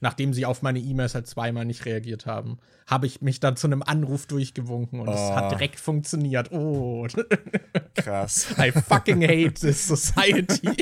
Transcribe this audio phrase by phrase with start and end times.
[0.00, 3.66] nachdem sie auf meine E-Mails halt zweimal nicht reagiert haben, habe ich mich dann zu
[3.66, 5.34] einem Anruf durchgewunken und es Oh.
[5.36, 6.50] hat direkt funktioniert.
[6.52, 7.06] Oh.
[7.94, 8.54] Krass.
[8.58, 10.72] I fucking hate this society.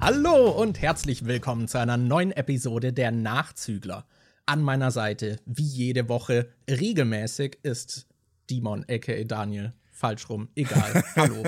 [0.00, 4.06] Hallo und herzlich willkommen zu einer neuen Episode der Nachzügler.
[4.46, 8.06] An meiner Seite, wie jede Woche, regelmäßig ist
[8.48, 9.72] Dimon, aka Daniel.
[9.98, 11.02] Falsch rum, egal.
[11.16, 11.42] Hallo.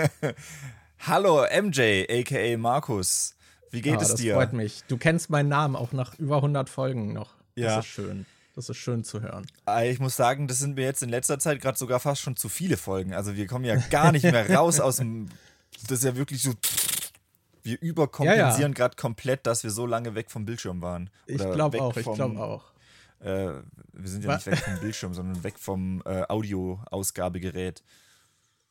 [0.98, 3.36] Hallo MJ, aka Markus.
[3.70, 4.34] Wie geht Ah, es das dir?
[4.34, 4.82] freut mich.
[4.88, 7.34] Du kennst meinen Namen auch nach über 100 Folgen noch.
[7.54, 7.76] Ja.
[7.76, 8.26] Das ist schön.
[8.56, 9.46] Das ist schön zu hören.
[9.66, 12.34] Ah, Ich muss sagen, das sind mir jetzt in letzter Zeit gerade sogar fast schon
[12.34, 13.14] zu viele Folgen.
[13.14, 15.28] Also wir kommen ja gar nicht mehr raus aus dem.
[15.82, 16.52] Das ist ja wirklich so.
[17.62, 21.08] Wir überkompensieren gerade komplett, dass wir so lange weg vom Bildschirm waren.
[21.26, 22.64] Ich Oder glaube weg auch, ich glaube auch.
[23.20, 27.84] Äh, wir sind ja nicht weg vom Bildschirm, sondern weg vom äh, Audioausgabegerät.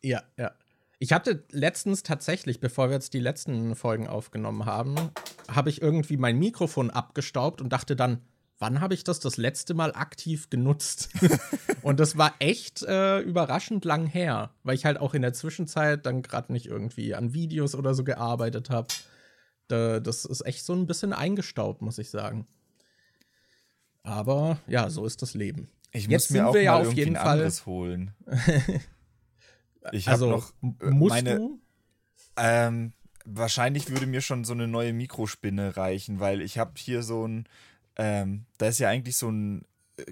[0.04, 0.52] Ja, ja.
[1.00, 4.96] Ich hatte letztens tatsächlich, bevor wir jetzt die letzten Folgen aufgenommen haben,
[5.50, 8.22] habe ich irgendwie mein Mikrofon abgestaubt und dachte dann,
[8.58, 11.10] wann habe ich das das letzte Mal aktiv genutzt?
[11.82, 16.06] und das war echt äh, überraschend lang her, weil ich halt auch in der Zwischenzeit
[16.06, 18.90] dann gerade nicht irgendwie an Videos oder so gearbeitet habe.
[19.70, 22.46] Da, das ist echt so ein bisschen eingestaubt, muss ich sagen.
[24.04, 25.70] Aber ja, so ist das Leben.
[25.92, 28.14] Ich Jetzt muss mir sind auch wir ja mal auf irgendwie jeden Fall- holen.
[29.92, 31.60] Ich habe Also, noch m- äh, musst meine, du?
[32.38, 32.94] Ähm,
[33.26, 37.48] wahrscheinlich würde mir schon so eine neue Mikrospinne reichen, weil ich habe hier so ein,
[37.98, 39.66] ähm, da ist ja eigentlich so ein
[39.98, 40.06] äh,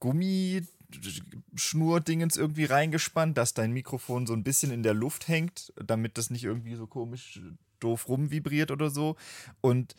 [0.00, 6.30] Gummischnurdingens irgendwie reingespannt, dass dein Mikrofon so ein bisschen in der Luft hängt, damit das
[6.30, 7.40] nicht irgendwie so komisch
[7.80, 9.16] doof rumvibriert oder so.
[9.60, 9.94] Und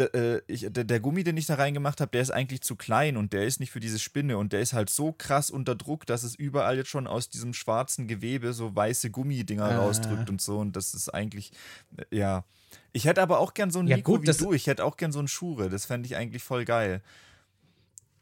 [0.00, 3.32] äh, ich, der, Gummi, den ich da reingemacht habe, der ist eigentlich zu klein und
[3.32, 6.22] der ist nicht für diese Spinne und der ist halt so krass unter Druck, dass
[6.22, 9.78] es überall jetzt schon aus diesem schwarzen Gewebe so weiße Gummidinger Ah.
[9.78, 11.52] rausdrückt und so und das ist eigentlich,
[11.96, 12.44] äh, ja.
[12.92, 14.96] Ich hätte aber auch gern so ein Ja, Mikro gut, wie du, ich hätte auch
[14.96, 17.02] gern so ein Schure, das fände ich eigentlich voll geil.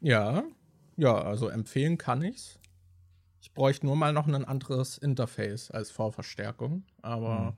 [0.01, 0.43] Ja,
[0.97, 2.59] ja, also empfehlen kann ich's.
[3.41, 7.57] Ich bräuchte nur mal noch ein anderes Interface als Vorverstärkung, aber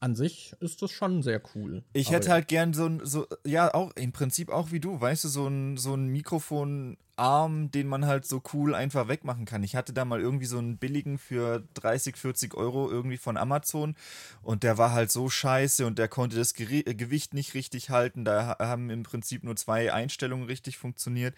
[0.00, 1.82] an sich ist das schon sehr cool.
[1.92, 5.24] Ich hätte halt gern so ein, so, ja, auch im Prinzip auch wie du, weißt
[5.24, 9.62] du, so ein, so ein Mikrofonarm, den man halt so cool einfach wegmachen kann.
[9.62, 13.96] Ich hatte da mal irgendwie so einen billigen für 30, 40 Euro irgendwie von Amazon
[14.42, 18.24] und der war halt so scheiße und der konnte das äh, Gewicht nicht richtig halten.
[18.24, 21.34] Da ha- haben im Prinzip nur zwei Einstellungen richtig funktioniert.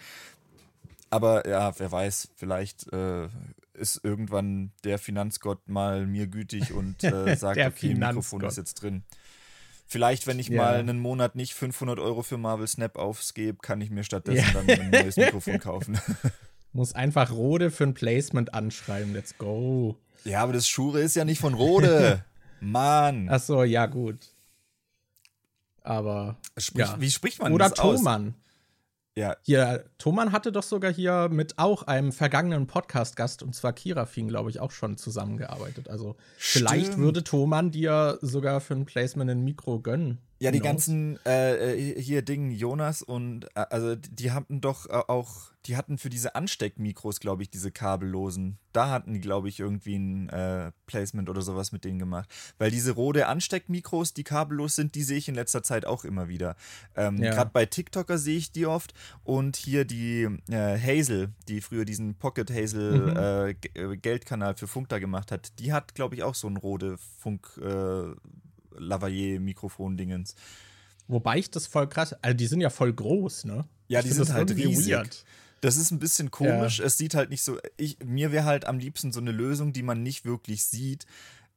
[1.11, 3.29] Aber ja, wer weiß, vielleicht äh,
[3.75, 8.45] ist irgendwann der Finanzgott mal mir gütig und äh, sagt, okay, Mikrofon Finanzgott.
[8.45, 9.03] ist jetzt drin.
[9.89, 10.63] Vielleicht, wenn ich Ja.
[10.63, 14.63] mal einen Monat nicht 500 Euro für Marvel Snap aufgebe, kann ich mir stattdessen Ja.
[14.63, 15.99] dann ein neues Mikrofon kaufen.
[16.73, 19.13] muss einfach Rode für ein Placement anschreiben.
[19.13, 19.97] Let's go.
[20.25, 22.25] ja, aber das Schure ist ja nicht von Rode.
[22.61, 23.27] Mann.
[23.29, 24.29] Ach so, ja gut.
[25.83, 27.01] Aber Sprich, ja.
[27.01, 27.97] Wie spricht man oder das aus?
[27.99, 28.35] Thomann.
[29.21, 34.29] Ja, Hier, Thomann hatte doch sogar hier mit auch einem vergangenen Podcast-Gast, und zwar Kirafin,
[34.29, 35.91] glaube ich, auch schon zusammengearbeitet.
[35.91, 36.99] Also vielleicht Stimmt.
[36.99, 40.19] würde Thomann dir sogar für ein Placement ein Mikro gönnen.
[40.43, 44.93] Ja, die ganzen äh, äh, hier Ding Jonas und äh, also die hatten doch äh,
[44.93, 48.57] auch, die hatten für diese Ansteckmikros, glaube ich, diese kabellosen.
[48.73, 52.31] Da hatten die, glaube ich, irgendwie ein äh, Placement oder sowas mit denen gemacht.
[52.57, 56.29] Weil diese Rode Ansteckmikros, die kabellos sind, die sehe ich in letzter Zeit auch immer
[56.29, 56.57] wieder.
[56.97, 57.33] Ähm, Ja.
[57.35, 62.15] Gerade bei TikToker sehe ich die oft und hier die äh, Hazel, die früher diesen
[62.15, 64.01] Pocket Hazel Mhm.
[64.01, 67.61] Geldkanal für Funk da gemacht hat, die hat, glaube ich, auch so ein Rode Funk
[68.77, 70.35] Lavalier-Mikrofon-Dingens.
[71.09, 73.65] Wobei ich das voll krass, also die sind ja voll groß, ne?
[73.89, 75.25] Ja, Ich die sind halt riesig.
[75.61, 76.81] Das ist ein bisschen komisch.
[76.81, 77.59] Es sieht halt nicht so.
[77.77, 81.05] Ich, mir wäre halt am liebsten so eine Lösung, die man nicht wirklich sieht.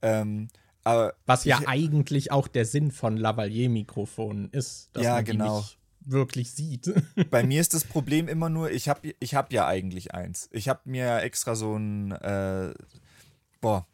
[0.01, 0.49] Ähm,
[0.83, 5.31] aber Was ja ich, eigentlich auch der Sinn von Lavalier-Mikrofonen ist, dass Ja, man die
[5.31, 5.59] genau.
[5.59, 6.91] nicht wirklich sieht.
[7.31, 10.49] bei mir ist das Problem immer nur, ich habe ich hab ja eigentlich eins.
[10.51, 12.11] Ich habe mir extra so ein.
[12.11, 12.73] Äh,
[13.61, 13.87] boah.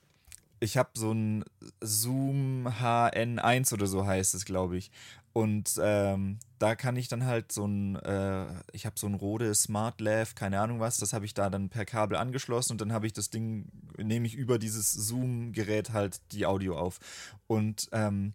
[0.59, 1.45] Ich habe so ein
[1.81, 4.91] Zoom HN1 oder so heißt es, glaube ich.
[5.31, 9.53] Und ähm, da kann ich dann halt so ein, äh, ich habe so ein Rode
[9.55, 12.91] Smart Lav, keine Ahnung was, das habe ich da dann per Kabel angeschlossen und dann
[12.91, 16.99] habe ich das Ding, nehme ich über dieses Zoom-Gerät halt die Audio auf.
[17.47, 18.33] Und ähm,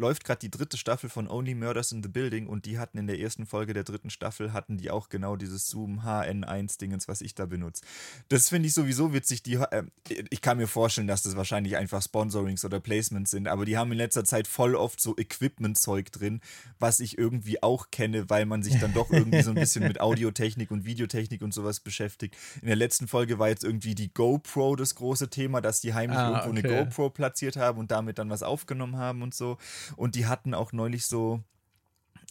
[0.00, 3.06] läuft gerade die dritte Staffel von Only Murders in the Building und die hatten in
[3.06, 7.20] der ersten Folge der dritten Staffel hatten die auch genau dieses Zoom HN1 Dingens, was
[7.20, 7.82] ich da benutze.
[8.28, 9.42] Das finde ich sowieso witzig.
[9.42, 9.84] Die, äh,
[10.30, 13.92] ich kann mir vorstellen, dass das wahrscheinlich einfach Sponsorings oder Placements sind, aber die haben
[13.92, 16.40] in letzter Zeit voll oft so Equipment-Zeug drin,
[16.78, 20.00] was ich irgendwie auch kenne, weil man sich dann doch irgendwie so ein bisschen mit
[20.00, 22.36] Audiotechnik und Videotechnik und sowas beschäftigt.
[22.62, 26.18] In der letzten Folge war jetzt irgendwie die GoPro das große Thema, dass die heimlich
[26.18, 26.74] ah, irgendwo okay.
[26.74, 29.58] eine GoPro platziert haben und damit dann was aufgenommen haben und so.
[29.96, 31.42] Und die hatten auch neulich so,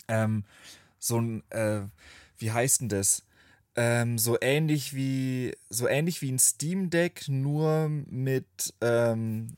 [0.07, 0.43] ähm,
[0.97, 1.81] so ein, äh,
[2.37, 3.23] wie heißt denn das?
[3.75, 9.55] Ähm, so ähnlich wie, so ähnlich wie ein Steam Deck, nur mit, ähm,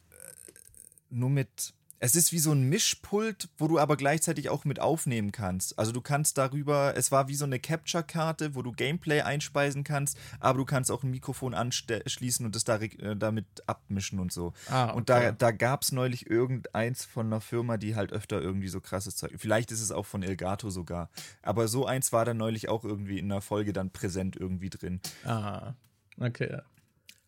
[1.09, 5.31] nur mit es ist wie so ein Mischpult, wo du aber gleichzeitig auch mit aufnehmen
[5.31, 5.77] kannst.
[5.77, 10.17] Also du kannst darüber, es war wie so eine Capture-Karte, wo du Gameplay einspeisen kannst,
[10.39, 14.53] aber du kannst auch ein Mikrofon anschließen und das da, äh, damit abmischen und so.
[14.67, 14.97] Ah, okay.
[14.97, 18.81] Und da, da gab es neulich irgendeins von einer Firma, die halt öfter irgendwie so
[18.81, 19.33] krasses Zeug.
[19.37, 21.11] Vielleicht ist es auch von Elgato sogar.
[21.43, 25.01] Aber so eins war dann neulich auch irgendwie in einer Folge dann präsent irgendwie drin.
[25.23, 25.75] Ah,
[26.19, 26.61] okay.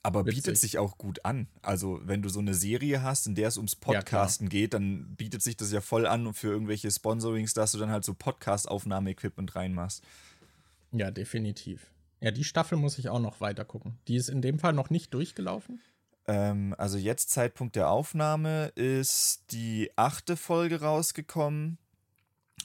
[0.06, 0.44] Aber Witzig.
[0.44, 1.48] bietet sich auch gut an.
[1.62, 5.16] Also, wenn du so eine Serie hast, in der es ums Podcasten ja, geht, dann
[5.16, 9.56] bietet sich das ja voll an für irgendwelche Sponsorings, dass du dann halt so Podcast-Aufnahme-Equipment
[9.56, 10.04] reinmachst.
[10.92, 11.88] Ja, definitiv.
[12.20, 13.98] Ja, die Staffel muss ich auch noch weiter gucken.
[14.10, 15.82] Die ist in dem Fall noch nicht durchgelaufen.
[16.28, 21.78] Ähm, also, jetzt Zeitpunkt der Aufnahme ist die achte Folge rausgekommen.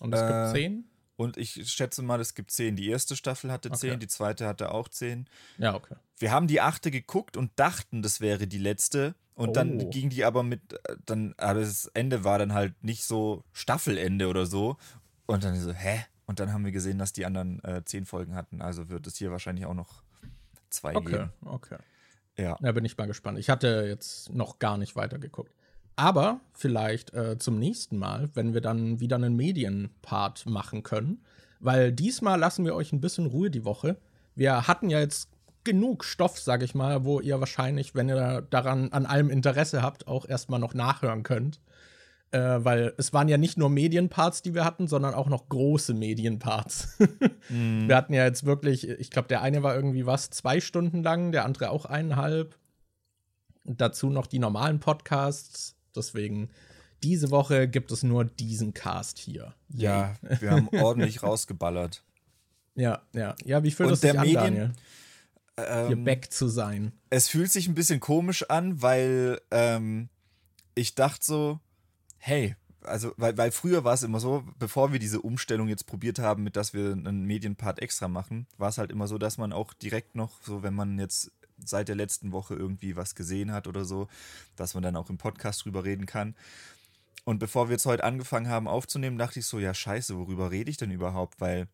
[0.01, 0.85] Und es äh, gibt zehn?
[1.19, 2.77] Und ich schätze mal, es gibt zehn.
[2.77, 3.99] Die erste Staffel hatte zehn, okay.
[3.99, 5.27] die zweite hatte auch zehn.
[5.59, 5.97] Ja, okay.
[6.17, 9.17] Wir haben die achte geguckt und dachten, das wäre die letzte.
[9.35, 9.53] Und oh.
[9.53, 13.43] dann ging die aber mit, äh, dann, aber das Ende war dann halt nicht so
[13.53, 14.77] Staffelende oder so.
[15.27, 16.05] Und dann so, hä?
[16.27, 18.63] Und dann haben wir gesehen, dass die anderen äh, zehn Folgen hatten.
[18.63, 20.05] Also wird es hier wahrscheinlich auch noch
[20.71, 21.33] zwei okay, geben.
[21.45, 21.85] Okay, okay.
[22.37, 22.57] Ja.
[22.61, 23.41] Da bin ich mal gespannt.
[23.41, 25.51] Ich hatte jetzt noch gar nicht weitergeguckt.
[25.99, 31.25] Aber vielleicht äh, zum nächsten Mal, wenn wir dann wieder einen Medienpart machen können.
[31.59, 33.97] Weil diesmal lassen wir euch ein bisschen Ruhe die Woche.
[34.37, 35.29] Wir hatten ja jetzt
[35.65, 40.07] genug Stoff, sag ich mal, wo ihr wahrscheinlich, wenn ihr daran an allem Interesse habt,
[40.07, 41.61] auch erstmal noch nachhören könnt.
[42.31, 45.95] Äh, weil es waren ja nicht nur Medienparts, die wir hatten, sondern auch noch große
[45.95, 46.97] Medienparts.
[47.49, 47.89] mm.
[47.89, 51.33] Wir hatten ja jetzt wirklich, ich glaube, der eine war irgendwie was, zwei Stunden lang,
[51.33, 52.57] der andere auch eineinhalb.
[53.65, 55.75] Und dazu noch die normalen Podcasts.
[55.99, 56.49] Deswegen,
[57.03, 59.55] diese Woche gibt es nur diesen Cast hier.
[59.69, 62.03] Ja, wir haben ordentlich rausgeballert.
[62.75, 63.35] Ja, ja.
[63.45, 64.73] Ja, wie fühlt es sich an, Medien, Daniel?
[65.57, 66.93] Ähm, hier back zu sein.
[67.11, 70.09] Es fühlt sich ein bisschen komisch an, weil ähm,
[70.75, 71.61] ich dachte so,
[72.19, 76.21] hey, also, weil, weil früher war es immer so, bevor wir diese Umstellung jetzt probiert
[76.21, 79.53] haben, mit dass wir einen Medienpart extra machen, war es halt immer so, dass man
[79.53, 81.33] auch direkt noch, so wenn man jetzt
[81.65, 84.09] seit der letzten Woche irgendwie was gesehen hat oder so,
[84.57, 86.35] dass man dann auch im Podcast drüber reden kann.
[87.25, 90.71] Und bevor wir jetzt heute angefangen haben aufzunehmen, dachte ich so, ja scheiße, worüber rede
[90.71, 91.41] ich denn überhaupt?
[91.41, 91.69] Weil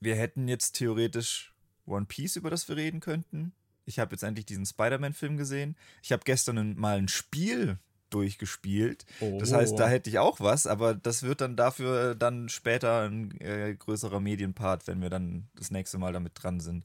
[0.00, 1.54] wir hätten jetzt theoretisch
[1.86, 3.52] One Piece, über das wir reden könnten.
[3.86, 5.76] Ich habe jetzt endlich diesen Spider-Man-Film gesehen.
[6.02, 7.78] Ich habe gestern mal ein Spiel
[8.10, 9.06] durchgespielt.
[9.20, 9.38] Oh.
[9.38, 13.40] Das heißt, da hätte ich auch was, aber das wird dann dafür dann später ein
[13.40, 16.84] äh, größerer Medienpart, wenn wir dann das nächste Mal damit dran sind.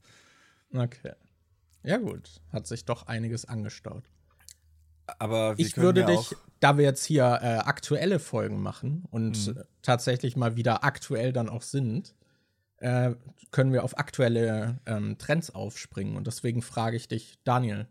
[0.72, 1.12] Okay.
[1.86, 2.40] Ja, gut.
[2.52, 4.02] Hat sich doch einiges angestaut.
[5.18, 9.62] Aber ich würde ja dich, da wir jetzt hier äh, aktuelle Folgen machen und mhm.
[9.82, 12.16] tatsächlich mal wieder aktuell dann auch sind,
[12.78, 13.12] äh,
[13.52, 16.16] können wir auf aktuelle ähm, Trends aufspringen.
[16.16, 17.86] Und deswegen frage ich dich, Daniel,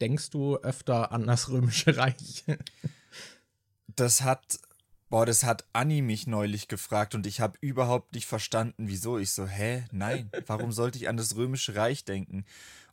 [0.00, 2.44] denkst du öfter an das Römische Reich?
[3.88, 4.60] das hat,
[5.08, 9.18] boah, das hat Anni mich neulich gefragt und ich habe überhaupt nicht verstanden, wieso.
[9.18, 12.44] Ich so, hä, nein, warum sollte ich an das Römische Reich denken?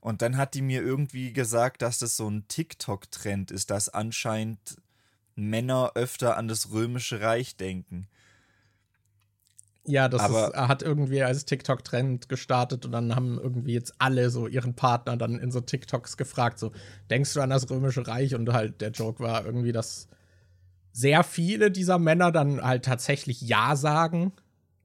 [0.08, 4.78] Und dann hat die mir irgendwie gesagt, dass das so ein TikTok-Trend ist, dass anscheinend
[5.36, 8.08] Männer öfter an das Römische Reich denken.
[9.84, 14.48] Ja, das ist, hat irgendwie als TikTok-Trend gestartet und dann haben irgendwie jetzt alle so
[14.48, 16.72] ihren Partner dann in so TikToks gefragt, so,
[17.10, 18.34] denkst du an das Römische Reich?
[18.34, 20.08] Und halt der Joke war irgendwie, dass
[20.94, 24.32] sehr viele dieser Männer dann halt tatsächlich Ja sagen,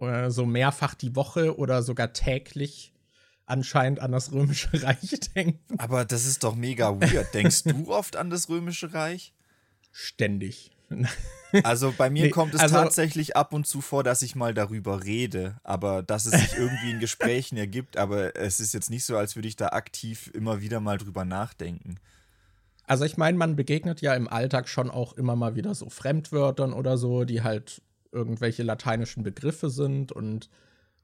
[0.00, 2.91] oder so mehrfach die Woche oder sogar täglich
[3.46, 5.78] anscheinend an das Römische Reich denken.
[5.78, 7.34] Aber das ist doch mega weird.
[7.34, 9.34] Denkst du oft an das Römische Reich?
[9.90, 10.70] Ständig.
[11.64, 14.54] Also bei mir nee, kommt es also, tatsächlich ab und zu vor, dass ich mal
[14.54, 19.04] darüber rede, aber dass es sich irgendwie in Gesprächen ergibt, aber es ist jetzt nicht
[19.04, 21.96] so, als würde ich da aktiv immer wieder mal drüber nachdenken.
[22.86, 26.72] Also ich meine, man begegnet ja im Alltag schon auch immer mal wieder so Fremdwörtern
[26.72, 27.82] oder so, die halt
[28.12, 30.48] irgendwelche lateinischen Begriffe sind und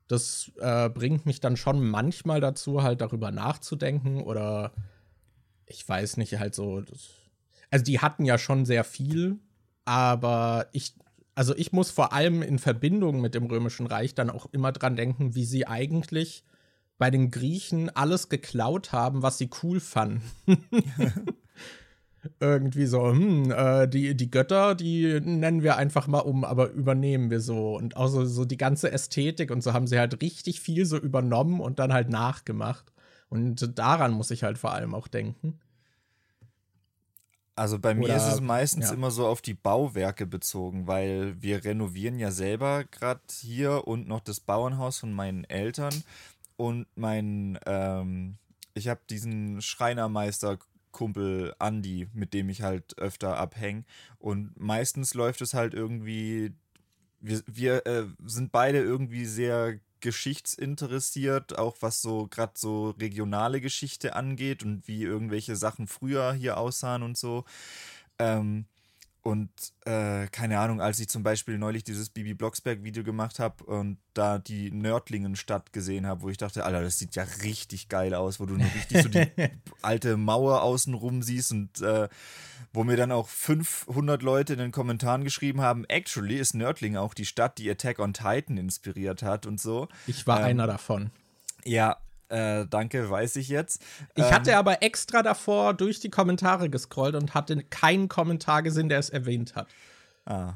[0.08, 4.72] das äh, bringt mich dann schon manchmal dazu, halt darüber nachzudenken oder
[5.66, 6.82] ich weiß nicht, halt so.
[7.70, 9.38] Also die hatten ja schon sehr viel,
[9.84, 10.94] aber ich,
[11.34, 14.96] also ich muss vor allem in Verbindung mit dem Römischen Reich dann auch immer dran
[14.96, 16.44] denken, wie sie eigentlich
[16.96, 20.22] bei den Griechen alles geklaut haben, was sie cool fanden.
[22.40, 27.30] Irgendwie so, hm, äh, die, die Götter, die nennen wir einfach mal um, aber übernehmen
[27.30, 27.76] wir so.
[27.76, 30.96] Und auch so, so die ganze Ästhetik und so haben sie halt richtig viel so
[30.98, 32.92] übernommen und dann halt nachgemacht.
[33.28, 35.60] Und daran muss ich halt vor allem auch denken.
[37.58, 38.94] Also bei mir Oder, ist es meistens ja.
[38.94, 44.20] immer so auf die Bauwerke bezogen, weil wir renovieren ja selber gerade hier und noch
[44.20, 45.92] das Bauernhaus von meinen Eltern
[46.56, 48.37] und mein, ähm,
[48.75, 50.58] ich habe diesen Schreinermeister
[50.92, 53.85] Kumpel Andy, mit dem ich halt öfter abhänge
[54.18, 56.52] und meistens läuft es halt irgendwie,
[57.21, 64.14] wir, wir äh, sind beide irgendwie sehr geschichtsinteressiert, auch was so gerade so regionale Geschichte
[64.14, 67.45] angeht und wie irgendwelche Sachen früher hier aussahen und so.
[68.18, 68.66] Ähm,
[69.22, 69.50] und
[69.84, 74.38] äh, keine Ahnung, als ich zum Beispiel neulich dieses Bibi Blocksberg-Video gemacht habe und da
[74.38, 78.46] die Nördlingen-Stadt gesehen habe, wo ich dachte, Alter, das sieht ja richtig geil aus, wo
[78.46, 79.26] du noch richtig so die
[79.82, 82.08] alte Mauer außenrum siehst und äh,
[82.72, 87.14] wo mir dann auch 500 Leute in den Kommentaren geschrieben haben, actually ist Nördlingen auch
[87.14, 89.88] die Stadt, die Attack on Titan inspiriert hat und so.
[90.06, 91.10] Ich war ähm, einer davon.
[91.64, 91.98] Ja,
[92.28, 93.82] äh, danke, weiß ich jetzt.
[94.14, 98.88] Ich ähm, hatte aber extra davor durch die Kommentare gescrollt und hatte keinen Kommentar gesehen,
[98.88, 99.68] der es erwähnt hat.
[100.26, 100.54] Ah.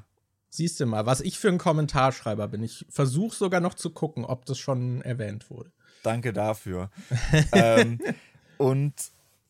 [0.50, 2.62] Siehst du mal, was ich für ein Kommentarschreiber bin.
[2.62, 5.72] Ich versuche sogar noch zu gucken, ob das schon erwähnt wurde.
[6.02, 6.90] Danke dafür.
[7.52, 7.98] ähm,
[8.58, 8.94] und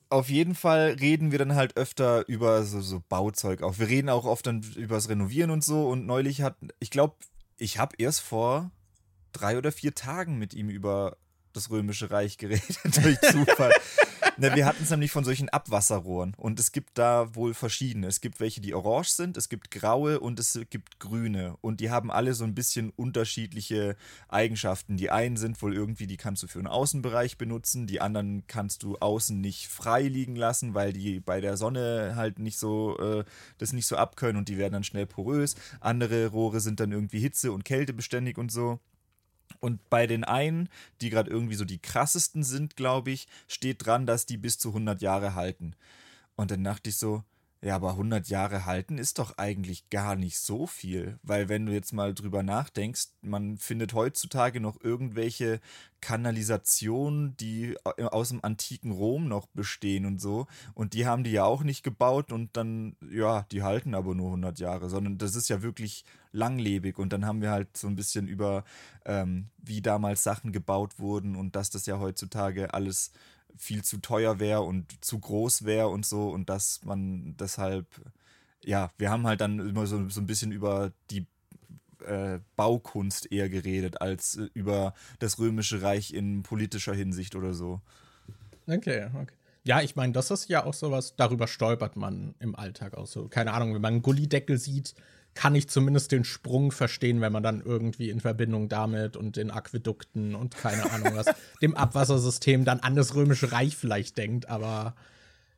[0.08, 3.78] auf jeden Fall reden wir dann halt öfter über so, so Bauzeug auch.
[3.78, 5.88] Wir reden auch oft dann über das Renovieren und so.
[5.88, 7.16] Und neulich hat, ich glaube,
[7.56, 8.70] ich habe erst vor
[9.32, 11.16] drei oder vier Tagen mit ihm über
[11.52, 13.72] das Römische Reich geredet durch Zufall.
[14.38, 18.06] Na, wir hatten es nämlich von solchen Abwasserrohren und es gibt da wohl verschiedene.
[18.06, 21.90] Es gibt welche, die orange sind, es gibt graue und es gibt grüne und die
[21.90, 23.96] haben alle so ein bisschen unterschiedliche
[24.28, 24.96] Eigenschaften.
[24.96, 28.82] Die einen sind wohl irgendwie, die kannst du für einen Außenbereich benutzen, die anderen kannst
[28.82, 33.24] du außen nicht frei liegen lassen, weil die bei der Sonne halt nicht so äh,
[33.58, 35.56] das nicht so abkönnen und die werden dann schnell porös.
[35.80, 38.80] Andere Rohre sind dann irgendwie hitze- und kältebeständig und so.
[39.60, 40.68] Und bei den einen,
[41.00, 44.68] die gerade irgendwie so die krassesten sind, glaube ich, steht dran, dass die bis zu
[44.68, 45.74] 100 Jahre halten.
[46.36, 47.24] Und dann dachte ich so,
[47.64, 51.72] ja, aber 100 Jahre halten ist doch eigentlich gar nicht so viel, weil wenn du
[51.72, 55.60] jetzt mal drüber nachdenkst, man findet heutzutage noch irgendwelche
[56.00, 61.44] Kanalisationen, die aus dem antiken Rom noch bestehen und so, und die haben die ja
[61.44, 65.48] auch nicht gebaut und dann, ja, die halten aber nur 100 Jahre, sondern das ist
[65.48, 66.98] ja wirklich langlebig.
[66.98, 68.64] Und dann haben wir halt so ein bisschen über,
[69.04, 73.12] ähm, wie damals Sachen gebaut wurden und dass das ja heutzutage alles
[73.56, 77.86] viel zu teuer wäre und zu groß wäre und so und dass man deshalb,
[78.64, 81.26] ja, wir haben halt dann immer so, so ein bisschen über die
[82.04, 87.80] äh, Baukunst eher geredet als äh, über das Römische Reich in politischer Hinsicht oder so.
[88.66, 89.34] Okay, okay.
[89.64, 93.28] Ja, ich meine, das ist ja auch sowas, darüber stolpert man im Alltag auch so.
[93.28, 94.94] Keine Ahnung, wenn man einen Gullideckel sieht,
[95.34, 99.50] kann ich zumindest den Sprung verstehen, wenn man dann irgendwie in Verbindung damit und den
[99.50, 101.26] Aquädukten und keine Ahnung was,
[101.62, 104.48] dem Abwassersystem dann an das Römische Reich vielleicht denkt.
[104.48, 104.94] Aber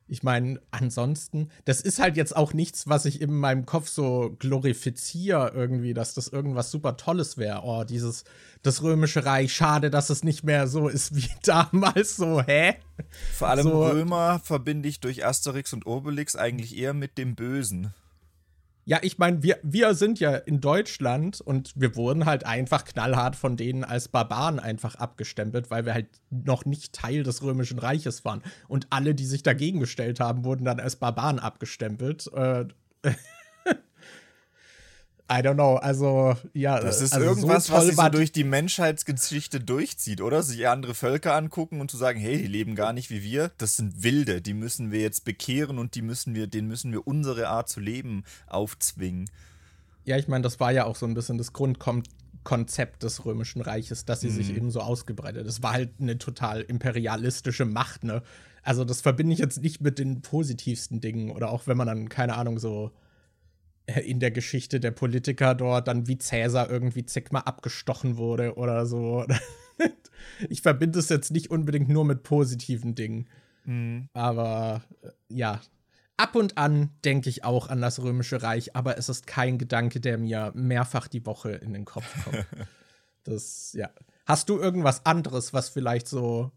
[0.07, 4.37] ich meine, ansonsten, das ist halt jetzt auch nichts, was ich in meinem Kopf so
[4.39, 7.63] glorifiziere irgendwie, dass das irgendwas super Tolles wäre.
[7.65, 8.25] Oh, dieses,
[8.63, 12.75] das Römische Reich, schade, dass es nicht mehr so ist wie damals, so, hä?
[13.33, 17.95] Vor allem so, Römer verbinde ich durch Asterix und Obelix eigentlich eher mit dem Bösen.
[18.87, 23.35] Ja, ich meine, wir, wir sind ja in Deutschland und wir wurden halt einfach knallhart
[23.35, 28.25] von denen als Barbaren einfach abgestempelt, weil wir halt noch nicht Teil des Römischen Reiches
[28.27, 28.43] waren.
[28.69, 32.31] Und alle, die sich dagegen gestellt haben, wurden dann als Barbaren abgestempelt.
[32.35, 32.67] Äh,
[35.31, 36.79] I don't know, also ja.
[36.81, 40.43] Das ist also irgendwas, so was sich so durch die Menschheitsgeschichte durchzieht, oder?
[40.43, 43.77] Sich andere Völker angucken und zu sagen, hey, die leben gar nicht wie wir, das
[43.77, 47.49] sind Wilde, die müssen wir jetzt bekehren und die müssen wir, denen müssen wir unsere
[47.49, 49.31] Art zu leben aufzwingen.
[50.05, 54.05] Ja, ich meine, das war ja auch so ein bisschen das Grundkonzept des Römischen Reiches,
[54.05, 54.35] dass sie mhm.
[54.35, 55.47] sich eben so ausgebreitet.
[55.47, 58.23] Das war halt eine total imperialistische Macht, ne?
[58.63, 62.09] Also, das verbinde ich jetzt nicht mit den positivsten Dingen oder auch wenn man dann,
[62.09, 62.93] keine Ahnung, so
[63.87, 69.27] in der Geschichte der Politiker dort dann wie Cäsar irgendwie zigmal abgestochen wurde oder so.
[70.49, 73.29] ich verbinde es jetzt nicht unbedingt nur mit positiven Dingen.
[73.65, 74.09] Mhm.
[74.15, 75.61] Aber äh, ja,
[76.17, 80.01] ab und an denke ich auch an das Römische Reich, aber es ist kein Gedanke,
[80.01, 82.47] der mir mehrfach die Woche in den Kopf kommt.
[83.25, 83.91] das, ja.
[84.27, 86.51] Hast du irgendwas anderes, was vielleicht so,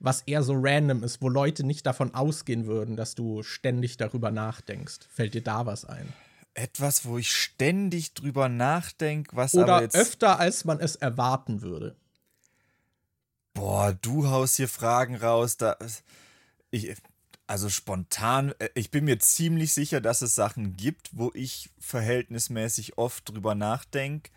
[0.00, 4.32] was eher so random ist, wo Leute nicht davon ausgehen würden, dass du ständig darüber
[4.32, 5.06] nachdenkst?
[5.08, 6.12] Fällt dir da was ein?
[6.54, 9.94] Etwas, wo ich ständig drüber nachdenke, was Oder aber jetzt.
[9.94, 11.96] öfter, als man es erwarten würde.
[13.54, 15.56] Boah, du haust hier Fragen raus.
[15.56, 15.76] Da,
[16.70, 16.94] ich,
[17.46, 22.98] also spontan, äh, ich bin mir ziemlich sicher, dass es Sachen gibt, wo ich verhältnismäßig
[22.98, 24.30] oft drüber nachdenke,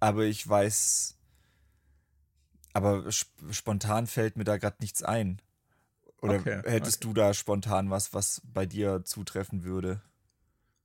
[0.00, 1.16] aber ich weiß,
[2.72, 5.40] aber sp spontan fällt mir da gerade nichts ein.
[6.22, 10.00] Oder Okay, hättest du da spontan was, was bei dir zutreffen würde?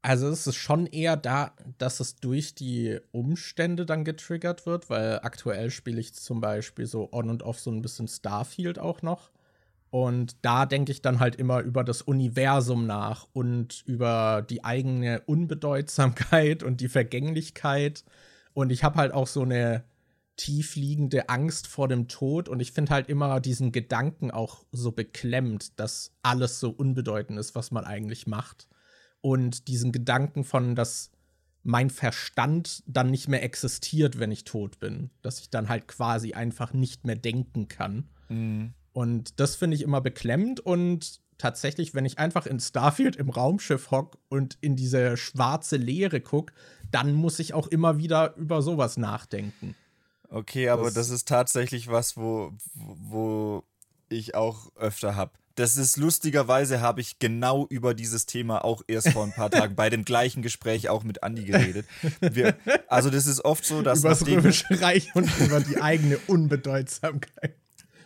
[0.04, 5.20] Also es ist schon eher da, dass es durch die Umstände dann getriggert wird, weil
[5.22, 9.30] aktuell spiele ich zum Beispiel so on und off so ein bisschen Starfield auch noch.
[9.92, 15.22] Und da denke ich dann halt immer über das Universum nach und über die eigene
[15.26, 18.04] Unbedeutsamkeit und die Vergänglichkeit.
[18.54, 19.84] Und ich habe halt auch so eine
[20.36, 22.50] tiefliegende Angst vor dem Tod.
[22.50, 27.54] Und ich finde halt immer diesen Gedanken auch so beklemmt, dass alles so unbedeutend ist,
[27.54, 28.68] was man eigentlich macht
[29.22, 31.12] und diesen Gedanken von, dass
[31.64, 35.12] mein Verstand dann nicht mehr existiert, wenn ich tot bin.
[35.22, 38.10] Dass ich dann halt quasi einfach nicht mehr denken kann.
[38.30, 38.74] Mhm.
[38.94, 43.90] Und das finde ich immer beklemmend und tatsächlich, wenn ich einfach in Starfield im Raumschiff
[43.92, 46.52] hock und in diese schwarze Leere guck,
[46.92, 49.76] dann muss ich auch immer wieder über sowas nachdenken.
[50.30, 53.64] Okay, aber Das- das, ist tatsächlich was, wo, wo
[54.10, 55.32] ich auch öfter habe.
[55.62, 59.76] Das ist lustigerweise habe ich genau über dieses Thema auch erst vor ein paar Tagen
[59.76, 61.86] bei dem gleichen Gespräch auch mit Andi geredet.
[62.20, 66.18] Wir, also das ist oft so, dass über das Römische Reich und über die eigene
[66.26, 67.56] Unbedeutsamkeit.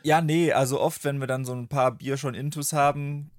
[0.03, 3.31] Ja, nee, also oft, wenn wir dann so ein paar Bier schon intus haben,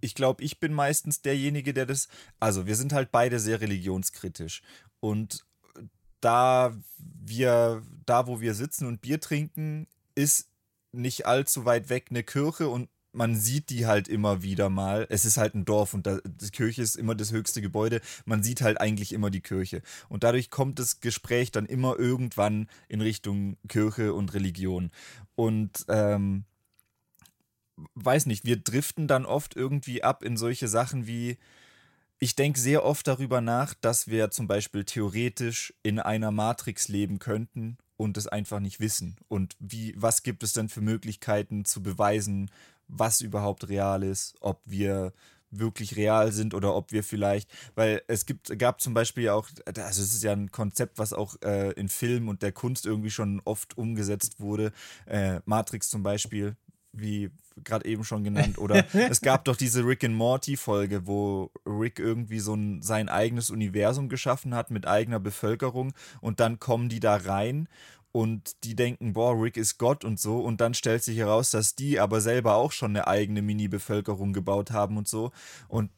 [0.00, 2.06] ich glaube, ich bin meistens derjenige, der das.
[2.38, 4.62] Also, wir sind halt beide sehr religionskritisch.
[5.00, 5.44] Und
[6.20, 10.50] da wir, da wo wir sitzen und Bier trinken, ist
[10.92, 15.06] nicht allzu weit weg eine Kirche und man sieht die halt immer wieder mal.
[15.08, 18.00] Es ist halt ein Dorf und da, die Kirche ist immer das höchste Gebäude.
[18.24, 19.82] Man sieht halt eigentlich immer die Kirche.
[20.08, 24.90] Und dadurch kommt das Gespräch dann immer irgendwann in Richtung Kirche und Religion.
[25.36, 26.44] Und ähm,
[27.94, 31.38] weiß nicht, wir driften dann oft irgendwie ab in solche Sachen wie,
[32.18, 37.18] ich denke sehr oft darüber nach, dass wir zum Beispiel theoretisch in einer Matrix leben
[37.18, 39.16] könnten und es einfach nicht wissen.
[39.28, 42.50] Und wie, was gibt es denn für Möglichkeiten zu beweisen,
[42.88, 45.12] was überhaupt real ist, ob wir
[45.58, 50.02] wirklich real sind oder ob wir vielleicht, weil es gibt, gab zum Beispiel auch, also
[50.02, 53.40] es ist ja ein Konzept, was auch äh, in Film und der Kunst irgendwie schon
[53.44, 54.72] oft umgesetzt wurde.
[55.06, 56.56] Äh, Matrix zum Beispiel,
[56.92, 57.30] wie
[57.62, 58.58] gerade eben schon genannt.
[58.58, 63.08] Oder es gab doch diese Rick and Morty Folge, wo Rick irgendwie so ein, sein
[63.08, 67.68] eigenes Universum geschaffen hat mit eigener Bevölkerung und dann kommen die da rein
[68.14, 71.74] und die denken, boah, Rick ist Gott und so und dann stellt sich heraus, dass
[71.74, 75.32] die aber selber auch schon eine eigene Mini-Bevölkerung gebaut haben und so
[75.66, 75.90] und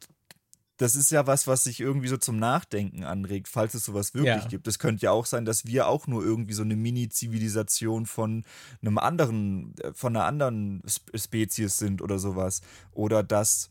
[0.79, 4.42] das ist ja was, was sich irgendwie so zum Nachdenken anregt, falls es sowas wirklich
[4.44, 4.48] Ja.
[4.48, 4.68] gibt.
[4.68, 8.44] Es könnte ja auch sein, dass wir auch nur irgendwie so eine Mini-Zivilisation von
[8.83, 12.61] einem anderen, äh, von einer anderen Sp- Spezies sind oder sowas.
[12.92, 13.70] Oder dass,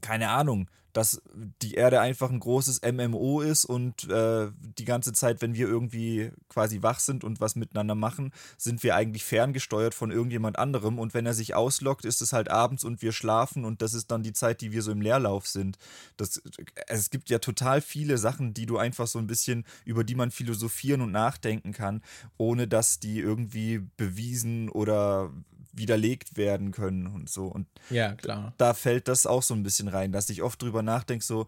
[0.00, 1.22] keine Ahnung, dass
[1.62, 6.32] die Erde einfach ein großes MMO ist und äh, die ganze Zeit, wenn wir irgendwie
[6.48, 11.14] quasi wach sind und was miteinander machen, sind wir eigentlich ferngesteuert von irgendjemand anderem und
[11.14, 14.22] wenn er sich auslockt, ist es halt abends und wir schlafen und das ist dann
[14.22, 15.78] die Zeit, die wir so im Leerlauf sind.
[16.16, 16.42] Das,
[16.88, 20.30] es gibt ja total viele Sachen, die du einfach so ein bisschen, über die man
[20.30, 22.02] philosophieren und nachdenken kann,
[22.38, 25.30] ohne dass die irgendwie bewiesen oder
[25.78, 27.46] widerlegt werden können und so.
[27.46, 28.52] Und Ja, klar.
[28.58, 31.46] da fällt das auch so ein bisschen rein, dass ich oft drüber nachdenke, so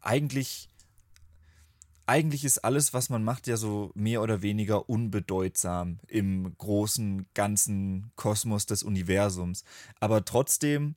[0.00, 0.68] eigentlich,
[2.06, 8.10] eigentlich ist alles, was man macht, ja so mehr oder weniger unbedeutsam im großen, ganzen
[8.16, 9.64] Kosmos des Universums.
[10.00, 10.96] Aber trotzdem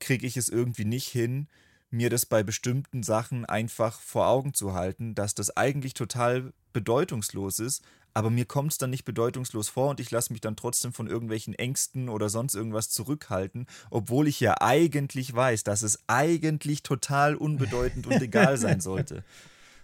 [0.00, 1.48] kriege ich es irgendwie nicht hin,
[1.90, 7.58] mir das bei bestimmten Sachen einfach vor Augen zu halten, dass das eigentlich total bedeutungslos
[7.58, 7.82] ist,
[8.14, 11.06] aber mir kommt es dann nicht bedeutungslos vor und ich lasse mich dann trotzdem von
[11.06, 17.34] irgendwelchen Ängsten oder sonst irgendwas zurückhalten, obwohl ich ja eigentlich weiß, dass es eigentlich total
[17.34, 19.24] unbedeutend und egal sein sollte.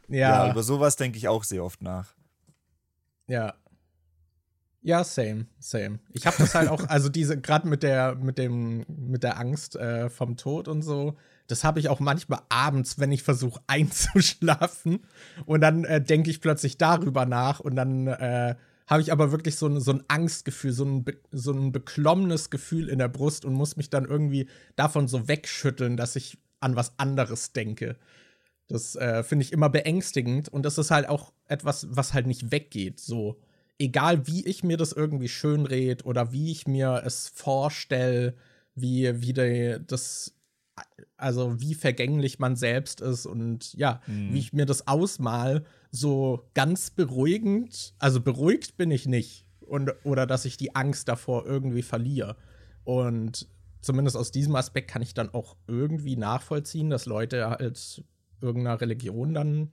[0.09, 2.15] Ja, Ja, über sowas denke ich auch sehr oft nach.
[3.27, 3.55] ja.
[4.81, 5.99] Ja, same, same.
[6.13, 9.75] Ich habe das halt auch, also diese, gerade mit der, mit dem, mit der Angst
[9.77, 11.17] äh, vom Tod und so,
[11.49, 15.01] das habe ich auch manchmal abends, wenn ich versuche einzuschlafen.
[15.47, 18.55] Und dann äh, denke ich plötzlich darüber nach und dann äh,
[18.87, 22.89] habe ich aber wirklich so ein, so ein Angstgefühl, so ein, so ein beklommenes Gefühl
[22.89, 26.99] in der Brust und muss mich dann irgendwie davon so wegschütteln, dass ich an was
[26.99, 27.97] anderes denke.
[28.69, 32.51] Das äh, finde ich immer beängstigend und das ist halt auch etwas, was halt nicht
[32.51, 33.01] weggeht.
[33.01, 33.39] So,
[33.79, 38.35] egal wie ich mir das irgendwie schönred oder wie ich mir es vorstelle,
[38.75, 40.35] wie, wie die, das
[41.17, 44.33] also wie vergänglich man selbst ist und ja, mhm.
[44.33, 49.45] wie ich mir das ausmal, so ganz beruhigend, also beruhigt bin ich nicht.
[49.61, 52.37] Und, oder dass ich die Angst davor irgendwie verliere.
[52.85, 53.49] Und
[53.83, 58.03] zumindest aus diesem Aspekt kann ich dann auch irgendwie nachvollziehen, dass Leute halt
[58.41, 59.73] irgendeiner Religion dann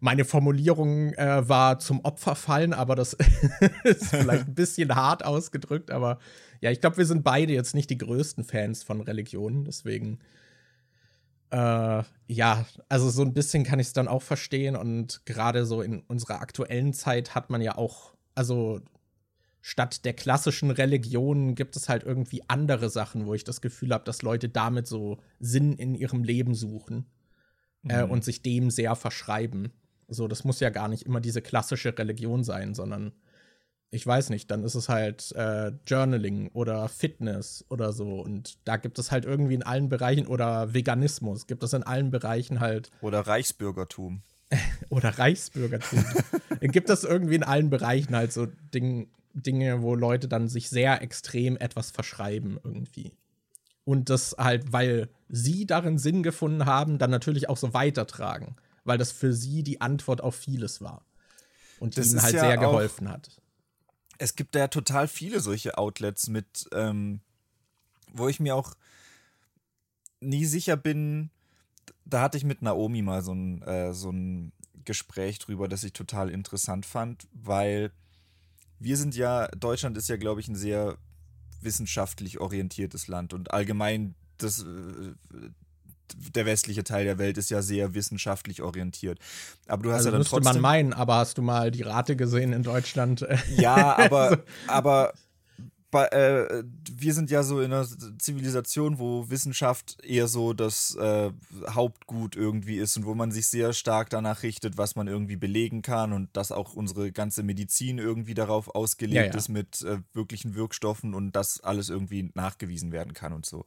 [0.00, 3.14] meine Formulierung äh, war zum Opfer fallen, aber das
[3.84, 5.90] ist vielleicht ein bisschen hart ausgedrückt.
[5.90, 6.18] Aber
[6.60, 9.64] ja, ich glaube, wir sind beide jetzt nicht die größten Fans von Religionen.
[9.64, 10.18] Deswegen,
[11.50, 14.76] äh, ja, also so ein bisschen kann ich es dann auch verstehen.
[14.76, 18.80] Und gerade so in unserer aktuellen Zeit hat man ja auch, also
[19.62, 24.04] statt der klassischen Religion gibt es halt irgendwie andere Sachen, wo ich das Gefühl habe,
[24.04, 27.06] dass Leute damit so Sinn in ihrem Leben suchen
[27.88, 28.10] äh, mhm.
[28.10, 29.72] und sich dem sehr verschreiben.
[30.08, 33.12] So, das muss ja gar nicht immer diese klassische Religion sein, sondern
[33.90, 38.20] ich weiß nicht, dann ist es halt äh, Journaling oder Fitness oder so.
[38.20, 42.10] Und da gibt es halt irgendwie in allen Bereichen oder Veganismus, gibt es in allen
[42.10, 42.90] Bereichen halt.
[43.00, 44.22] Oder Reichsbürgertum.
[44.90, 46.04] oder Reichsbürgertum.
[46.60, 51.02] gibt es irgendwie in allen Bereichen halt so Ding, Dinge, wo Leute dann sich sehr
[51.02, 53.12] extrem etwas verschreiben irgendwie
[53.86, 58.98] und das halt, weil sie darin Sinn gefunden haben, dann natürlich auch so weitertragen, weil
[58.98, 61.06] das für sie die Antwort auf vieles war
[61.78, 63.40] und das ihnen halt ja sehr geholfen hat.
[64.18, 67.20] Es gibt ja total viele solche Outlets mit, ähm,
[68.12, 68.74] wo ich mir auch
[70.20, 71.30] nie sicher bin.
[72.04, 74.52] Da hatte ich mit Naomi mal so ein, äh, so ein
[74.84, 77.92] Gespräch drüber, das ich total interessant fand, weil
[78.80, 80.98] wir sind ja, Deutschland ist ja, glaube ich, ein sehr
[81.60, 85.14] wissenschaftlich orientiertes Land und allgemein das äh,
[86.34, 89.18] der westliche Teil der Welt ist ja sehr wissenschaftlich orientiert.
[89.66, 90.52] Aber du hast also ja dann müsste trotzdem.
[90.54, 93.26] man meinen, aber hast du mal die Rate gesehen in Deutschland?
[93.56, 95.14] Ja, aber, aber
[95.90, 97.86] bei, äh, wir sind ja so in einer
[98.18, 101.30] Zivilisation, wo Wissenschaft eher so das äh,
[101.68, 105.82] Hauptgut irgendwie ist und wo man sich sehr stark danach richtet, was man irgendwie belegen
[105.82, 109.36] kann und dass auch unsere ganze Medizin irgendwie darauf ausgelegt ja, ja.
[109.36, 113.64] ist mit äh, wirklichen Wirkstoffen und das alles irgendwie nachgewiesen werden kann und so.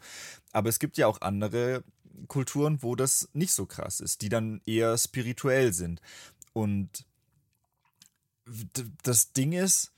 [0.51, 1.83] Aber es gibt ja auch andere
[2.27, 6.01] Kulturen, wo das nicht so krass ist, die dann eher spirituell sind.
[6.53, 7.05] Und
[9.03, 9.93] das Ding ist,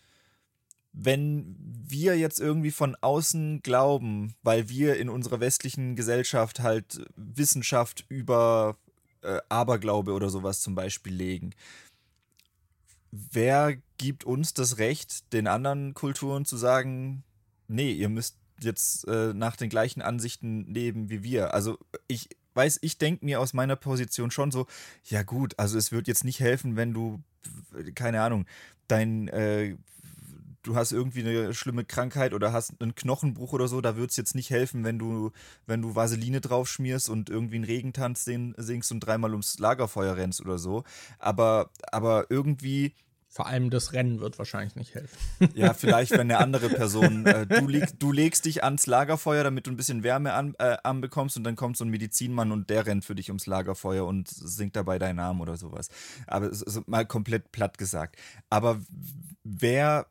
[0.94, 8.06] wenn wir jetzt irgendwie von außen glauben, weil wir in unserer westlichen Gesellschaft halt Wissenschaft
[8.10, 8.76] über
[9.22, 11.52] äh, Aberglaube oder sowas zum Beispiel legen,
[13.12, 17.24] wer gibt uns das Recht, den anderen Kulturen zu sagen,
[17.68, 21.54] nee, ihr müsst jetzt äh, nach den gleichen Ansichten leben wie wir?
[21.54, 21.78] Also
[22.08, 24.68] ich weiß, ich denke mir aus meiner Position schon so,
[25.06, 27.22] ja gut, also es wird jetzt nicht helfen, wenn du,
[27.96, 28.46] keine Ahnung,
[28.88, 29.76] dein äh,
[30.64, 34.18] du hast irgendwie eine schlimme Krankheit oder hast einen Knochenbruch oder so, da wird es
[34.18, 35.32] jetzt nicht helfen, wenn du,
[35.66, 40.42] wenn du Vaseline drauf schmierst und irgendwie einen Regentanz singst und dreimal ums Lagerfeuer rennst
[40.42, 40.84] oder so.
[41.20, 42.94] Aber, aber irgendwie
[43.32, 45.18] vor allem das Rennen wird wahrscheinlich nicht helfen.
[45.56, 49.68] Ja, vielleicht, wenn eine andere Person, äh, du, leg, du legst dich ans Lagerfeuer, damit
[49.68, 52.86] du ein bisschen Wärme an, äh, anbekommst und dann kommt so ein Medizinmann und der
[52.86, 55.88] rennt für dich ums Lagerfeuer und singt dabei deinen Namen oder sowas.
[56.28, 56.52] Aber
[56.88, 58.18] mal komplett platt gesagt.
[58.50, 58.82] Aber
[59.46, 60.08] wer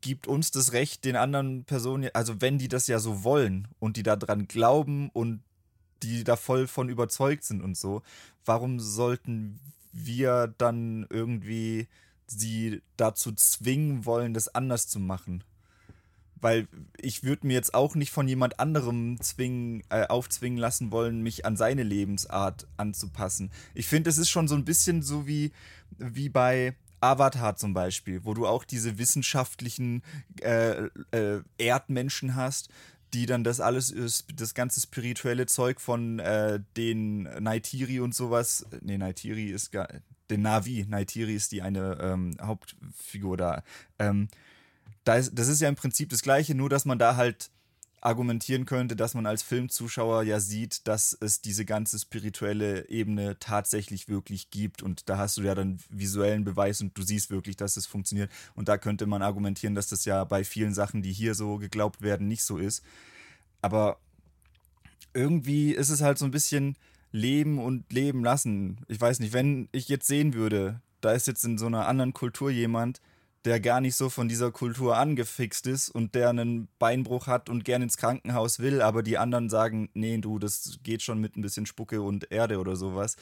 [0.00, 3.96] gibt uns das Recht, den anderen Personen, also wenn die das ja so wollen und
[3.96, 5.42] die daran glauben und
[6.02, 8.02] die da voll von überzeugt sind und so,
[8.44, 9.60] warum sollten
[9.92, 11.88] wir dann irgendwie
[12.26, 15.44] sie dazu zwingen wollen, das anders zu machen?
[16.40, 16.66] Weil
[17.00, 21.44] ich würde mir jetzt auch nicht von jemand anderem zwingen, äh, aufzwingen lassen wollen, mich
[21.46, 23.52] an seine Lebensart anzupassen.
[23.74, 25.52] Ich finde, es ist schon so ein bisschen so wie,
[25.98, 30.02] wie bei Avatar zum Beispiel, wo du auch diese wissenschaftlichen
[30.40, 32.68] äh, äh, Erdmenschen hast,
[33.12, 33.94] die dann das alles,
[34.34, 39.88] das ganze spirituelle Zeug von äh, den Naitiri und sowas, nee, Naitiri ist gar,
[40.30, 43.62] den Navi, Naitiri ist die eine ähm, Hauptfigur da.
[43.98, 44.28] Ähm,
[45.04, 47.50] da ist, das ist ja im Prinzip das Gleiche, nur dass man da halt
[48.02, 54.08] argumentieren könnte, dass man als Filmzuschauer ja sieht, dass es diese ganze spirituelle Ebene tatsächlich
[54.08, 57.76] wirklich gibt und da hast du ja dann visuellen Beweis und du siehst wirklich, dass
[57.76, 61.36] es funktioniert und da könnte man argumentieren, dass das ja bei vielen Sachen, die hier
[61.36, 62.82] so geglaubt werden, nicht so ist.
[63.60, 63.98] Aber
[65.14, 66.76] irgendwie ist es halt so ein bisschen
[67.12, 68.78] Leben und Leben lassen.
[68.88, 72.12] Ich weiß nicht, wenn ich jetzt sehen würde, da ist jetzt in so einer anderen
[72.12, 73.00] Kultur jemand,
[73.44, 77.64] der gar nicht so von dieser Kultur angefixt ist und der einen Beinbruch hat und
[77.64, 81.42] gern ins Krankenhaus will, aber die anderen sagen, nee, du, das geht schon mit ein
[81.42, 83.16] bisschen Spucke und Erde oder sowas.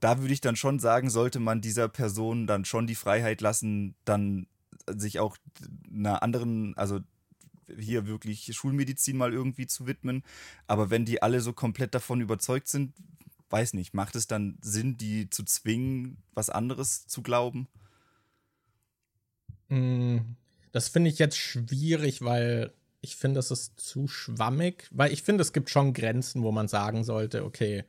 [0.00, 3.94] Da würde ich dann schon sagen, sollte man dieser Person dann schon die Freiheit lassen,
[4.04, 4.46] dann
[4.86, 5.38] sich auch
[5.90, 7.00] einer anderen, also
[7.78, 10.22] hier wirklich Schulmedizin mal irgendwie zu widmen.
[10.66, 12.92] Aber wenn die alle so komplett davon überzeugt sind,
[13.48, 17.68] weiß nicht, macht es dann Sinn, die zu zwingen, was anderes zu glauben?
[19.68, 20.36] Hm,
[20.72, 25.42] das finde ich jetzt schwierig, weil ich finde, es ist zu schwammig, weil ich finde,
[25.42, 27.84] es gibt schon Grenzen, wo man sagen sollte, okay,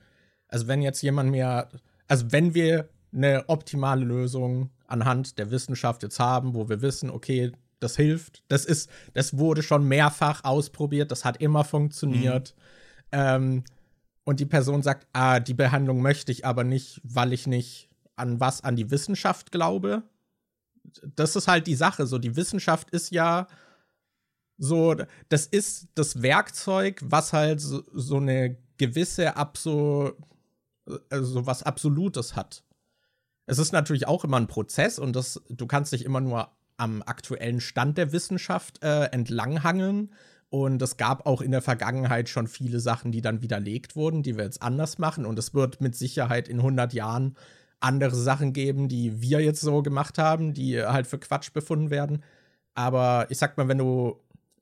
[0.47, 1.69] also wenn jetzt jemand mir,
[2.07, 7.53] also wenn wir eine optimale Lösung anhand der Wissenschaft jetzt haben, wo wir wissen, okay,
[7.79, 12.55] das hilft, das ist, das wurde schon mehrfach ausprobiert, das hat immer funktioniert.
[12.57, 12.63] Mhm.
[13.11, 13.63] Ähm,
[14.25, 18.39] und die Person sagt, ah, die Behandlung möchte ich aber nicht, weil ich nicht an
[18.39, 20.03] was, an die Wissenschaft glaube.
[21.15, 22.05] Das ist halt die Sache.
[22.07, 23.47] So, die Wissenschaft ist ja
[24.57, 24.95] so,
[25.29, 30.13] das ist das Werkzeug, was halt so, so eine gewisse Abso,
[31.09, 32.63] also was Absolutes hat.
[33.45, 37.01] Es ist natürlich auch immer ein Prozess und das, du kannst dich immer nur am
[37.03, 40.13] aktuellen Stand der Wissenschaft äh, entlanghangeln.
[40.49, 44.37] Und es gab auch in der Vergangenheit schon viele Sachen, die dann widerlegt wurden, die
[44.37, 45.25] wir jetzt anders machen.
[45.25, 47.35] Und es wird mit Sicherheit in 100 Jahren
[47.79, 52.23] andere Sachen geben, die wir jetzt so gemacht haben, die halt für Quatsch befunden werden.
[52.73, 54.19] Aber ich sag mal, wenn du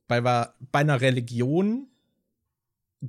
[0.07, 1.87] bei, bei einer Religion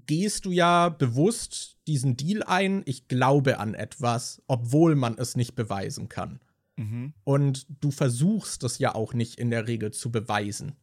[0.07, 5.55] gehst du ja bewusst diesen Deal ein, ich glaube an etwas, obwohl man es nicht
[5.55, 6.40] beweisen kann.
[6.77, 7.12] Mhm.
[7.23, 10.75] Und du versuchst es ja auch nicht in der Regel zu beweisen.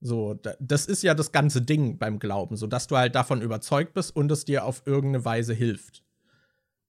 [0.00, 3.94] So, das ist ja das ganze Ding beim Glauben, so dass du halt davon überzeugt
[3.94, 6.04] bist und es dir auf irgendeine Weise hilft.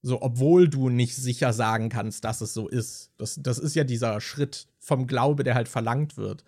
[0.02, 3.12] So, obwohl du nicht sicher sagen kannst, dass es so ist.
[3.18, 6.44] Das, das ist ja dieser Schritt vom Glaube, der halt verlangt wird.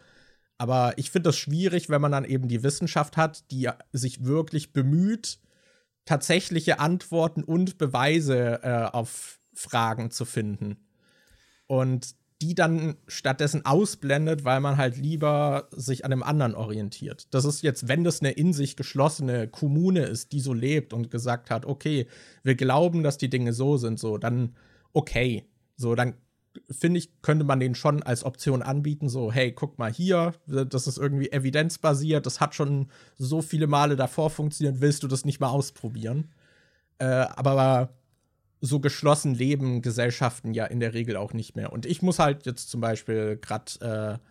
[0.57, 4.73] Aber ich finde das schwierig, wenn man dann eben die Wissenschaft hat, die sich wirklich
[4.73, 5.39] bemüht,
[6.05, 10.77] tatsächliche Antworten und Beweise äh, auf Fragen zu finden.
[11.67, 17.27] Und die dann stattdessen ausblendet, weil man halt lieber sich an dem anderen orientiert.
[17.31, 21.11] Das ist jetzt, wenn das eine in sich geschlossene Kommune ist, die so lebt und
[21.11, 22.07] gesagt hat, okay,
[22.43, 24.55] wir glauben, dass die Dinge so sind, so, dann
[24.93, 25.45] okay.
[25.75, 26.15] So, dann
[26.71, 30.87] finde ich, könnte man den schon als Option anbieten, so, hey, guck mal hier, das
[30.87, 35.39] ist irgendwie evidenzbasiert, das hat schon so viele Male davor funktioniert, willst du das nicht
[35.39, 36.29] mal ausprobieren?
[36.99, 37.93] Äh, aber
[38.61, 41.71] so geschlossen leben Gesellschaften ja in der Regel auch nicht mehr.
[41.71, 44.25] Und ich muss halt jetzt zum Beispiel gerade äh,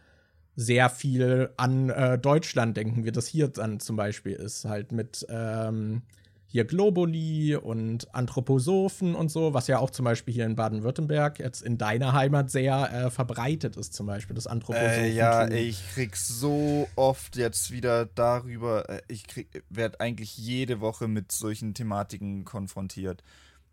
[0.54, 5.24] sehr viel an äh, Deutschland denken, wie das hier dann zum Beispiel ist, halt mit
[5.30, 6.02] ähm,
[6.50, 11.62] hier Globuli und Anthroposophen und so, was ja auch zum Beispiel hier in Baden-Württemberg jetzt
[11.62, 15.04] in deiner Heimat sehr äh, verbreitet ist, zum Beispiel das Anthroposophen.
[15.04, 19.24] Äh, ja, ich krieg so oft jetzt wieder darüber, äh, ich
[19.68, 23.22] werde eigentlich jede Woche mit solchen Thematiken konfrontiert.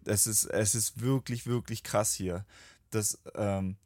[0.05, 2.45] Es ist, es ist wirklich, wirklich krass hier.
[2.91, 3.77] Das, ähm,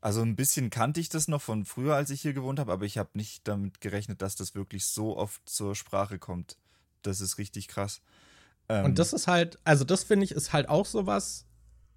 [0.00, 2.84] also ein bisschen kannte ich das noch von früher, als ich hier gewohnt habe, aber
[2.84, 6.56] ich habe nicht damit gerechnet, dass das wirklich so oft zur Sprache kommt.
[7.02, 8.00] Das ist richtig krass.
[8.68, 11.46] Ähm, und das ist halt, also das finde ich, ist halt auch sowas,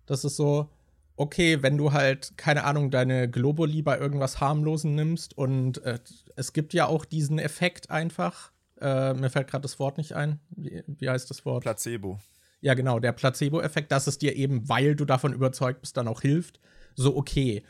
[0.06, 0.70] das ist so,
[1.16, 6.00] okay, wenn du halt, keine Ahnung, deine Globuli bei irgendwas harmlosen nimmst und äh,
[6.36, 10.40] es gibt ja auch diesen Effekt einfach, äh, mir fällt gerade das Wort nicht ein.
[10.50, 11.64] Wie, wie heißt das Wort?
[11.64, 12.20] Placebo.
[12.62, 16.22] Ja, genau, der Placebo-Effekt, dass es dir eben, weil du davon überzeugt bist, dann auch
[16.22, 16.60] hilft.
[16.96, 17.64] So, okay.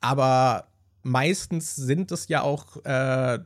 [0.00, 0.68] Aber
[1.02, 3.38] meistens sind es ja auch äh,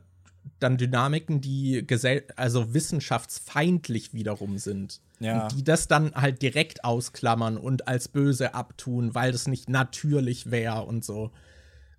[0.59, 5.01] dann Dynamiken, die gesell also wissenschaftsfeindlich wiederum sind.
[5.19, 5.47] Ja.
[5.49, 10.83] Die das dann halt direkt ausklammern und als böse abtun, weil das nicht natürlich wäre
[10.83, 11.31] und so.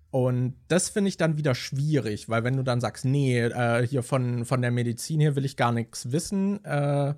[0.09, 4.03] Und das finde ich dann wieder schwierig, weil wenn du dann sagst, nee, äh, hier
[4.03, 7.13] von, von der Medizin hier will ich gar nichts wissen, äh,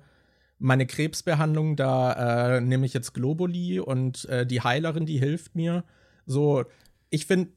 [0.58, 5.84] meine Krebsbehandlung, da äh, nehme ich jetzt Globuli und äh, die Heilerin, die hilft mir.
[6.26, 6.64] So,
[7.10, 7.50] ich finde,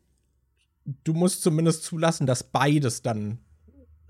[1.03, 3.39] du musst zumindest zulassen, dass beides dann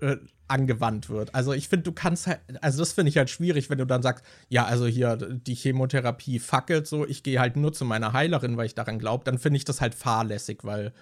[0.00, 1.34] äh, angewandt wird.
[1.34, 4.02] Also ich finde, du kannst halt, also das finde ich halt schwierig, wenn du dann
[4.02, 8.56] sagst, ja, also hier die Chemotherapie fackelt so, ich gehe halt nur zu meiner Heilerin,
[8.56, 10.92] weil ich daran glaube, dann finde ich das halt fahrlässig, weil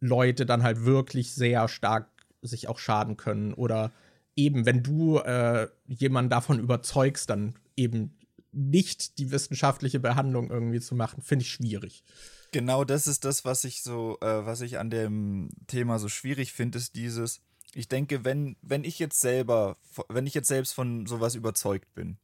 [0.00, 2.08] Leute dann halt wirklich sehr stark
[2.42, 3.90] sich auch schaden können oder
[4.36, 8.18] eben, wenn du äh, jemanden davon überzeugst, dann eben
[8.52, 12.04] nicht die wissenschaftliche Behandlung irgendwie zu machen, finde ich schwierig.
[12.52, 16.52] Genau das ist das, was ich so, äh, was ich an dem Thema so schwierig
[16.52, 17.40] finde, ist dieses,
[17.74, 19.76] ich denke, wenn, wenn ich jetzt selber,
[20.08, 22.18] wenn ich jetzt selbst von sowas überzeugt bin,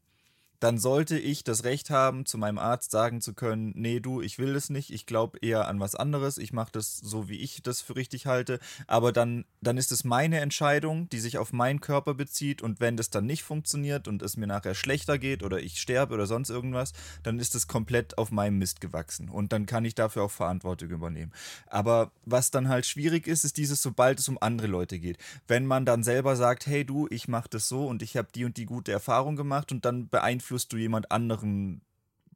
[0.61, 4.39] dann sollte ich das Recht haben, zu meinem Arzt sagen zu können, nee, du, ich
[4.39, 7.63] will das nicht, ich glaube eher an was anderes, ich mache das so, wie ich
[7.63, 11.81] das für richtig halte, aber dann, dann ist es meine Entscheidung, die sich auf meinen
[11.81, 15.61] Körper bezieht und wenn das dann nicht funktioniert und es mir nachher schlechter geht oder
[15.61, 16.93] ich sterbe oder sonst irgendwas,
[17.23, 20.91] dann ist es komplett auf meinem Mist gewachsen und dann kann ich dafür auch Verantwortung
[20.91, 21.33] übernehmen.
[21.67, 25.17] Aber was dann halt schwierig ist, ist dieses, sobald es um andere Leute geht.
[25.49, 28.45] Wenn man dann selber sagt, hey du, ich mache das so und ich habe die
[28.45, 31.83] und die gute Erfahrung gemacht und dann beeinflusst beeinflusst du jemand anderen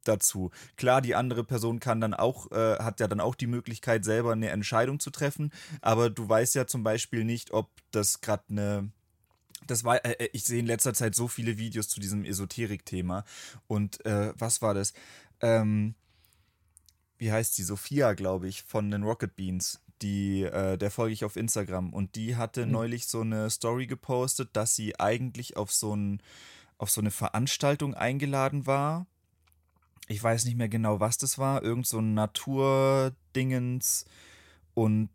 [0.04, 0.50] dazu.
[0.76, 4.32] Klar, die andere Person kann dann auch, äh, hat ja dann auch die Möglichkeit, selber
[4.32, 5.50] eine Entscheidung zu treffen,
[5.80, 8.90] aber du weißt ja zum Beispiel nicht, ob das gerade eine
[9.66, 13.24] das war, äh, äh, ich sehe in letzter Zeit so viele Videos zu diesem Esoterik-Thema.
[13.66, 14.92] Und äh, was war das?
[15.40, 15.94] Ähm,
[17.16, 17.62] wie heißt die?
[17.62, 19.80] Sophia, glaube ich, von den Rocket Beans.
[20.02, 21.94] Die, äh, der folge ich auf Instagram.
[21.94, 22.72] Und die hatte mhm.
[22.72, 26.20] neulich so eine Story gepostet, dass sie eigentlich auf so ein
[26.78, 29.06] auf so eine Veranstaltung eingeladen war.
[30.08, 31.62] Ich weiß nicht mehr genau, was das war.
[31.62, 34.04] Irgend so ein Naturdingens.
[34.74, 35.10] Und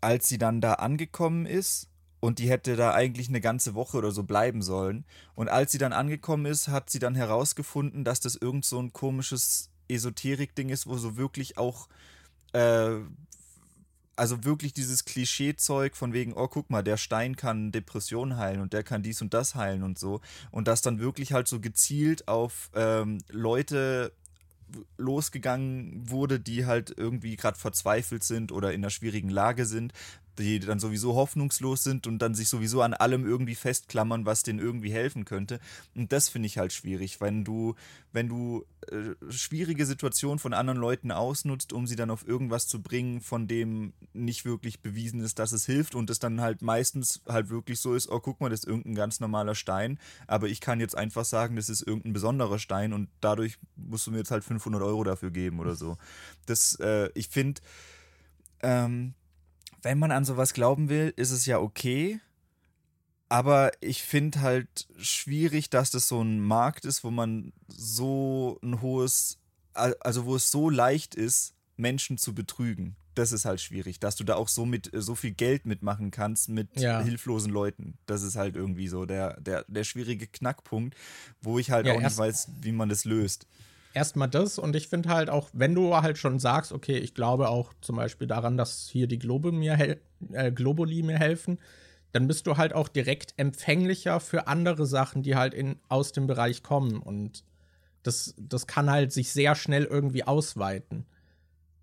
[0.00, 1.90] als sie dann da angekommen ist,
[2.20, 5.04] und die hätte da eigentlich eine ganze Woche oder so bleiben sollen.
[5.34, 8.92] Und als sie dann angekommen ist, hat sie dann herausgefunden, dass das irgend so ein
[8.92, 11.88] komisches Esoterik-Ding ist, wo so wirklich auch
[12.52, 12.96] äh,
[14.20, 18.74] also wirklich dieses Klischee-Zeug von wegen, oh, guck mal, der Stein kann Depressionen heilen und
[18.74, 20.20] der kann dies und das heilen und so.
[20.50, 24.12] Und das dann wirklich halt so gezielt auf ähm, Leute
[24.98, 29.94] losgegangen wurde, die halt irgendwie gerade verzweifelt sind oder in einer schwierigen Lage sind,
[30.40, 34.58] die dann sowieso hoffnungslos sind und dann sich sowieso an allem irgendwie festklammern, was denen
[34.58, 35.60] irgendwie helfen könnte.
[35.94, 37.74] Und das finde ich halt schwierig, wenn du,
[38.12, 42.82] wenn du äh, schwierige Situationen von anderen Leuten ausnutzt, um sie dann auf irgendwas zu
[42.82, 47.20] bringen, von dem nicht wirklich bewiesen ist, dass es hilft und es dann halt meistens
[47.28, 50.60] halt wirklich so ist, oh guck mal, das ist irgendein ganz normaler Stein, aber ich
[50.60, 54.30] kann jetzt einfach sagen, das ist irgendein besonderer Stein und dadurch musst du mir jetzt
[54.30, 55.96] halt 500 Euro dafür geben oder so.
[56.46, 57.60] Das, äh, ich finde,
[58.62, 59.14] ähm,
[59.82, 62.20] wenn man an sowas glauben will, ist es ja okay.
[63.28, 68.80] Aber ich finde halt schwierig, dass das so ein Markt ist, wo man so ein
[68.80, 69.38] hohes,
[69.72, 72.96] also wo es so leicht ist, Menschen zu betrügen.
[73.14, 76.48] Das ist halt schwierig, dass du da auch so mit so viel Geld mitmachen kannst
[76.48, 77.00] mit ja.
[77.00, 77.98] hilflosen Leuten.
[78.06, 80.96] Das ist halt irgendwie so der, der, der schwierige Knackpunkt,
[81.40, 83.46] wo ich halt ja, auch nicht weiß, wie man das löst
[83.94, 87.48] erstmal das und ich finde halt auch, wenn du halt schon sagst, okay, ich glaube
[87.48, 89.98] auch zum Beispiel daran, dass hier die Globe mir
[90.32, 91.58] äh, Globuli mir helfen,
[92.12, 96.26] dann bist du halt auch direkt empfänglicher für andere Sachen, die halt in, aus dem
[96.26, 97.44] Bereich kommen und
[98.02, 101.06] das, das kann halt sich sehr schnell irgendwie ausweiten.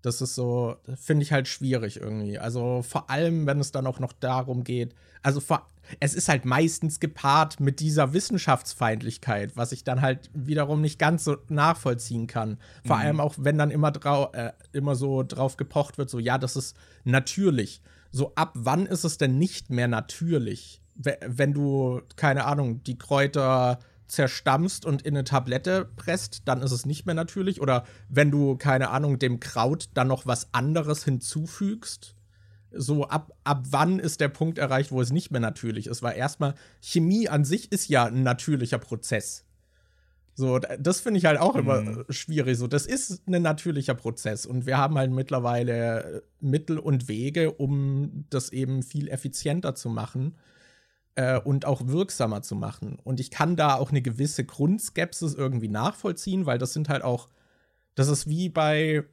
[0.02, 2.38] Das ist so, finde ich halt schwierig irgendwie.
[2.38, 5.66] Also vor allem, wenn es dann auch noch darum geht, also vor,
[6.00, 11.24] es ist halt meistens gepaart mit dieser Wissenschaftsfeindlichkeit, was ich dann halt wiederum nicht ganz
[11.24, 12.58] so nachvollziehen kann.
[12.84, 13.02] Vor mhm.
[13.02, 16.56] allem auch, wenn dann immer, drau äh, immer so drauf gepocht wird, so ja, das
[16.56, 17.82] ist natürlich.
[18.10, 20.80] So ab wann ist es denn nicht mehr natürlich?
[20.94, 26.86] Wenn du, keine Ahnung, die Kräuter zerstampfst und in eine Tablette presst, dann ist es
[26.86, 27.60] nicht mehr natürlich.
[27.60, 32.16] Oder wenn du, keine Ahnung, dem Kraut dann noch was anderes hinzufügst,
[32.72, 36.02] so ab, ab wann ist der Punkt erreicht, wo es nicht mehr natürlich ist?
[36.02, 39.44] Weil erstmal, Chemie an sich ist ja ein natürlicher Prozess.
[40.34, 42.04] So, das finde ich halt auch immer mhm.
[42.10, 42.56] schwierig.
[42.58, 48.24] So, das ist ein natürlicher Prozess und wir haben halt mittlerweile Mittel und Wege, um
[48.30, 50.36] das eben viel effizienter zu machen
[51.16, 52.98] äh, und auch wirksamer zu machen.
[53.02, 57.28] Und ich kann da auch eine gewisse Grundskepsis irgendwie nachvollziehen, weil das sind halt auch,
[57.96, 59.04] das ist wie bei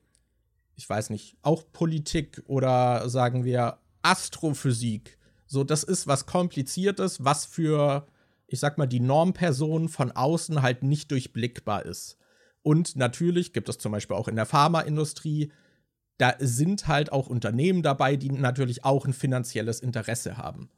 [0.76, 5.18] ich weiß nicht, auch Politik oder sagen wir Astrophysik.
[5.48, 8.08] So, das ist was Kompliziertes, was für,
[8.48, 12.18] ich sag mal, die Normperson von außen halt nicht durchblickbar ist.
[12.62, 15.52] Und natürlich gibt es zum Beispiel auch in der Pharmaindustrie,
[16.18, 20.70] da sind halt auch Unternehmen dabei, die natürlich auch ein finanzielles Interesse haben.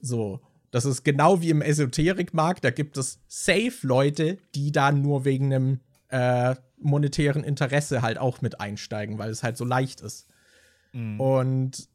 [0.00, 5.24] So, das ist genau wie im Esoterikmarkt, da gibt es safe Leute, die da nur
[5.24, 10.26] wegen einem äh, monetären Interesse halt auch mit einsteigen, weil es halt so leicht ist.
[10.92, 11.20] Mhm.
[11.20, 11.88] Und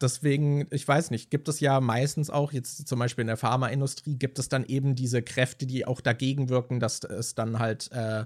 [0.00, 4.16] deswegen, ich weiß nicht, gibt es ja meistens auch, jetzt zum Beispiel in der Pharmaindustrie,
[4.16, 8.24] gibt es dann eben diese Kräfte, die auch dagegen wirken, dass es dann halt äh,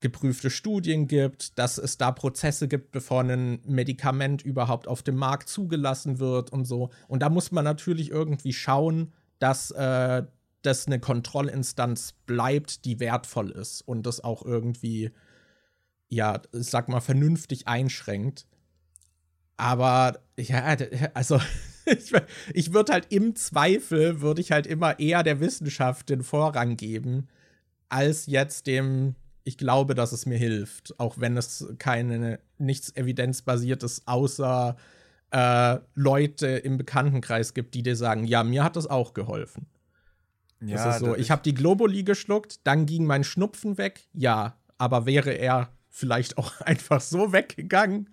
[0.00, 5.48] geprüfte Studien gibt, dass es da Prozesse gibt, bevor ein Medikament überhaupt auf dem Markt
[5.48, 6.90] zugelassen wird und so.
[7.08, 10.24] Und da muss man natürlich irgendwie schauen, dass äh,
[10.62, 15.12] das eine Kontrollinstanz bleibt, die wertvoll ist und das auch irgendwie,
[16.08, 18.46] ja, ich sag mal, vernünftig einschränkt.
[19.56, 20.76] Aber ja,
[21.14, 21.40] also
[21.86, 22.12] ich,
[22.52, 27.28] ich würde halt im Zweifel, würde ich halt immer eher der Wissenschaft den Vorrang geben,
[27.88, 29.14] als jetzt dem,
[29.44, 34.76] ich glaube, dass es mir hilft, auch wenn es keine, nichts evidenzbasiertes außer
[35.30, 39.66] äh, Leute im Bekanntenkreis gibt, die dir sagen, ja, mir hat das auch geholfen.
[40.60, 44.56] Ja, das ist so, ich habe die Globuli geschluckt, dann ging mein Schnupfen weg, ja,
[44.78, 48.10] aber wäre er vielleicht auch einfach so weggegangen.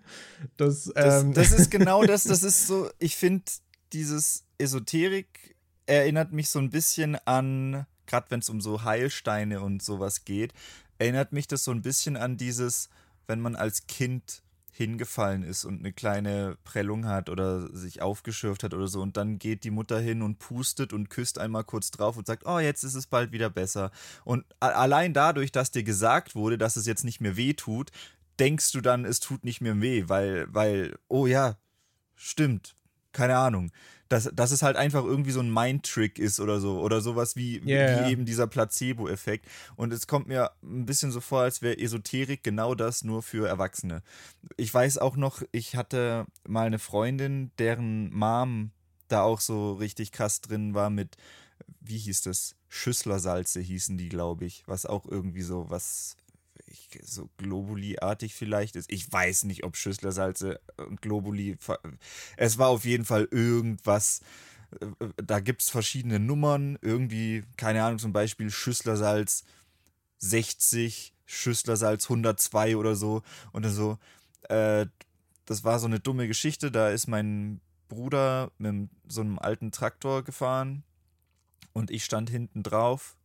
[0.56, 3.44] Dass, ähm das, das ist genau das, das ist so, ich finde,
[3.92, 9.82] dieses Esoterik erinnert mich so ein bisschen an, gerade wenn es um so Heilsteine und
[9.82, 10.52] sowas geht,
[10.98, 12.88] erinnert mich das so ein bisschen an dieses,
[13.26, 14.42] wenn man als Kind
[14.76, 19.38] hingefallen ist und eine kleine Prellung hat oder sich aufgeschürft hat oder so und dann
[19.38, 22.82] geht die Mutter hin und pustet und küsst einmal kurz drauf und sagt, oh, jetzt
[22.82, 23.92] ist es bald wieder besser.
[24.24, 27.92] Und allein dadurch, dass dir gesagt wurde, dass es jetzt nicht mehr weh tut,
[28.40, 31.56] denkst du dann, es tut nicht mehr weh, weil, weil, oh ja,
[32.16, 32.74] stimmt,
[33.14, 33.70] keine Ahnung
[34.08, 36.80] dass, dass es halt einfach irgendwie so ein Mind-Trick ist oder so.
[36.80, 38.06] Oder sowas wie, yeah.
[38.06, 39.46] wie eben dieser Placebo-Effekt.
[39.76, 43.48] Und es kommt mir ein bisschen so vor, als wäre Esoterik genau das nur für
[43.48, 44.02] Erwachsene.
[44.56, 48.70] Ich weiß auch noch, ich hatte mal eine Freundin, deren Mom
[49.08, 51.16] da auch so richtig krass drin war mit,
[51.80, 52.56] wie hieß das?
[52.68, 54.64] Schüsslersalze hießen die, glaube ich.
[54.66, 56.16] Was auch irgendwie so was
[57.02, 58.90] so Globuli-artig vielleicht ist.
[58.92, 61.56] Ich weiß nicht, ob Schüsslersalze und Globuli.
[62.36, 64.20] Es war auf jeden Fall irgendwas.
[64.80, 66.78] Äh, da gibt es verschiedene Nummern.
[66.82, 69.44] Irgendwie, keine Ahnung, zum Beispiel Schüsslersalz
[70.18, 73.22] 60, Schüsslersalz 102 oder so.
[73.52, 73.98] Und dann so,
[74.48, 74.86] äh,
[75.46, 76.70] das war so eine dumme Geschichte.
[76.70, 80.82] Da ist mein Bruder mit so einem alten Traktor gefahren
[81.72, 83.16] und ich stand hinten drauf.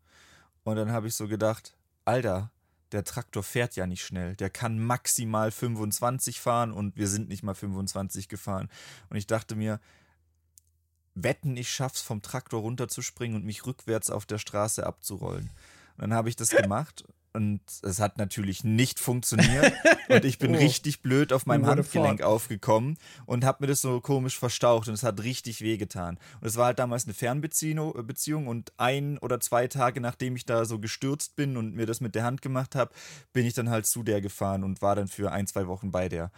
[0.64, 1.76] Und dann habe ich so gedacht,
[2.06, 2.52] Alter,
[2.92, 4.36] der Traktor fährt ja nicht schnell.
[4.36, 8.70] Der kann maximal 25 fahren und wir sind nicht mal 25 gefahren.
[9.10, 9.80] Und ich dachte mir,
[11.16, 15.50] wetten, ich schaff's vom Traktor runterzuspringen und mich rückwärts auf der Straße abzurollen.
[15.98, 19.74] Und dann habe ich das gemacht und es hat natürlich nicht funktioniert.
[20.10, 20.58] Und ich bin oh.
[20.58, 25.04] richtig blöd auf meinem Handgelenk aufgekommen und habe mir das so komisch verstaucht und es
[25.04, 26.18] hat richtig wehgetan.
[26.42, 30.66] Und es war halt damals eine Fernbeziehung und ein oder zwei Tage nachdem ich da
[30.66, 32.92] so gestürzt bin und mir das mit der Hand gemacht habe,
[33.34, 36.10] bin ich dann halt zu der gefahren und war dann für ein, zwei Wochen bei
[36.10, 36.32] der.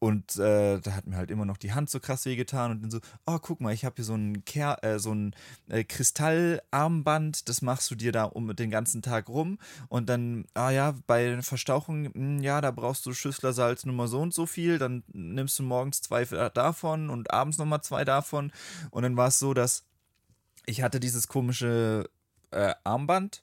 [0.00, 2.90] Und äh, da hat mir halt immer noch die Hand so krass wehgetan und dann
[2.90, 5.36] so, oh, guck mal, ich habe hier so ein, Ker äh, so ein
[5.68, 9.58] äh, Kristallarmband, das machst du dir da um den ganzen Tag rum.
[9.88, 14.20] Und dann, ah ja, bei Verstauchung, mh, hm, ja, da brauchst du Schüsslersalz Nummer so
[14.20, 18.52] und so viel, dann nimmst du morgens zwei davon und abends nochmal zwei davon.
[18.90, 19.84] Und dann war es so, dass
[20.64, 22.08] ich hatte dieses komische
[22.52, 23.42] äh, Armband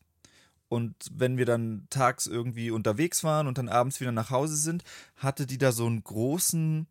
[0.70, 4.84] und wenn wir dann tags irgendwie unterwegs waren und dann abends wieder nach Hause sind,
[5.16, 6.88] hatte die da so einen großen,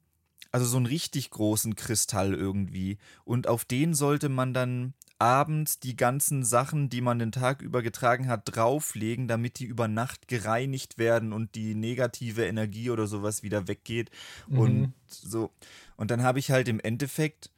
[0.51, 2.99] also so einen richtig großen Kristall irgendwie.
[3.25, 7.83] Und auf den sollte man dann abends die ganzen Sachen, die man den Tag über
[7.83, 13.43] getragen hat, drauflegen, damit die über Nacht gereinigt werden und die negative Energie oder sowas
[13.43, 14.11] wieder weggeht.
[14.49, 14.59] Mhm.
[14.59, 15.51] Und so.
[15.97, 17.51] Und dann habe ich halt im Endeffekt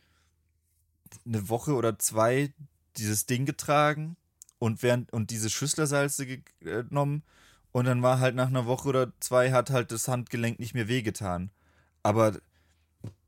[1.25, 2.53] eine Woche oder zwei
[2.97, 4.17] dieses Ding getragen
[4.59, 7.23] und während und diese Schüsslersalze genommen
[7.73, 10.89] und dann war halt nach einer Woche oder zwei hat halt das Handgelenk nicht mehr
[10.89, 11.51] wehgetan.
[12.03, 12.35] Aber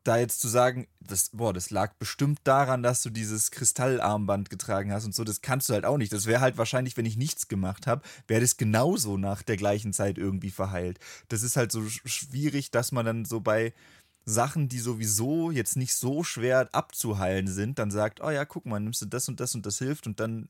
[0.02, 4.92] da jetzt zu sagen, das, boah, das lag bestimmt daran, dass du dieses Kristallarmband getragen
[4.92, 6.12] hast und so, das kannst du halt auch nicht.
[6.12, 9.92] Das wäre halt wahrscheinlich, wenn ich nichts gemacht habe, wäre das genauso nach der gleichen
[9.92, 10.98] Zeit irgendwie verheilt.
[11.28, 13.74] Das ist halt so schwierig, dass man dann so bei
[14.24, 18.80] Sachen, die sowieso jetzt nicht so schwer abzuheilen sind, dann sagt, oh ja, guck mal,
[18.80, 20.48] nimmst du das und das und das hilft und dann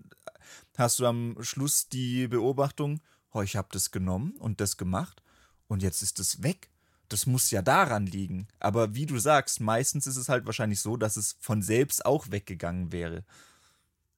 [0.77, 3.01] hast du am Schluss die Beobachtung,
[3.33, 5.23] oh, ich habe das genommen und das gemacht
[5.69, 6.69] und jetzt ist es weg.
[7.09, 8.47] Das muss ja daran liegen.
[8.61, 12.31] Aber wie du sagst, meistens ist es halt wahrscheinlich so, dass es von selbst auch
[12.31, 13.25] weggegangen wäre.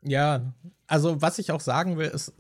[0.03, 0.53] Ja,
[0.87, 2.33] also was ich auch sagen will, ist,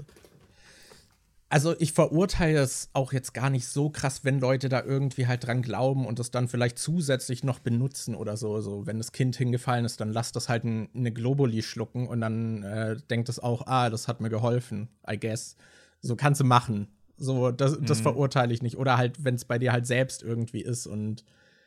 [1.52, 5.46] also ich verurteile es auch jetzt gar nicht so krass, wenn Leute da irgendwie halt
[5.46, 8.62] dran glauben und es dann vielleicht zusätzlich noch benutzen oder so.
[8.62, 12.22] So, wenn das Kind hingefallen ist, dann lasst das halt ein, eine Globuli schlucken und
[12.22, 15.56] dann äh, denkt es auch, ah, das hat mir geholfen, I guess.
[16.00, 16.88] So kannst du machen.
[17.18, 18.04] So, das, das mhm.
[18.04, 18.78] verurteile ich nicht.
[18.78, 20.86] Oder halt, wenn es bei dir halt selbst irgendwie ist.
[20.86, 21.22] Und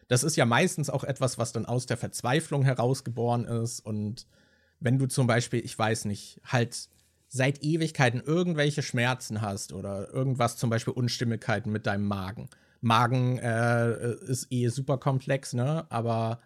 [0.08, 3.82] das ist ja meistens auch etwas, was dann aus der Verzweiflung herausgeboren ist.
[3.82, 4.26] Und
[4.80, 6.90] wenn du zum Beispiel, ich weiß nicht, halt
[7.28, 12.50] seit Ewigkeiten irgendwelche Schmerzen hast oder irgendwas, zum Beispiel Unstimmigkeiten mit deinem Magen.
[12.82, 15.86] Magen äh, ist eh super komplex, ne?
[15.90, 16.40] Aber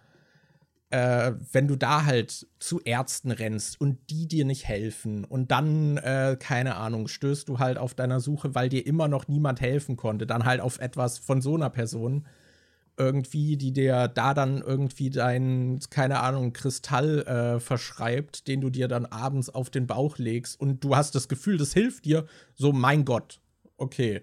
[0.89, 5.97] äh, wenn du da halt zu Ärzten rennst und die dir nicht helfen und dann,
[5.97, 9.97] äh, keine Ahnung, stößt du halt auf deiner Suche, weil dir immer noch niemand helfen
[9.97, 12.25] konnte, dann halt auf etwas von so einer Person,
[12.99, 18.87] irgendwie, die dir da dann irgendwie deinen, keine Ahnung, Kristall äh, verschreibt, den du dir
[18.87, 22.73] dann abends auf den Bauch legst und du hast das Gefühl, das hilft dir, so
[22.73, 23.39] mein Gott,
[23.77, 24.21] okay.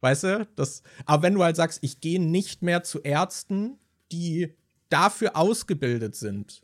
[0.00, 0.48] Weißt du?
[0.54, 3.78] Das, aber wenn du halt sagst, ich gehe nicht mehr zu Ärzten,
[4.12, 4.54] die
[4.90, 6.62] dafür ausgebildet sind,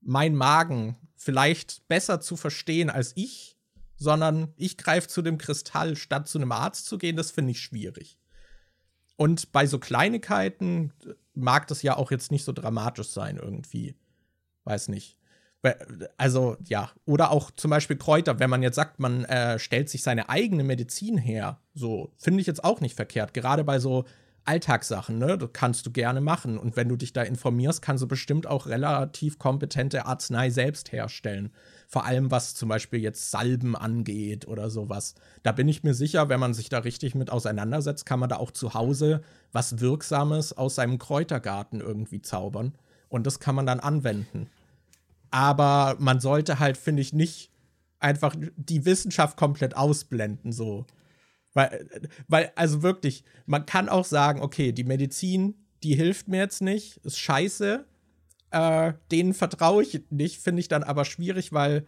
[0.00, 3.58] mein Magen vielleicht besser zu verstehen als ich,
[3.96, 7.60] sondern ich greife zu dem Kristall, statt zu einem Arzt zu gehen, das finde ich
[7.60, 8.18] schwierig.
[9.16, 10.92] Und bei so Kleinigkeiten
[11.34, 13.94] mag das ja auch jetzt nicht so dramatisch sein, irgendwie.
[14.64, 15.16] Weiß nicht.
[16.18, 16.90] Also, ja.
[17.06, 20.64] Oder auch zum Beispiel Kräuter, wenn man jetzt sagt, man äh, stellt sich seine eigene
[20.64, 23.34] Medizin her, so, finde ich jetzt auch nicht verkehrt.
[23.34, 24.04] Gerade bei so
[24.44, 25.38] Alltagssachen, ne?
[25.38, 26.58] Das kannst du gerne machen.
[26.58, 31.50] Und wenn du dich da informierst, kannst du bestimmt auch relativ kompetente Arznei selbst herstellen.
[31.88, 35.14] Vor allem, was zum Beispiel jetzt Salben angeht oder sowas.
[35.42, 38.36] Da bin ich mir sicher, wenn man sich da richtig mit auseinandersetzt, kann man da
[38.36, 39.22] auch zu Hause
[39.52, 42.74] was Wirksames aus seinem Kräutergarten irgendwie zaubern.
[43.08, 44.50] Und das kann man dann anwenden.
[45.30, 47.50] Aber man sollte halt, finde ich, nicht
[48.00, 50.84] einfach die Wissenschaft komplett ausblenden, so.
[51.54, 51.88] Weil,
[52.28, 56.98] weil, also wirklich, man kann auch sagen, okay, die Medizin, die hilft mir jetzt nicht,
[56.98, 57.84] ist scheiße.
[58.50, 61.86] Äh, denen vertraue ich nicht, finde ich dann aber schwierig, weil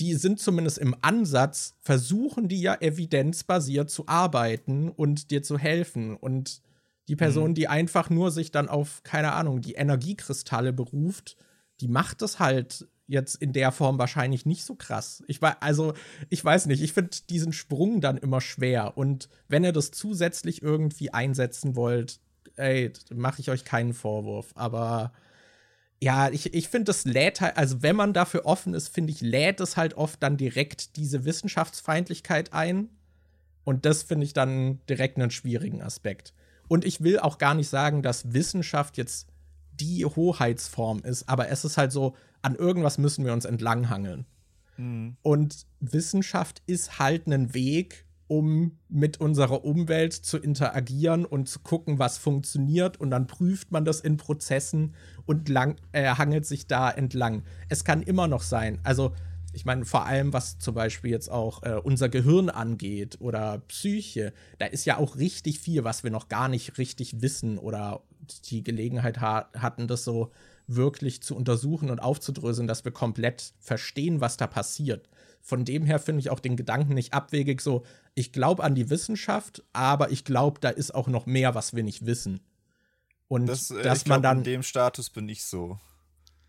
[0.00, 6.16] die sind zumindest im Ansatz, versuchen die ja evidenzbasiert zu arbeiten und dir zu helfen.
[6.16, 6.62] Und
[7.08, 7.54] die Person, mhm.
[7.54, 11.36] die einfach nur sich dann auf, keine Ahnung, die Energiekristalle beruft,
[11.80, 15.22] die macht es halt jetzt in der Form wahrscheinlich nicht so krass.
[15.26, 15.92] Ich war, also,
[16.30, 18.96] ich weiß nicht, ich finde diesen Sprung dann immer schwer.
[18.96, 22.20] Und wenn ihr das zusätzlich irgendwie einsetzen wollt,
[22.56, 24.52] ey, mache ich euch keinen Vorwurf.
[24.54, 25.12] Aber
[26.00, 29.20] ja, ich, ich finde, das lädt halt, also wenn man dafür offen ist, finde ich,
[29.20, 32.88] lädt es halt oft dann direkt diese Wissenschaftsfeindlichkeit ein.
[33.64, 36.34] Und das finde ich dann direkt einen schwierigen Aspekt.
[36.68, 39.28] Und ich will auch gar nicht sagen, dass Wissenschaft jetzt
[39.80, 44.26] die Hoheitsform ist, aber es ist halt so, an irgendwas müssen wir uns entlanghangeln.
[44.76, 45.16] Mhm.
[45.22, 51.98] Und Wissenschaft ist halt ein Weg, um mit unserer Umwelt zu interagieren und zu gucken,
[51.98, 52.98] was funktioniert.
[52.98, 54.94] Und dann prüft man das in Prozessen
[55.26, 57.42] und lang, äh, hangelt sich da entlang.
[57.68, 58.80] Es kann immer noch sein.
[58.82, 59.12] Also,
[59.54, 64.32] ich meine, vor allem, was zum Beispiel jetzt auch äh, unser Gehirn angeht oder Psyche,
[64.58, 68.02] da ist ja auch richtig viel, was wir noch gar nicht richtig wissen oder
[68.46, 70.30] die Gelegenheit ha hatten, das so
[70.66, 75.08] wirklich zu untersuchen und aufzudröseln, dass wir komplett verstehen, was da passiert.
[75.40, 77.84] Von dem her finde ich auch den Gedanken nicht abwegig, so,
[78.14, 81.82] ich glaube an die Wissenschaft, aber ich glaube, da ist auch noch mehr, was wir
[81.82, 82.40] nicht wissen.
[83.28, 84.38] Und das, äh, dass man glaub, dann.
[84.38, 85.78] In dem Status bin ich so.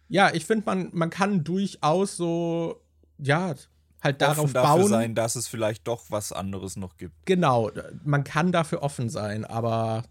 [0.08, 2.85] Ja, ich finde, man, man kann durchaus so,
[3.18, 3.56] ja,
[4.02, 4.90] halt darauf offen dafür bauen.
[4.90, 7.14] sein, dass es vielleicht doch was anderes noch gibt.
[7.26, 7.72] Genau,
[8.04, 10.04] man kann dafür offen sein, aber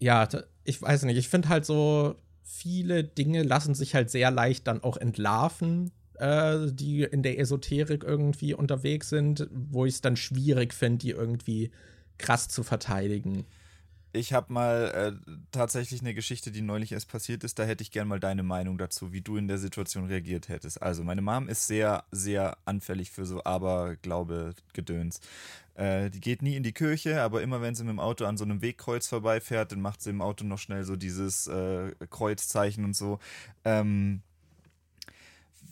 [0.00, 0.28] ja,
[0.64, 4.82] ich weiß nicht, ich finde halt so, viele Dinge lassen sich halt sehr leicht dann
[4.82, 10.74] auch entlarven, äh, die in der Esoterik irgendwie unterwegs sind, wo ich es dann schwierig
[10.74, 11.70] finde, die irgendwie
[12.18, 13.46] krass zu verteidigen.
[14.16, 17.58] Ich habe mal äh, tatsächlich eine Geschichte, die neulich erst passiert ist.
[17.58, 20.80] Da hätte ich gern mal deine Meinung dazu, wie du in der Situation reagiert hättest.
[20.80, 25.20] Also, meine Mom ist sehr, sehr anfällig für so Aberglaube-Gedöns.
[25.74, 28.36] Äh, die geht nie in die Kirche, aber immer wenn sie mit dem Auto an
[28.36, 32.84] so einem Wegkreuz vorbeifährt, dann macht sie im Auto noch schnell so dieses äh, Kreuzzeichen
[32.84, 33.18] und so.
[33.64, 34.22] Ähm,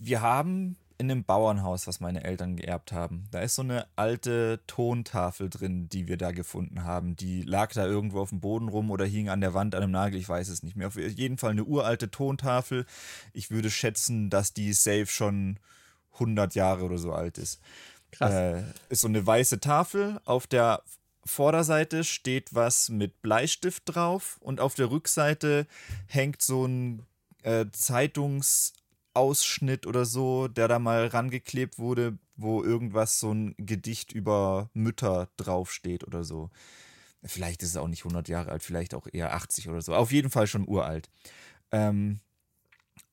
[0.00, 3.24] wir haben in einem Bauernhaus, was meine Eltern geerbt haben.
[3.32, 7.16] Da ist so eine alte Tontafel drin, die wir da gefunden haben.
[7.16, 9.90] Die lag da irgendwo auf dem Boden rum oder hing an der Wand an einem
[9.90, 10.86] Nagel, ich weiß es nicht mehr.
[10.86, 12.86] Auf jeden Fall eine uralte Tontafel.
[13.32, 15.58] Ich würde schätzen, dass die safe schon
[16.14, 17.60] 100 Jahre oder so alt ist.
[18.12, 18.32] Krass.
[18.32, 20.20] Äh, ist so eine weiße Tafel.
[20.24, 20.84] Auf der
[21.24, 25.66] Vorderseite steht was mit Bleistift drauf und auf der Rückseite
[26.06, 27.06] hängt so ein
[27.42, 28.74] äh, Zeitungs-
[29.14, 35.28] Ausschnitt oder so, der da mal rangeklebt wurde, wo irgendwas so ein Gedicht über Mütter
[35.36, 36.50] draufsteht oder so.
[37.24, 39.94] Vielleicht ist es auch nicht 100 Jahre alt, vielleicht auch eher 80 oder so.
[39.94, 41.08] Auf jeden Fall schon uralt.
[41.70, 42.20] Ähm,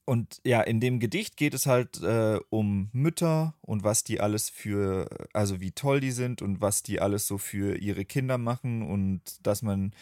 [0.10, 4.50] und ja, in dem Gedicht geht es halt äh, um Mütter und was die alles
[4.50, 8.82] für, also wie toll die sind und was die alles so für ihre Kinder machen
[8.82, 9.94] und dass man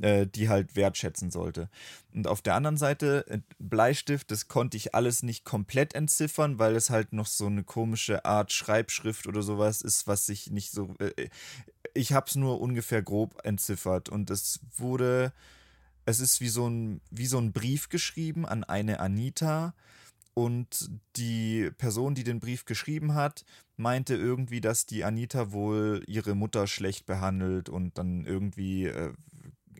[0.00, 1.68] äh, die halt wertschätzen sollte.
[2.12, 6.74] Und auf der anderen Seite, äh, Bleistift, das konnte ich alles nicht komplett entziffern, weil
[6.74, 10.92] es halt noch so eine komische Art Schreibschrift oder sowas ist, was sich nicht so.
[10.98, 11.28] Äh,
[11.94, 15.32] ich habe es nur ungefähr grob entziffert und es wurde
[16.04, 19.74] es ist wie so ein, wie so ein Brief geschrieben an eine Anita.
[20.34, 23.44] Und die Person, die den Brief geschrieben hat,
[23.76, 29.12] meinte irgendwie, dass die Anita wohl ihre Mutter schlecht behandelt und dann irgendwie äh,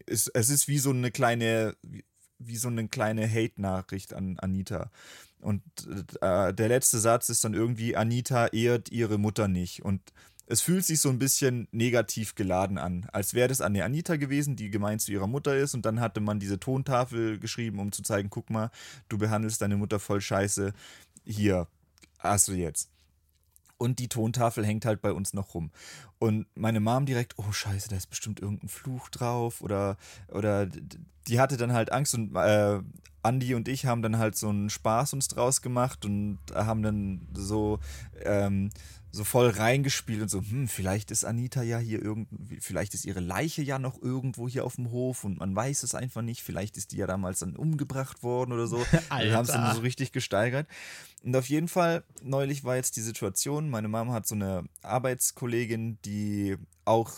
[0.06, 2.04] es, es ist wie so eine kleine, wie,
[2.38, 4.90] wie so eine kleine Hate-Nachricht an Anita.
[5.40, 5.62] Und
[6.20, 9.82] äh, der letzte Satz ist dann irgendwie, Anita ehrt ihre Mutter nicht.
[9.82, 10.00] Und
[10.47, 14.16] es fühlt sich so ein bisschen negativ geladen an, als wäre das an der Anita
[14.16, 15.74] gewesen, die gemeint zu ihrer Mutter ist.
[15.74, 18.70] Und dann hatte man diese Tontafel geschrieben, um zu zeigen, guck mal,
[19.09, 20.72] du behandelst deine Mutter voll scheiße.
[21.24, 21.68] Hier,
[22.18, 22.90] hast du jetzt.
[23.78, 25.70] Und die Tontafel hängt halt bei uns noch rum.
[26.18, 29.61] Und meine Mom direkt, oh scheiße, da ist bestimmt irgendein Fluch drauf.
[29.61, 29.97] Oder,
[30.28, 30.66] oder
[31.26, 32.80] die hatte dann halt Angst und äh,
[33.22, 37.28] Andi und ich haben dann halt so einen Spaß uns draus gemacht und haben dann
[37.34, 37.78] so
[38.24, 38.70] ähm,
[39.14, 43.20] so voll reingespielt und so, hm, vielleicht ist Anita ja hier irgendwie, vielleicht ist ihre
[43.20, 46.78] Leiche ja noch irgendwo hier auf dem Hof und man weiß es einfach nicht, vielleicht
[46.78, 48.78] ist die ja damals dann umgebracht worden oder so.
[49.18, 50.66] Wir haben es dann so richtig gesteigert.
[51.22, 55.98] Und auf jeden Fall, neulich war jetzt die Situation, meine Mama hat so eine Arbeitskollegin,
[56.06, 56.56] die
[56.86, 57.12] auch,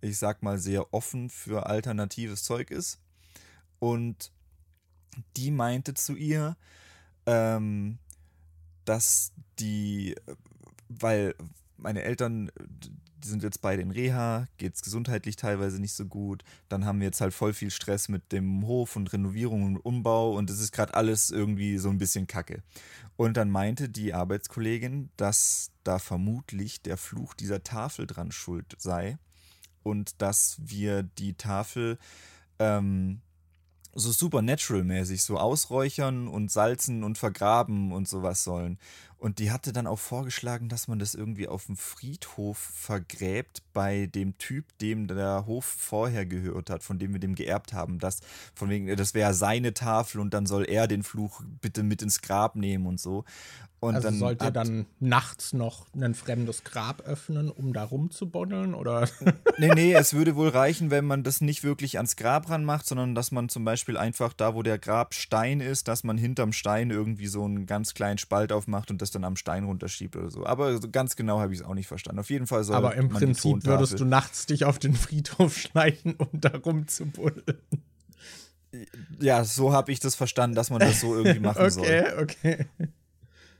[0.00, 3.00] ich sag mal, sehr offen für alternatives Zeug ist.
[3.80, 4.30] Und
[5.36, 6.56] die meinte zu ihr,
[7.26, 7.98] ähm,
[8.84, 10.14] dass die
[11.00, 11.34] weil
[11.76, 12.50] meine Eltern,
[13.24, 16.44] die sind jetzt beide in Reha, geht es gesundheitlich teilweise nicht so gut.
[16.68, 20.36] Dann haben wir jetzt halt voll viel Stress mit dem Hof und Renovierung und Umbau
[20.36, 22.62] und es ist gerade alles irgendwie so ein bisschen kacke.
[23.16, 29.18] Und dann meinte die Arbeitskollegin, dass da vermutlich der Fluch dieser Tafel dran schuld sei
[29.82, 31.98] und dass wir die Tafel
[32.58, 33.20] ähm,
[33.94, 38.78] so supernatural-mäßig so ausräuchern und salzen und vergraben und sowas sollen.
[39.18, 44.06] Und die hatte dann auch vorgeschlagen, dass man das irgendwie auf dem Friedhof vergräbt bei
[44.06, 47.98] dem Typ, dem der Hof vorher gehört hat, von dem wir dem geerbt haben.
[47.98, 48.20] Das,
[48.54, 52.20] von wegen, das wäre seine Tafel und dann soll er den Fluch bitte mit ins
[52.20, 53.24] Grab nehmen und so.
[53.84, 58.74] Und also dann sollt ihr dann nachts noch ein fremdes Grab öffnen, um da rumzubuddeln?
[58.74, 59.08] Oder?
[59.58, 63.14] nee, nee, es würde wohl reichen, wenn man das nicht wirklich ans Grab ranmacht, sondern
[63.14, 67.26] dass man zum Beispiel einfach da, wo der Grabstein ist, dass man hinterm Stein irgendwie
[67.26, 70.46] so einen ganz kleinen Spalt aufmacht und das dann am Stein runterschiebt oder so.
[70.46, 72.20] Aber so ganz genau habe ich es auch nicht verstanden.
[72.20, 76.14] Auf jeden Fall soll Aber im Prinzip würdest du nachts dich auf den Friedhof schleichen,
[76.16, 77.58] um da rumzubuddeln.
[79.20, 82.22] Ja, so habe ich das verstanden, dass man das so irgendwie machen okay, soll.
[82.22, 82.88] Okay, okay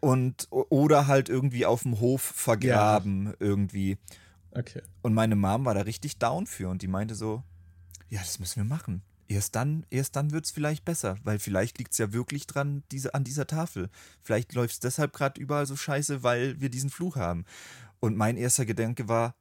[0.05, 3.35] und oder halt irgendwie auf dem Hof vergraben ja.
[3.39, 3.97] irgendwie.
[4.51, 4.83] Okay.
[5.01, 7.43] Und meine Mom war da richtig down für und die meinte so,
[8.11, 9.03] ja, das müssen wir machen.
[9.29, 12.83] Erst dann, erst dann wird es vielleicht besser, weil vielleicht liegt es ja wirklich dran,
[12.91, 13.91] diese, an dieser Tafel.
[14.23, 17.45] Vielleicht läuft es deshalb gerade überall so scheiße, weil wir diesen Fluch haben.
[18.01, 19.35] Und mein erster Gedanke war,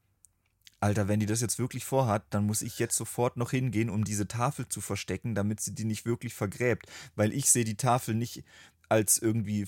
[0.80, 4.04] Alter, wenn die das jetzt wirklich vorhat, dann muss ich jetzt sofort noch hingehen, um
[4.04, 6.88] diese Tafel zu verstecken, damit sie die nicht wirklich vergräbt.
[7.16, 8.44] Weil ich sehe die Tafel nicht
[8.90, 9.66] als irgendwie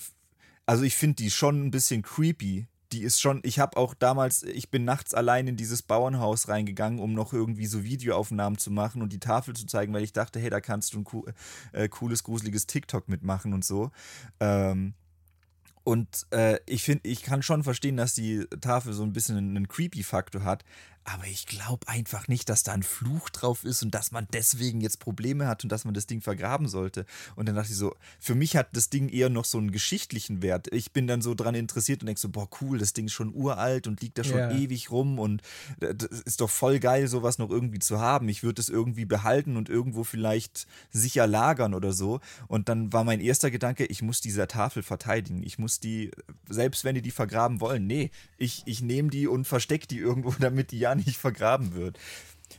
[0.66, 2.66] also ich finde die schon ein bisschen creepy.
[2.92, 7.00] Die ist schon, ich habe auch damals, ich bin nachts allein in dieses Bauernhaus reingegangen,
[7.00, 10.38] um noch irgendwie so Videoaufnahmen zu machen und die Tafel zu zeigen, weil ich dachte,
[10.38, 11.34] hey, da kannst du ein
[11.72, 13.90] äh, cooles, gruseliges TikTok mitmachen und so.
[14.40, 14.94] Ähm,
[15.86, 19.68] und äh, ich finde, ich kann schon verstehen, dass die Tafel so ein bisschen einen
[19.68, 20.64] Creepy-Faktor hat,
[21.06, 24.80] aber ich glaube einfach nicht, dass da ein Fluch drauf ist und dass man deswegen
[24.80, 27.06] jetzt Probleme hat und dass man das Ding vergraben sollte.
[27.36, 30.42] Und dann dachte ich so, für mich hat das Ding eher noch so einen geschichtlichen
[30.42, 30.66] Wert.
[30.72, 33.32] Ich bin dann so dran interessiert und denke so, boah, cool, das Ding ist schon
[33.32, 34.50] uralt und liegt da schon yeah.
[34.50, 35.42] ewig rum und
[35.78, 38.28] das ist doch voll geil, sowas noch irgendwie zu haben.
[38.28, 42.20] Ich würde es irgendwie behalten und irgendwo vielleicht sicher lagern oder so.
[42.48, 45.44] Und dann war mein erster Gedanke, ich muss diese Tafel verteidigen.
[45.44, 46.10] Ich muss die,
[46.48, 50.30] selbst wenn die die vergraben wollen, nee, ich, ich nehme die und verstecke die irgendwo,
[50.40, 51.98] damit die ja nicht vergraben wird.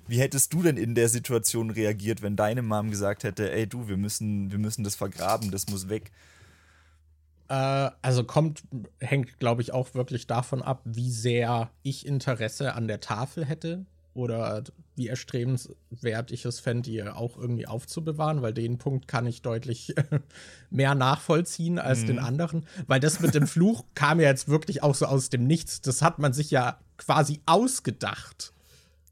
[0.07, 3.88] Wie hättest du denn in der Situation reagiert, wenn deine Mom gesagt hätte, ey du,
[3.88, 6.11] wir müssen, wir müssen das vergraben, das muss weg?
[7.49, 8.63] Äh, also kommt,
[8.99, 13.85] hängt, glaube ich, auch wirklich davon ab, wie sehr ich Interesse an der Tafel hätte
[14.18, 14.63] oder
[14.95, 19.93] wie erstrebenswert ich es fände, die auch irgendwie aufzubewahren, weil den Punkt kann ich deutlich
[20.72, 22.07] mehr nachvollziehen als mhm.
[22.07, 22.65] den anderen.
[22.88, 25.82] Weil das mit dem Fluch kam ja jetzt wirklich auch so aus dem Nichts.
[25.82, 28.53] Das hat man sich ja quasi ausgedacht.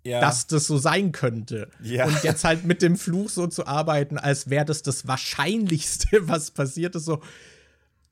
[0.08, 0.22] Ja.
[0.22, 1.68] dass das so sein könnte.
[1.82, 2.06] Ja.
[2.06, 6.52] Und jetzt halt mit dem Fluch so zu arbeiten, als wäre das das Wahrscheinlichste, was
[6.52, 7.22] passiert ist, so.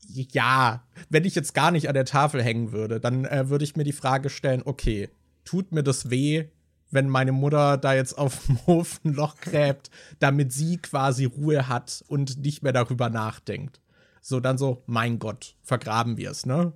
[0.08, 3.76] Ja, wenn ich jetzt gar nicht an der Tafel hängen würde, dann äh, würde ich
[3.76, 5.12] mir die Frage stellen, okay,
[5.46, 6.46] tut mir das weh,
[6.94, 9.90] wenn meine Mutter da jetzt auf dem Hof ein Loch gräbt,
[10.20, 13.82] damit sie quasi Ruhe hat und nicht mehr darüber nachdenkt.
[14.22, 16.74] So, dann so, mein Gott, vergraben wir es, ne?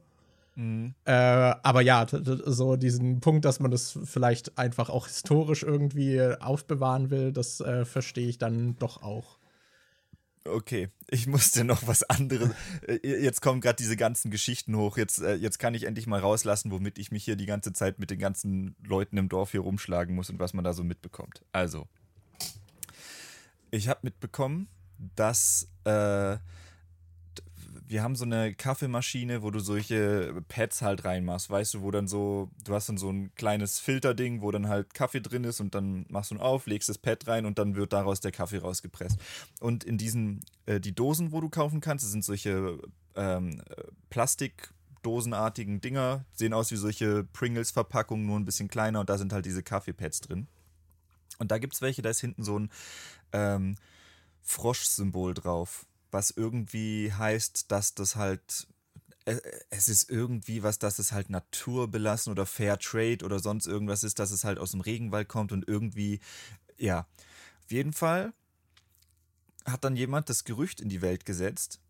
[0.56, 0.96] Mhm.
[1.06, 7.12] Äh, aber ja, so diesen Punkt, dass man das vielleicht einfach auch historisch irgendwie aufbewahren
[7.12, 9.37] will, das äh, verstehe ich dann doch auch.
[10.48, 12.52] Okay, ich musste noch was anderes.
[12.88, 14.98] Äh, jetzt kommen gerade diese ganzen Geschichten hoch.
[14.98, 18.00] Jetzt, äh, jetzt kann ich endlich mal rauslassen, womit ich mich hier die ganze Zeit
[18.00, 21.44] mit den ganzen Leuten im Dorf hier rumschlagen muss und was man da so mitbekommt.
[21.52, 21.88] Also,
[23.72, 24.70] Ich habe mitbekommen,
[25.16, 26.38] dass äh,
[27.90, 32.08] wir haben so eine Kaffeemaschine, wo du solche Pads halt reinmachst, weißt du, wo dann
[32.08, 35.74] so, du hast dann so ein kleines Filterding, wo dann halt Kaffee drin ist und
[35.74, 38.58] dann machst du ihn auf, legst das Pad rein und dann wird daraus der Kaffee
[38.58, 39.18] rausgepresst.
[39.62, 42.78] Und in diesen, äh, die Dosen, wo du kaufen kannst, das sind solche
[43.16, 43.62] ähm,
[44.10, 49.46] Plastikdosenartigen Dinger, sehen aus wie solche Pringles-Verpackungen, nur ein bisschen kleiner und da sind halt
[49.46, 50.48] diese Kaffeepads drin.
[51.40, 52.70] Und da gibt es welche, da ist hinten so ein
[53.32, 53.76] ähm,
[54.42, 58.68] Frosch-Symbol drauf was irgendwie heißt, dass das halt
[59.28, 64.04] äh, es ist irgendwie was, dass es halt naturbelassen oder Fair Trade oder sonst irgendwas
[64.04, 66.20] ist, dass es halt aus dem Regenwald kommt und irgendwie,
[66.78, 67.08] ja.
[67.66, 68.34] Auf jeden Fall
[69.66, 71.82] hat dann jemand das Gerücht in die Welt gesetzt,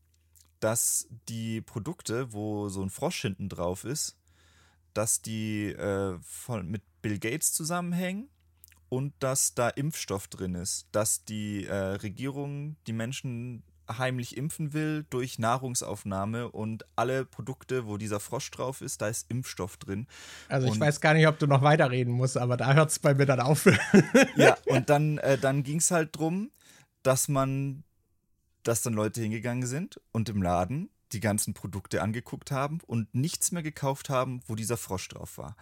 [0.60, 4.18] dass die Produkte, wo so ein Frosch hinten drauf ist,
[4.94, 8.30] dass die äh, von, mit Bill Gates zusammenhängen
[8.90, 15.06] und dass da Impfstoff drin ist, dass die äh, Regierung die Menschen heimlich impfen will
[15.10, 20.08] durch Nahrungsaufnahme und alle Produkte, wo dieser Frosch drauf ist, da ist Impfstoff drin.
[20.50, 23.00] Also ich und weiß gar nicht, ob du noch weiterreden musst, aber da hört es
[23.00, 23.66] bei mir dann auf.
[24.36, 26.52] ja, und dann, äh, dann ging es halt drum,
[27.04, 27.84] dass man,
[28.64, 33.52] dass dann Leute hingegangen sind und im Laden die ganzen Produkte angeguckt haben und nichts
[33.52, 35.56] mehr gekauft haben, wo dieser Frosch drauf war.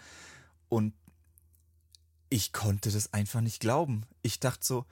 [0.69, 0.93] Und
[2.29, 4.05] ich konnte das einfach nicht glauben.
[4.23, 4.85] Ich dachte so,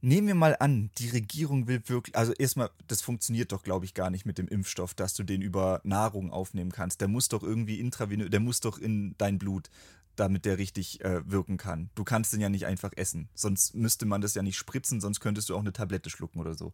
[0.00, 3.94] Nehmen wir mal an, die Regierung will wirklich, also erstmal, das funktioniert doch, glaube ich,
[3.94, 7.00] gar nicht mit dem Impfstoff, dass du den über Nahrung aufnehmen kannst.
[7.00, 9.70] Der muss doch irgendwie intravenös, der muss doch in dein Blut,
[10.14, 11.90] damit der richtig äh, wirken kann.
[11.96, 15.18] Du kannst den ja nicht einfach essen, sonst müsste man das ja nicht spritzen, sonst
[15.18, 16.72] könntest du auch eine Tablette schlucken oder so.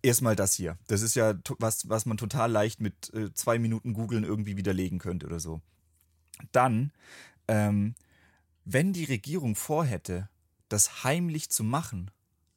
[0.00, 0.78] Erstmal das hier.
[0.86, 4.98] Das ist ja was, was man total leicht mit äh, zwei Minuten googeln irgendwie widerlegen
[4.98, 5.60] könnte oder so.
[6.52, 6.92] Dann,
[7.48, 7.94] ähm,
[8.64, 10.28] wenn die Regierung vorhätte,
[10.68, 12.10] das heimlich zu machen,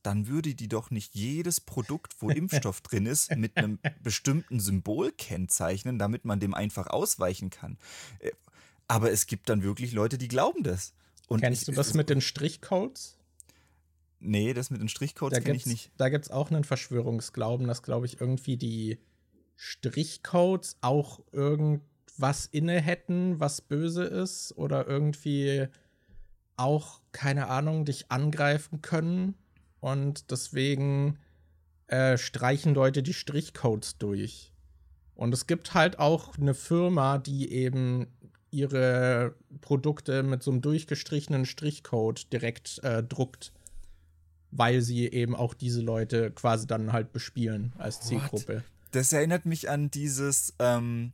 [0.04, 5.12] dann würde die doch nicht jedes Produkt, wo Impfstoff drin ist, mit einem bestimmten Symbol
[5.12, 7.78] kennzeichnen, damit man dem einfach ausweichen kann.
[8.20, 8.32] Äh,
[8.88, 10.94] aber es gibt dann wirklich Leute, die glauben das.
[11.28, 13.18] Und Kennst du das mit den Strichcodes?
[14.20, 15.92] Nee, das mit den Strichcodes kenne ich nicht.
[15.98, 19.00] Da gibt es auch einen Verschwörungsglauben, dass, glaube ich, irgendwie die
[19.56, 25.68] Strichcodes auch irgendwas inne hätten, was böse ist oder irgendwie
[26.62, 29.36] auch, keine Ahnung, dich angreifen können.
[29.80, 31.18] Und deswegen
[31.88, 34.54] äh, streichen Leute die Strichcodes durch.
[35.16, 38.08] Und es gibt halt auch eine Firma, die eben
[38.52, 43.54] ihre Produkte mit so einem durchgestrichenen Strichcode direkt äh, druckt,
[44.52, 48.58] weil sie eben auch diese Leute quasi dann halt bespielen als Zielgruppe.
[48.58, 48.64] What?
[48.92, 51.14] Das erinnert mich an dieses, ähm,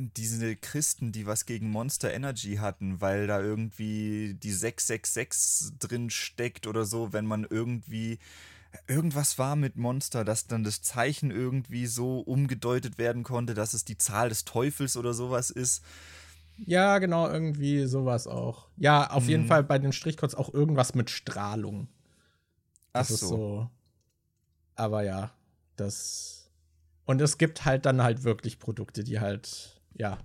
[0.00, 6.66] diese Christen, die was gegen Monster Energy hatten, weil da irgendwie die 666 drin steckt
[6.66, 8.18] oder so, wenn man irgendwie
[8.86, 13.84] irgendwas war mit Monster, dass dann das Zeichen irgendwie so umgedeutet werden konnte, dass es
[13.84, 15.82] die Zahl des Teufels oder sowas ist.
[16.66, 18.68] Ja, genau, irgendwie sowas auch.
[18.76, 19.28] Ja, auf mhm.
[19.28, 21.88] jeden Fall bei den Strichcodes auch irgendwas mit Strahlung.
[22.92, 23.26] Das Ach so.
[23.26, 23.70] so.
[24.74, 25.32] Aber ja,
[25.76, 26.50] das.
[27.04, 30.18] Und es gibt halt dann halt wirklich Produkte, die halt ja,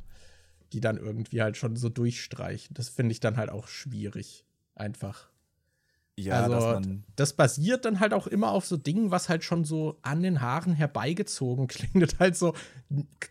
[0.72, 2.74] die dann irgendwie halt schon so durchstreichen.
[2.74, 4.46] Das finde ich dann halt auch schwierig.
[4.76, 5.30] Einfach.
[6.16, 6.80] Ja, also,
[7.16, 10.42] das basiert dann halt auch immer auf so Dingen, was halt schon so an den
[10.42, 12.54] Haaren herbeigezogen klingt und halt so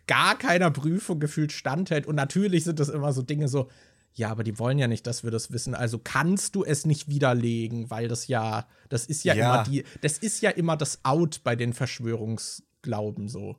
[0.06, 2.06] gar keiner Prüfung gefühlt standhält.
[2.06, 3.68] Und natürlich sind das immer so Dinge so,
[4.14, 5.74] ja, aber die wollen ja nicht, dass wir das wissen.
[5.74, 9.54] Also kannst du es nicht widerlegen, weil das ja, das ist ja, ja.
[9.54, 13.56] immer die, das ist ja immer das Out bei den Verschwörungsglauben so.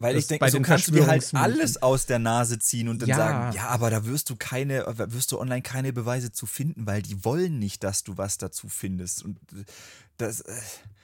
[0.00, 3.02] Weil das ich denke, so kannst du dir halt alles aus der Nase ziehen und
[3.02, 3.16] dann ja.
[3.16, 7.02] sagen, ja, aber da wirst du keine, wirst du online keine Beweise zu finden, weil
[7.02, 9.24] die wollen nicht, dass du was dazu findest.
[9.24, 9.38] Und
[10.16, 10.42] das.
[10.42, 10.52] Äh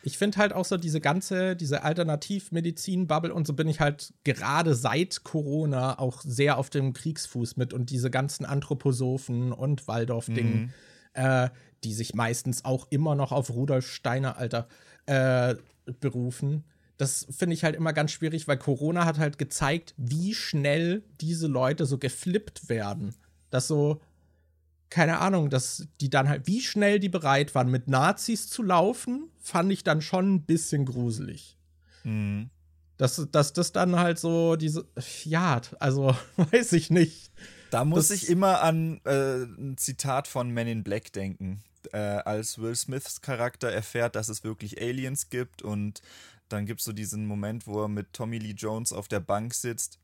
[0.04, 4.74] ich finde halt auch so diese ganze, diese Alternativmedizin-Bubble und so bin ich halt gerade
[4.74, 10.70] seit Corona auch sehr auf dem Kriegsfuß mit und diese ganzen Anthroposophen und Waldorf-Dingen, mhm.
[11.14, 11.48] äh,
[11.82, 14.68] die sich meistens auch immer noch auf Rudolf Steiner, Alter,
[15.06, 15.56] äh,
[16.00, 16.64] berufen
[16.96, 21.46] das finde ich halt immer ganz schwierig, weil Corona hat halt gezeigt, wie schnell diese
[21.46, 23.14] Leute so geflippt werden.
[23.50, 24.00] Dass so,
[24.90, 29.28] keine Ahnung, dass die dann halt, wie schnell die bereit waren, mit Nazis zu laufen,
[29.40, 31.58] fand ich dann schon ein bisschen gruselig.
[32.04, 32.50] Mhm.
[32.96, 34.86] Dass, dass das dann halt so diese,
[35.24, 37.32] ja, also weiß ich nicht.
[37.70, 41.64] Da muss das, ich immer an äh, ein Zitat von Men in Black denken.
[41.92, 46.00] Äh, als Will Smiths Charakter erfährt, dass es wirklich Aliens gibt und
[46.54, 49.54] dann gibt es so diesen Moment, wo er mit Tommy Lee Jones auf der Bank
[49.54, 49.98] sitzt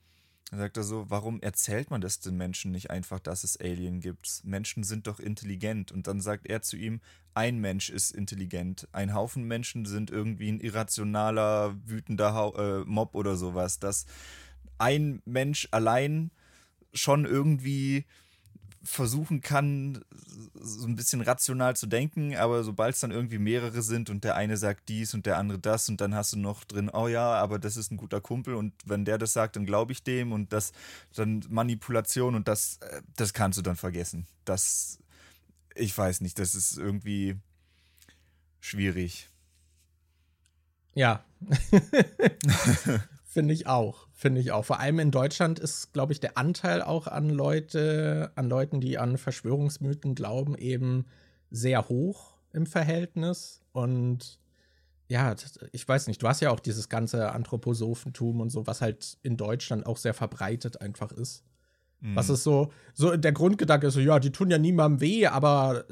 [0.50, 4.00] Da sagt er so, warum erzählt man das den Menschen nicht einfach, dass es Alien
[4.00, 4.42] gibt?
[4.44, 5.92] Menschen sind doch intelligent.
[5.92, 7.00] Und dann sagt er zu ihm,
[7.34, 8.88] ein Mensch ist intelligent.
[8.92, 13.78] Ein Haufen Menschen sind irgendwie ein irrationaler, wütender ha äh, Mob oder sowas.
[13.78, 14.06] Dass
[14.78, 16.32] ein Mensch allein
[16.92, 18.04] schon irgendwie
[18.82, 20.02] versuchen kann,
[20.54, 24.36] so ein bisschen rational zu denken, aber sobald es dann irgendwie mehrere sind und der
[24.36, 27.34] eine sagt dies und der andere das und dann hast du noch drin, oh ja,
[27.34, 30.32] aber das ist ein guter Kumpel und wenn der das sagt, dann glaube ich dem
[30.32, 30.72] und das
[31.14, 34.26] dann Manipulation und das, äh, das kannst du dann vergessen.
[34.44, 34.98] Das,
[35.74, 37.36] ich weiß nicht, das ist irgendwie
[38.60, 39.28] schwierig.
[40.94, 41.22] Ja.
[43.32, 44.08] Finde ich auch.
[44.12, 44.64] Finde ich auch.
[44.64, 48.98] Vor allem in Deutschland ist, glaube ich, der Anteil auch an Leute, an Leuten, die
[48.98, 51.06] an Verschwörungsmythen glauben, eben
[51.48, 53.62] sehr hoch im Verhältnis.
[53.70, 54.40] Und
[55.06, 55.32] ja,
[55.70, 59.36] ich weiß nicht, du hast ja auch dieses ganze Anthroposophentum und so, was halt in
[59.36, 61.44] Deutschland auch sehr verbreitet einfach ist.
[62.00, 62.16] Mhm.
[62.16, 65.84] Was ist so, so der Grundgedanke ist so, ja, die tun ja niemandem weh, aber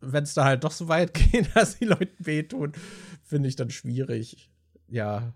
[0.00, 2.70] wenn es da halt doch so weit geht, dass die Leuten wehtun,
[3.24, 4.48] finde ich dann schwierig.
[4.86, 5.34] Ja,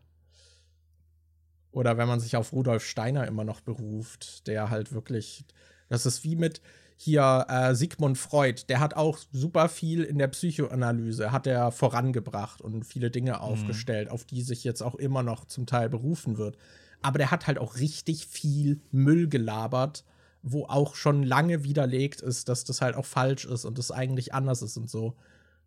[1.72, 5.44] oder wenn man sich auf Rudolf Steiner immer noch beruft, der halt wirklich,
[5.88, 6.60] das ist wie mit
[6.96, 12.60] hier äh, Sigmund Freud, der hat auch super viel in der Psychoanalyse, hat er vorangebracht
[12.60, 13.38] und viele Dinge mhm.
[13.38, 16.56] aufgestellt, auf die sich jetzt auch immer noch zum Teil berufen wird.
[17.00, 20.04] Aber der hat halt auch richtig viel Müll gelabert,
[20.42, 24.32] wo auch schon lange widerlegt ist, dass das halt auch falsch ist und das eigentlich
[24.32, 25.16] anders ist und so.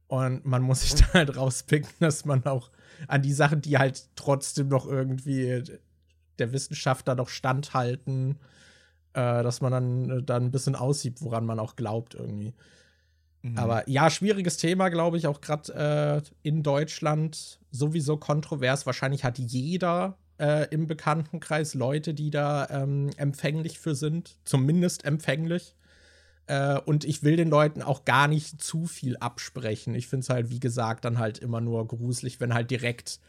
[0.07, 2.71] Und man muss sich da halt rauspicken, dass man auch
[3.07, 5.63] an die Sachen, die halt trotzdem noch irgendwie
[6.39, 8.39] der Wissenschaft da noch standhalten,
[9.13, 12.53] äh, dass man dann, äh, dann ein bisschen aussieht, woran man auch glaubt irgendwie.
[13.45, 13.57] Mhm.
[13.57, 17.59] Aber ja, schwieriges Thema, glaube ich, auch gerade äh, in Deutschland.
[17.71, 18.85] Sowieso kontrovers.
[18.85, 24.37] Wahrscheinlich hat jeder äh, im Bekanntenkreis Leute, die da ähm, empfänglich für sind.
[24.45, 25.75] Zumindest empfänglich.
[26.47, 29.93] Äh, und ich will den Leuten auch gar nicht zu viel absprechen.
[29.93, 33.19] Ich finde es halt, wie gesagt, dann halt immer nur gruselig, wenn halt direkt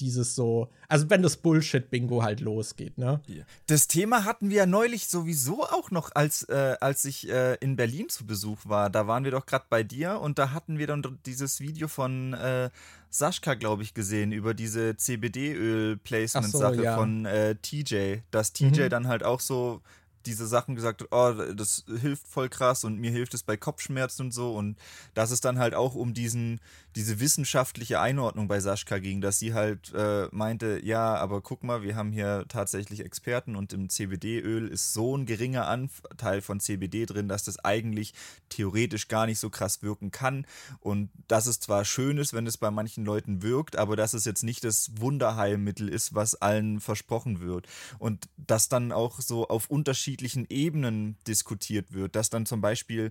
[0.00, 3.20] dieses so, also wenn das Bullshit-Bingo halt losgeht, ne?
[3.66, 7.76] Das Thema hatten wir ja neulich sowieso auch noch, als, äh, als ich äh, in
[7.76, 8.90] Berlin zu Besuch war.
[8.90, 12.34] Da waren wir doch gerade bei dir und da hatten wir dann dieses Video von
[12.34, 12.70] äh,
[13.10, 16.96] Sascha, glaube ich, gesehen über diese CBD-Öl-Placement-Sache so, ja.
[16.96, 18.18] von äh, TJ.
[18.30, 18.88] Dass TJ mhm.
[18.88, 19.82] dann halt auch so
[20.26, 24.26] diese Sachen gesagt hat, oh, das hilft voll krass und mir hilft es bei Kopfschmerzen
[24.26, 24.54] und so.
[24.54, 24.76] Und
[25.14, 26.60] dass es dann halt auch um diesen,
[26.96, 31.82] diese wissenschaftliche Einordnung bei Sascha ging, dass sie halt äh, meinte, ja, aber guck mal,
[31.82, 37.06] wir haben hier tatsächlich Experten und im CBD-Öl ist so ein geringer Anteil von CBD
[37.06, 38.14] drin, dass das eigentlich
[38.48, 40.46] theoretisch gar nicht so krass wirken kann.
[40.80, 44.24] Und dass es zwar schön ist, wenn es bei manchen Leuten wirkt, aber dass es
[44.24, 47.66] jetzt nicht das Wunderheilmittel ist, was allen versprochen wird.
[47.98, 53.10] Und dass dann auch so auf unterschiedlichen Ebenen diskutiert wird, dass dann zum Beispiel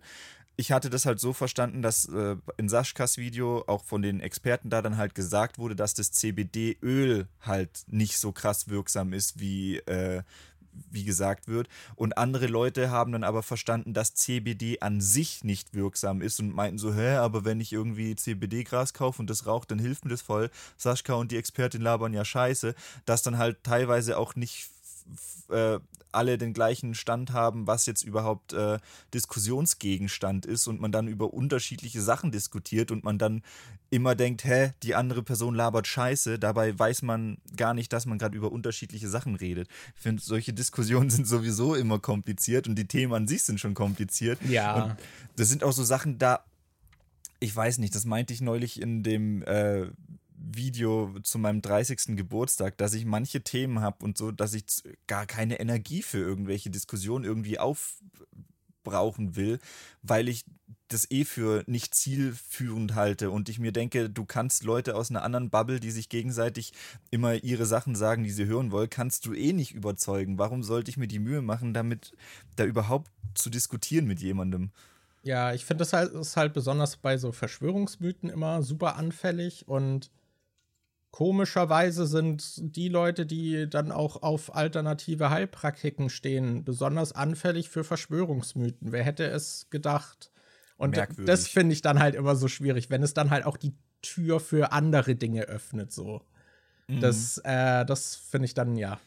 [0.56, 4.70] ich hatte das halt so verstanden, dass äh, in Saschkas Video auch von den Experten
[4.70, 9.78] da dann halt gesagt wurde, dass das CBD-Öl halt nicht so krass wirksam ist, wie,
[9.80, 10.22] äh,
[10.92, 11.68] wie gesagt wird.
[11.96, 16.54] Und andere Leute haben dann aber verstanden, dass CBD an sich nicht wirksam ist und
[16.54, 20.12] meinten so, hä, aber wenn ich irgendwie CBD-Gras kaufe und das raucht, dann hilft mir
[20.12, 20.52] das voll.
[20.78, 22.76] Saschka und die Expertin labern ja scheiße,
[23.06, 24.70] dass dann halt teilweise auch nicht
[25.50, 25.80] äh,
[26.12, 28.80] alle den gleichen Stand haben, was jetzt überhaupt äh,
[29.14, 33.42] Diskussionsgegenstand ist und man dann über unterschiedliche Sachen diskutiert und man dann
[33.90, 38.18] immer denkt, hä, die andere Person labert Scheiße, dabei weiß man gar nicht, dass man
[38.18, 39.68] gerade über unterschiedliche Sachen redet.
[39.96, 43.74] Ich finde, solche Diskussionen sind sowieso immer kompliziert und die Themen an sich sind schon
[43.74, 44.40] kompliziert.
[44.48, 44.84] Ja.
[44.84, 44.96] Und
[45.36, 46.44] das sind auch so Sachen, da
[47.44, 49.88] ich weiß nicht, das meinte ich neulich in dem äh,
[50.44, 52.18] Video zu meinem 30.
[52.18, 54.66] Geburtstag, dass ich manche Themen habe und so, dass ich
[55.08, 59.60] gar keine Energie für irgendwelche Diskussionen irgendwie aufbrauchen will,
[60.02, 60.44] weil ich
[60.90, 65.24] das eh für nicht zielführend halte und ich mir denke, du kannst Leute aus einer
[65.24, 66.74] anderen Bubble, die sich gegenseitig
[67.10, 70.38] immer ihre Sachen sagen, die sie hören wollen, kannst du eh nicht überzeugen.
[70.38, 72.12] Warum sollte ich mir die Mühe machen, damit
[72.58, 74.72] da überhaupt zu diskutieren mit jemandem?
[75.24, 80.12] Ja, ich finde das halt, ist halt besonders bei so Verschwörungsmythen immer super anfällig und
[81.14, 88.92] Komischerweise sind die Leute, die dann auch auf alternative Heilpraktiken stehen, besonders anfällig für Verschwörungsmythen.
[88.92, 90.32] Wer hätte es gedacht?
[90.76, 91.28] Und Merkwürdig.
[91.28, 94.40] das finde ich dann halt immer so schwierig, wenn es dann halt auch die Tür
[94.40, 96.24] für andere Dinge öffnet, so.
[96.88, 97.02] Mhm.
[97.02, 99.00] Das, äh, das finde ich dann ja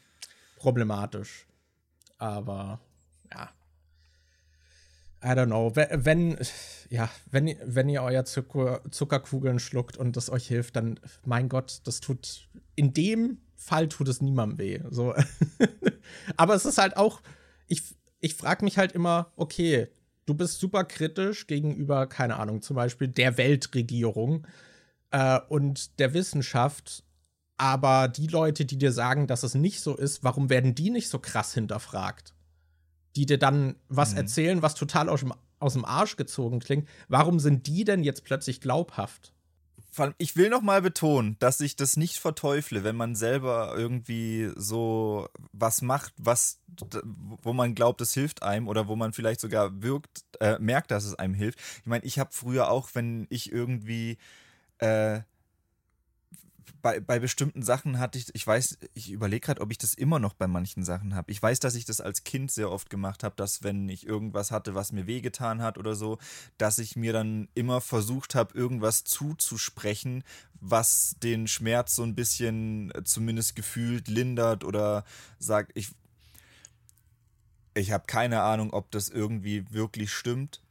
[0.59, 1.49] problematisch.
[2.19, 2.79] Aber
[3.33, 3.51] ja.
[5.27, 5.74] I don't know.
[5.74, 6.39] Wenn,
[6.89, 11.81] ja, wenn, wenn ihr euer Zucker, Zuckerkugeln schluckt und das euch hilft, dann, mein Gott,
[11.83, 14.81] das tut, in dem Fall tut es niemandem weh.
[14.91, 15.14] So.
[16.37, 17.22] Aber es ist halt auch,
[17.66, 17.83] ich,
[18.20, 19.89] ich frage mich halt immer, okay,
[20.27, 24.47] du bist super kritisch gegenüber, keine Ahnung, zum Beispiel der Weltregierung
[25.11, 27.03] äh, und der Wissenschaft.
[27.57, 31.09] Aber die Leute, die dir sagen, dass es nicht so ist, warum werden die nicht
[31.09, 32.36] so krass hinterfragt?
[33.17, 34.19] Die dir dann was mhm.
[34.19, 36.89] erzählen, was total aus dem, aus dem Arsch gezogen klingt.
[37.09, 39.33] Warum sind die denn jetzt plötzlich glaubhaft?
[40.19, 45.29] ich will noch mal betonen, dass ich das nicht verteufle, wenn man selber irgendwie so
[45.53, 46.61] was macht, was,
[47.43, 51.05] wo man glaubt, es hilft einem oder wo man vielleicht sogar wirkt, äh, merkt, dass
[51.05, 51.59] es einem hilft.
[51.81, 54.19] Ich meine, ich habe früher auch, wenn ich irgendwie
[54.79, 55.21] äh,
[56.83, 60.19] bei, bei bestimmten Sachen hatte ich, ich weiß, ich überlege gerade, ob ich das immer
[60.19, 61.31] noch bei manchen Sachen habe.
[61.31, 64.51] Ich weiß, dass ich das als Kind sehr oft gemacht habe, dass wenn ich irgendwas
[64.51, 66.19] hatte, was mir wehgetan hat oder so,
[66.59, 70.25] dass ich mir dann immer versucht habe, irgendwas zuzusprechen,
[70.61, 75.05] was den Schmerz so ein bisschen äh, zumindest gefühlt lindert oder
[75.39, 75.91] sagt, ich,
[77.75, 80.62] ich habe keine Ahnung, ob das irgendwie wirklich stimmt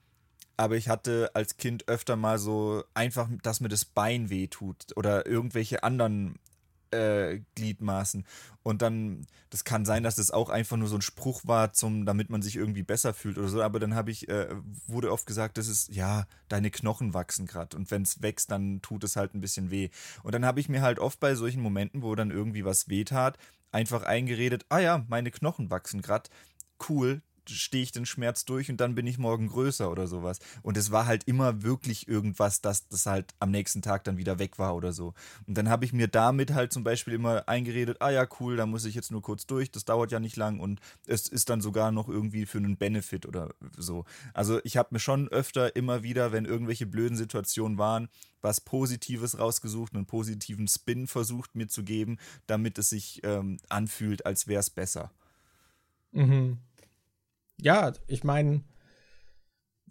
[0.58, 5.26] aber ich hatte als Kind öfter mal so einfach, dass mir das Bein wehtut oder
[5.26, 6.39] irgendwelche anderen
[6.91, 8.26] äh, Gliedmaßen.
[8.64, 12.06] Und dann, das kann sein, dass das auch einfach nur so ein Spruch war, zum,
[12.06, 13.62] damit man sich irgendwie besser fühlt oder so.
[13.62, 14.47] Aber dann habe ich, äh,
[14.88, 17.76] wurde oft gesagt, das ist, ja, deine Knochen wachsen gerade.
[17.78, 19.89] Und wenn es wächst, dann tut es halt ein bisschen weh.
[20.24, 23.38] Und dann habe ich mir halt oft bei solchen Momenten, wo dann irgendwie was wehtat,
[23.72, 26.30] einfach eingeredet, ah ja, meine Knochen wachsen gerade.
[26.89, 30.39] Cool, stehe ich den Schmerz durch und dann bin ich morgen größer oder sowas.
[30.62, 34.39] Und es war halt immer wirklich irgendwas, dass das halt am nächsten Tag dann wieder
[34.39, 35.14] weg war oder so.
[35.48, 38.66] Und dann habe ich mir damit halt zum Beispiel immer eingeredet, ah ja, cool, da
[38.66, 41.62] muss ich jetzt nur kurz durch, das dauert ja nicht lang und es ist dann
[41.62, 44.06] sogar noch irgendwie für einen Benefit oder so.
[44.34, 48.10] Also ich habe mir schon öfter immer wieder, wenn irgendwelche blöden Situationen waren,
[48.41, 52.18] was Positives rausgesucht, einen positiven Spin versucht mir zu geben,
[52.48, 55.12] damit es sich ähm, anfühlt, als wäre es besser.
[56.12, 56.60] Mhm
[57.62, 58.64] ja, ich meine,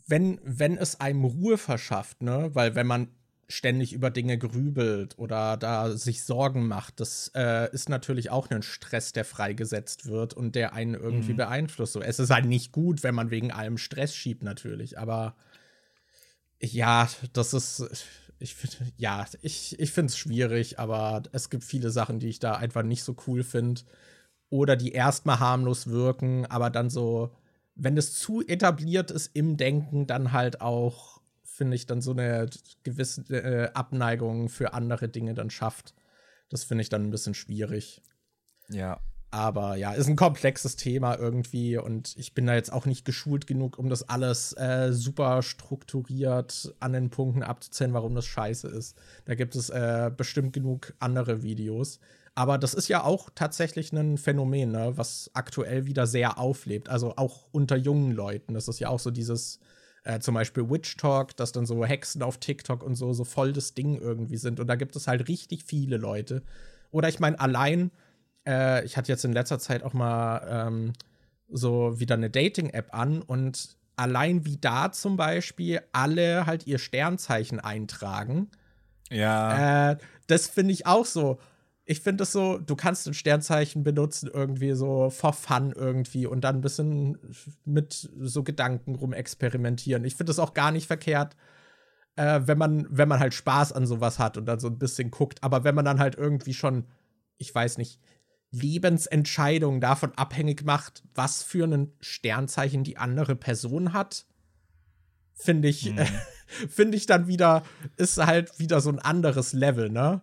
[0.06, 3.08] wenn, wenn es einem Ruhe verschafft, ne, weil wenn man
[3.48, 8.62] ständig über Dinge grübelt oder da sich Sorgen macht, das äh, ist natürlich auch ein
[8.62, 11.38] Stress, der freigesetzt wird und der einen irgendwie mhm.
[11.38, 11.92] beeinflusst.
[11.92, 15.36] So, es ist halt nicht gut, wenn man wegen allem Stress schiebt, natürlich, aber
[16.60, 18.08] ja, das ist,
[18.38, 22.38] ich finde, ja, ich, ich finde es schwierig, aber es gibt viele Sachen, die ich
[22.38, 23.82] da einfach nicht so cool finde
[24.48, 27.36] oder die erstmal harmlos wirken, aber dann so
[27.74, 32.48] wenn es zu etabliert ist im Denken, dann halt auch, finde ich, dann so eine
[32.82, 35.94] gewisse äh, Abneigung für andere Dinge dann schafft.
[36.48, 38.02] Das finde ich dann ein bisschen schwierig.
[38.68, 39.00] Ja.
[39.30, 43.48] Aber ja, ist ein komplexes Thema irgendwie und ich bin da jetzt auch nicht geschult
[43.48, 48.96] genug, um das alles äh, super strukturiert an den Punkten abzuzählen, warum das scheiße ist.
[49.24, 51.98] Da gibt es äh, bestimmt genug andere Videos.
[52.34, 56.88] Aber das ist ja auch tatsächlich ein Phänomen, ne, was aktuell wieder sehr auflebt.
[56.88, 58.54] Also auch unter jungen Leuten.
[58.54, 59.60] Das ist ja auch so dieses,
[60.02, 63.52] äh, zum Beispiel Witch Talk, dass dann so Hexen auf TikTok und so, so voll
[63.52, 64.58] das Ding irgendwie sind.
[64.58, 66.42] Und da gibt es halt richtig viele Leute.
[66.90, 67.92] Oder ich meine, allein,
[68.46, 70.92] äh, ich hatte jetzt in letzter Zeit auch mal ähm,
[71.48, 77.60] so wieder eine Dating-App an und allein wie da zum Beispiel alle halt ihr Sternzeichen
[77.60, 78.50] eintragen.
[79.10, 79.92] Ja.
[79.92, 81.38] Äh, das finde ich auch so
[81.86, 86.42] ich finde es so, du kannst ein Sternzeichen benutzen, irgendwie so for fun irgendwie und
[86.42, 87.18] dann ein bisschen
[87.64, 90.04] mit so Gedanken rum experimentieren.
[90.04, 91.36] Ich finde es auch gar nicht verkehrt,
[92.16, 95.10] äh, wenn man, wenn man halt Spaß an sowas hat und dann so ein bisschen
[95.10, 95.42] guckt.
[95.42, 96.86] Aber wenn man dann halt irgendwie schon,
[97.36, 98.00] ich weiß nicht,
[98.50, 104.24] Lebensentscheidungen davon abhängig macht, was für ein Sternzeichen die andere Person hat,
[105.34, 105.98] finde ich, mhm.
[106.70, 107.62] finde ich dann wieder,
[107.96, 110.22] ist halt wieder so ein anderes Level, ne?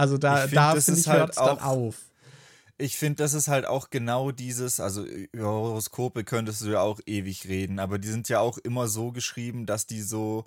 [0.00, 1.96] Also da, find, da finde ich, halt hört dann auf.
[2.78, 7.00] Ich finde, das ist halt auch genau dieses, also über Horoskope könntest du ja auch
[7.04, 10.46] ewig reden, aber die sind ja auch immer so geschrieben, dass die so,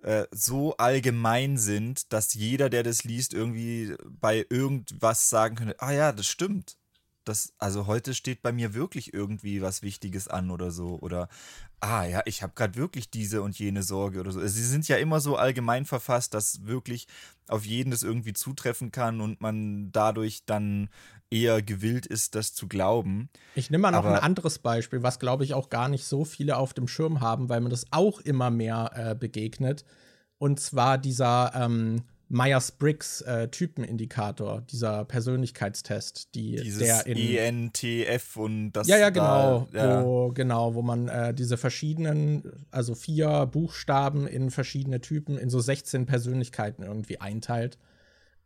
[0.00, 5.92] äh, so allgemein sind, dass jeder, der das liest, irgendwie bei irgendwas sagen könnte, ah
[5.92, 6.78] ja, das stimmt
[7.24, 10.98] das, also heute steht bei mir wirklich irgendwie was Wichtiges an oder so.
[11.00, 11.28] Oder,
[11.80, 14.40] ah ja, ich habe gerade wirklich diese und jene Sorge oder so.
[14.40, 17.06] Also, sie sind ja immer so allgemein verfasst, dass wirklich
[17.48, 20.88] auf jeden das irgendwie zutreffen kann und man dadurch dann
[21.30, 23.28] eher gewillt ist, das zu glauben.
[23.54, 26.24] Ich nehme mal noch Aber ein anderes Beispiel, was glaube ich auch gar nicht so
[26.24, 29.84] viele auf dem Schirm haben, weil man das auch immer mehr äh, begegnet.
[30.38, 32.02] Und zwar dieser ähm,
[32.34, 39.68] Myers-Briggs äh, Typenindikator, dieser Persönlichkeitstest, die Dieses der in ENTF und das ja ja genau,
[39.72, 40.04] da, ja.
[40.04, 45.60] wo genau, wo man äh, diese verschiedenen, also vier Buchstaben in verschiedene Typen in so
[45.60, 47.78] 16 Persönlichkeiten irgendwie einteilt.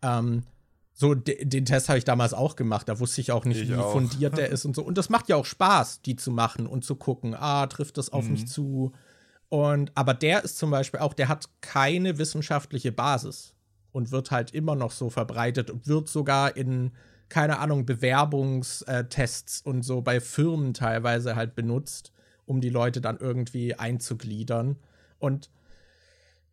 [0.02, 0.42] Ähm,
[0.92, 2.88] so den Test habe ich damals auch gemacht.
[2.88, 3.92] Da wusste ich auch nicht, Ich wie auch.
[3.92, 4.82] fundiert der ist und so.
[4.82, 7.34] Und das macht ja auch Spaß, die zu machen und zu gucken.
[7.34, 8.32] Ah, trifft das auf Mhm.
[8.32, 8.92] mich zu?
[9.48, 13.54] Und aber der ist zum Beispiel auch, der hat keine wissenschaftliche Basis
[13.92, 16.92] und wird halt immer noch so verbreitet und wird sogar in
[17.28, 22.12] keine Ahnung Bewerbungstests und so bei Firmen teilweise halt benutzt,
[22.46, 24.76] um die Leute dann irgendwie einzugliedern.
[25.18, 25.50] Und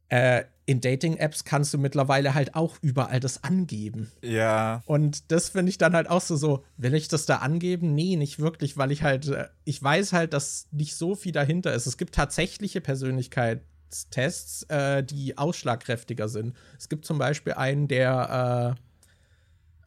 [0.10, 4.12] äh, in Dating-Apps kannst du mittlerweile halt auch überall das angeben.
[4.22, 7.94] ja, Und das finde ich dann halt auch so, so, will ich das da angeben?
[7.94, 11.74] Nee, nicht wirklich, weil ich halt, äh, ich weiß halt, dass nicht so viel dahinter
[11.74, 11.86] ist.
[11.86, 12.82] Es gibt tatsächliche
[13.90, 16.56] Persönlichkeitstests, äh, die ausschlagkräftiger sind.
[16.78, 18.76] Es gibt zum Beispiel einen, der,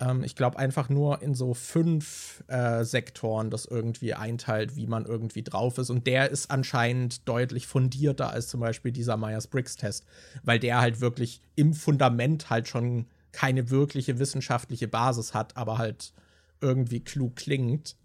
[0.01, 4.87] äh, ähm, ich glaube, einfach nur in so fünf äh, Sektoren das irgendwie einteilt, wie
[4.87, 5.91] man irgendwie drauf ist.
[5.91, 10.05] Und der ist anscheinend deutlich fundierter als zum Beispiel dieser Myers-Briggs-Test,
[10.43, 16.13] weil der halt wirklich im Fundament halt schon keine wirkliche wissenschaftliche Basis hat, aber halt
[16.61, 17.97] irgendwie klug klingt.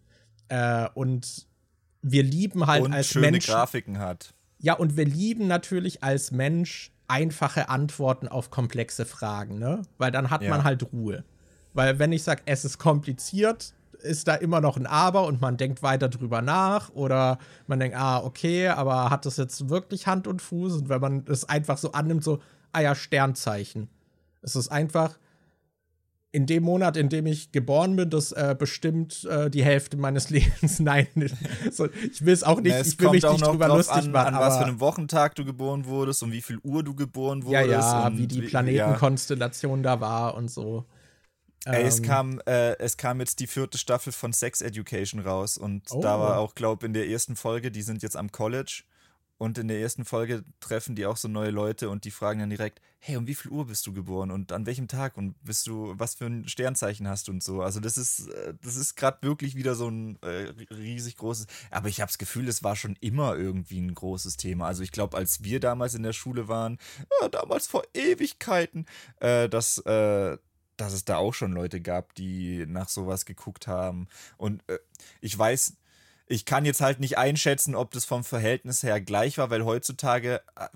[0.49, 1.47] Äh, und
[2.01, 3.53] wir lieben halt und als schöne Menschen.
[3.53, 4.33] Grafiken hat.
[4.63, 9.81] Ja, und wir lieben natürlich als Mensch einfache Antworten auf komplexe Fragen, ne?
[9.97, 10.49] Weil dann hat Ja.
[10.49, 11.25] man halt Ruhe.
[11.73, 15.57] Weil wenn ich sage, es ist kompliziert, ist da immer noch ein Aber und man
[15.57, 20.27] denkt weiter drüber nach oder man denkt, ah, okay, aber hat das jetzt wirklich Hand
[20.27, 20.73] und Fuß?
[20.77, 22.39] Und wenn man es einfach so annimmt, so,
[22.71, 23.89] ah ja, Sternzeichen.
[24.41, 25.17] Es ist einfach
[26.33, 30.29] in dem Monat, in dem ich geboren bin, das äh, bestimmt äh, die Hälfte meines
[30.31, 30.79] Lebens.
[30.79, 31.07] Nein,
[31.71, 34.11] so, ich will es auch nicht, Na, ich will mich nicht noch drüber lustig an,
[34.11, 34.33] machen.
[34.33, 37.61] an was für einem Wochentag du geboren wurdest und wie viel Uhr du geboren ja,
[37.61, 37.69] wurdest.
[37.69, 38.49] ja, und wie die ja.
[38.49, 40.85] Planetenkonstellation da war und so.
[41.65, 45.57] Ey, es, Ähm, kam, äh, es kam jetzt die vierte Staffel von Sex Education raus
[45.57, 46.01] und Oh.
[46.01, 48.83] da war auch, glaube in der ersten Folge, die sind jetzt am College
[49.37, 52.49] und in der ersten Folge treffen die auch so neue Leute und die fragen dann
[52.49, 55.67] direkt, hey, um wie viel Uhr bist du geboren und an welchem Tag und bist
[55.67, 57.61] du, was für ein Sternzeichen hast du und so.
[57.61, 61.89] Also das ist, äh, das ist gerade wirklich wieder so ein äh, riesig großes, aber
[61.89, 64.67] ich habe das Gefühl, es war schon immer irgendwie ein großes Thema.
[64.67, 66.77] Also ich glaube, als wir damals in der Schule waren,
[67.21, 68.85] ja, damals vor Ewigkeiten,
[69.19, 70.37] äh, dass, äh,
[70.77, 74.07] dass es da auch schon Leute gab, die nach sowas geguckt haben.
[74.37, 74.79] Und äh,
[75.21, 75.75] ich weiß,
[76.33, 80.41] ich kann jetzt halt nicht einschätzen, ob das vom Verhältnis her gleich war, weil heutzutage
[80.55, 80.67] äh,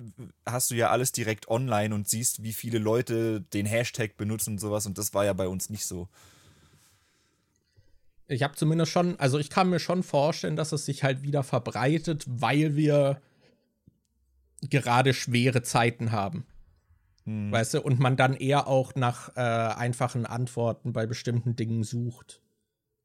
[0.46, 4.60] hast du ja alles direkt online und siehst, wie viele Leute den Hashtag benutzen und
[4.60, 4.86] sowas.
[4.86, 6.10] Und das war ja bei uns nicht so.
[8.28, 11.42] Ich habe zumindest schon, also ich kann mir schon vorstellen, dass es sich halt wieder
[11.42, 13.20] verbreitet, weil wir
[14.62, 16.46] gerade schwere Zeiten haben.
[17.26, 17.52] Hm.
[17.52, 22.44] Weißt du, und man dann eher auch nach äh, einfachen Antworten bei bestimmten Dingen sucht.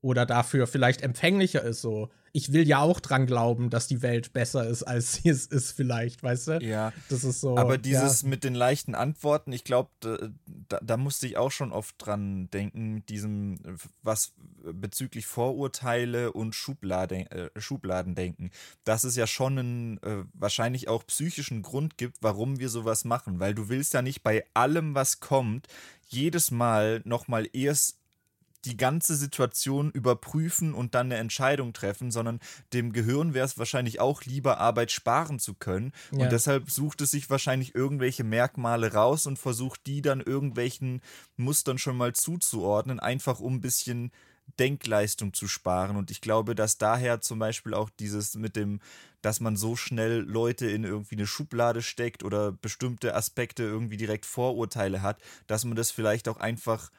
[0.03, 2.11] Oder dafür vielleicht empfänglicher ist so.
[2.33, 5.73] Ich will ja auch dran glauben, dass die Welt besser ist, als sie es ist,
[5.73, 6.59] vielleicht, weißt du?
[6.63, 7.57] Ja, Das ist so.
[7.59, 7.79] aber ja.
[7.79, 12.49] dieses mit den leichten Antworten, ich glaube, da, da musste ich auch schon oft dran
[12.51, 13.59] denken, mit diesem,
[14.03, 18.51] was bezüglich Vorurteile und Schubladen, äh, Schubladendenken,
[18.85, 23.41] dass es ja schon einen äh, wahrscheinlich auch psychischen Grund gibt, warum wir sowas machen,
[23.41, 25.69] weil du willst ja nicht bei allem, was kommt,
[26.09, 27.99] jedes Mal nochmal erst
[28.65, 32.41] die ganze Situation überprüfen und dann eine Entscheidung treffen, sondern
[32.73, 35.93] dem Gehirn wäre es wahrscheinlich auch lieber, Arbeit sparen zu können.
[36.13, 36.25] Ja.
[36.25, 41.01] Und deshalb sucht es sich wahrscheinlich irgendwelche Merkmale raus und versucht die dann irgendwelchen
[41.37, 44.13] Mustern schon mal zuzuordnen, einfach um ein bisschen
[44.59, 45.97] Denkleistung zu sparen.
[45.97, 48.81] Und ich glaube, dass daher zum Beispiel auch dieses mit dem,
[49.23, 54.27] dass man so schnell Leute in irgendwie eine Schublade steckt oder bestimmte Aspekte irgendwie direkt
[54.27, 56.91] Vorurteile hat, dass man das vielleicht auch einfach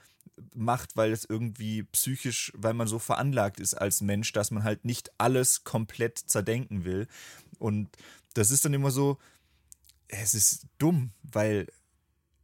[0.55, 4.85] macht, weil es irgendwie psychisch, weil man so veranlagt ist als Mensch, dass man halt
[4.85, 7.07] nicht alles komplett zerdenken will.
[7.59, 7.89] Und
[8.33, 9.17] das ist dann immer so,
[10.07, 11.67] es ist dumm, weil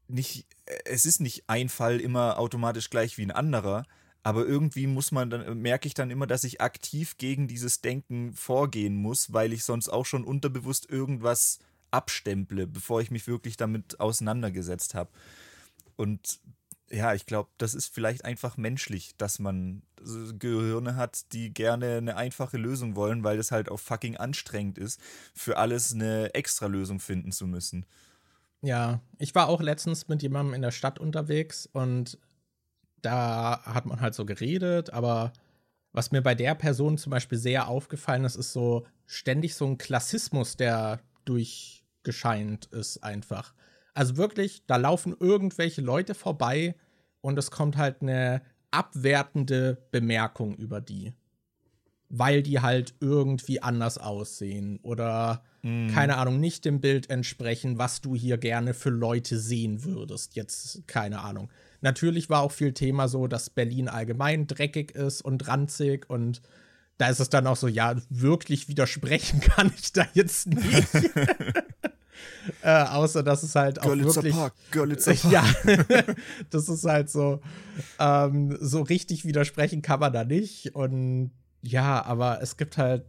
[0.07, 0.47] nicht,
[0.85, 3.85] es ist nicht ein Fall immer automatisch gleich wie ein anderer,
[4.23, 8.33] aber irgendwie muss man dann, merke ich dann immer, dass ich aktiv gegen dieses Denken
[8.33, 11.59] vorgehen muss, weil ich sonst auch schon unterbewusst irgendwas
[11.91, 15.09] abstemple, bevor ich mich wirklich damit auseinandergesetzt habe.
[15.95, 16.39] Und
[16.91, 19.83] ja, ich glaube, das ist vielleicht einfach menschlich, dass man
[20.39, 24.99] Gehirne hat, die gerne eine einfache Lösung wollen, weil es halt auch fucking anstrengend ist,
[25.33, 27.85] für alles eine Extra-Lösung finden zu müssen.
[28.61, 32.17] Ja, ich war auch letztens mit jemandem in der Stadt unterwegs und
[33.01, 35.31] da hat man halt so geredet, aber
[35.91, 39.77] was mir bei der Person zum Beispiel sehr aufgefallen ist, ist so ständig so ein
[39.77, 43.53] Klassismus, der durchgescheint ist einfach.
[43.93, 46.75] Also wirklich, da laufen irgendwelche Leute vorbei
[47.21, 48.41] und es kommt halt eine
[48.71, 51.13] abwertende Bemerkung über die.
[52.11, 55.89] Weil die halt irgendwie anders aussehen oder mm.
[55.89, 60.35] keine Ahnung, nicht dem Bild entsprechen, was du hier gerne für Leute sehen würdest.
[60.35, 61.51] Jetzt keine Ahnung.
[61.81, 66.41] Natürlich war auch viel Thema so, dass Berlin allgemein dreckig ist und ranzig und
[66.97, 70.89] da ist es dann auch so, ja, wirklich widersprechen kann ich da jetzt nicht.
[72.61, 75.31] äh, außer dass es halt auch Görlitzer wirklich Park, Görlitzer Park.
[75.31, 75.43] ja
[76.49, 77.41] das ist halt so
[77.99, 81.31] ähm, so richtig widersprechen kann man da nicht und
[81.61, 83.05] ja aber es gibt halt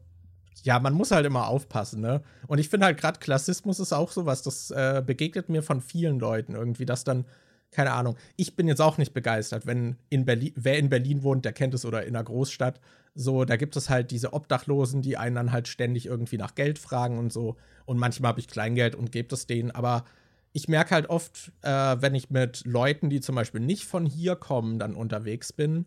[0.62, 4.12] ja man muss halt immer aufpassen ne und ich finde halt gerade Klassismus ist auch
[4.12, 7.24] sowas das äh, begegnet mir von vielen Leuten irgendwie dass dann
[7.70, 8.16] keine Ahnung.
[8.36, 11.74] Ich bin jetzt auch nicht begeistert, wenn in Berlin, wer in Berlin wohnt, der kennt
[11.74, 12.80] es oder in einer Großstadt.
[13.14, 16.78] So, da gibt es halt diese Obdachlosen, die einen dann halt ständig irgendwie nach Geld
[16.78, 17.56] fragen und so.
[17.84, 19.70] Und manchmal habe ich Kleingeld und gebe es denen.
[19.70, 20.04] Aber
[20.52, 24.36] ich merke halt oft, äh, wenn ich mit Leuten, die zum Beispiel nicht von hier
[24.36, 25.86] kommen, dann unterwegs bin,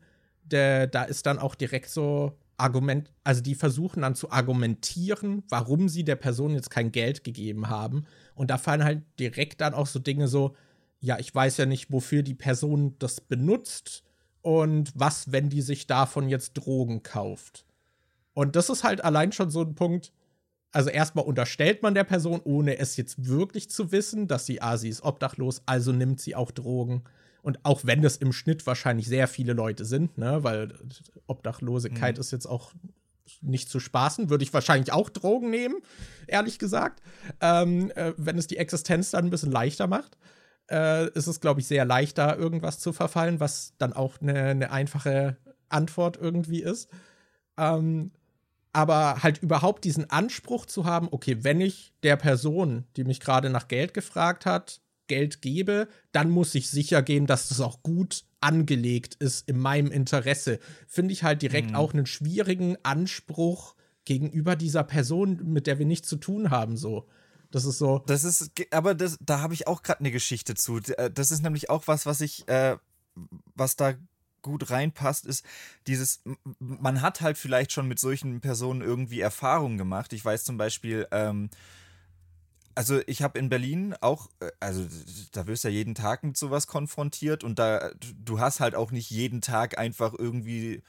[0.50, 6.04] da ist dann auch direkt so Argument, also die versuchen dann zu argumentieren, warum sie
[6.04, 8.06] der Person jetzt kein Geld gegeben haben.
[8.36, 10.56] Und da fallen halt direkt dann auch so Dinge so,
[11.00, 14.04] ja, ich weiß ja nicht, wofür die Person das benutzt
[14.44, 17.65] und was, wenn die sich davon jetzt Drogen kauft.
[18.34, 20.11] Und das ist halt allein schon so ein Punkt.
[20.72, 24.76] Also erstmal unterstellt man der Person, ohne es jetzt wirklich zu wissen, dass sie, ah,
[24.78, 27.03] sie ist obdachlos, also nimmt sie auch Drogen.
[27.41, 30.74] Und auch wenn das im Schnitt wahrscheinlich sehr viele Leute sind, ne, weil
[31.28, 32.22] Obdachlosigkeit mhm.
[32.22, 32.74] ist jetzt auch
[33.41, 35.76] nicht zu spaßen, würde ich wahrscheinlich auch Drogen nehmen,
[36.28, 37.02] ehrlich gesagt,
[37.40, 40.18] ähm, äh, wenn es die Existenz dann ein bisschen leichter macht
[40.69, 44.44] äh, ist es, glaube ich, sehr leicht, da irgendwas zu verfallen, was dann auch eine,
[44.44, 45.38] eine einfache
[45.69, 46.90] Antwort irgendwie ist.
[47.57, 48.11] Ähm,
[48.72, 53.49] aber halt überhaupt diesen Anspruch zu haben, okay, wenn ich der Person, die mich gerade
[53.49, 58.23] nach Geld gefragt hat, Geld gebe, dann muss ich sicher gehen, dass das auch gut
[58.41, 60.60] angelegt ist in meinem Interesse.
[60.88, 61.76] Finde ich halt direkt mhm.
[61.76, 63.76] auch einen schwierigen Anspruch
[64.06, 67.07] gegenüber dieser Person, mit der wir nichts zu tun haben, so.
[67.54, 68.00] Das ist so.
[68.08, 70.80] Das ist, aber das, da habe ich auch gerade eine Geschichte zu.
[70.80, 72.78] Äh, das ist nämlich auch was, was ich, äh,
[73.54, 73.94] was da
[74.42, 75.46] gut reinpasst, ist
[75.86, 76.24] dieses,
[76.58, 80.14] man hat halt vielleicht schon mit solchen Personen irgendwie Erfahrungen gemacht.
[80.14, 81.52] Ich weiß zum Beispiel, ähm,
[82.74, 84.88] also ich habe in Berlin auch, äh, also
[85.32, 87.92] da wirst du ja jeden Tag mit sowas konfrontiert und da,
[88.26, 90.82] du hast halt auch nicht jeden Tag einfach irgendwie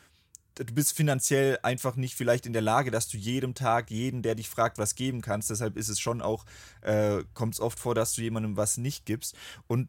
[0.54, 4.34] du bist finanziell einfach nicht vielleicht in der Lage, dass du jedem Tag jeden, der
[4.34, 5.50] dich fragt, was geben kannst.
[5.50, 6.44] Deshalb ist es schon auch,
[6.82, 9.36] äh, kommt es oft vor, dass du jemandem was nicht gibst.
[9.66, 9.88] Und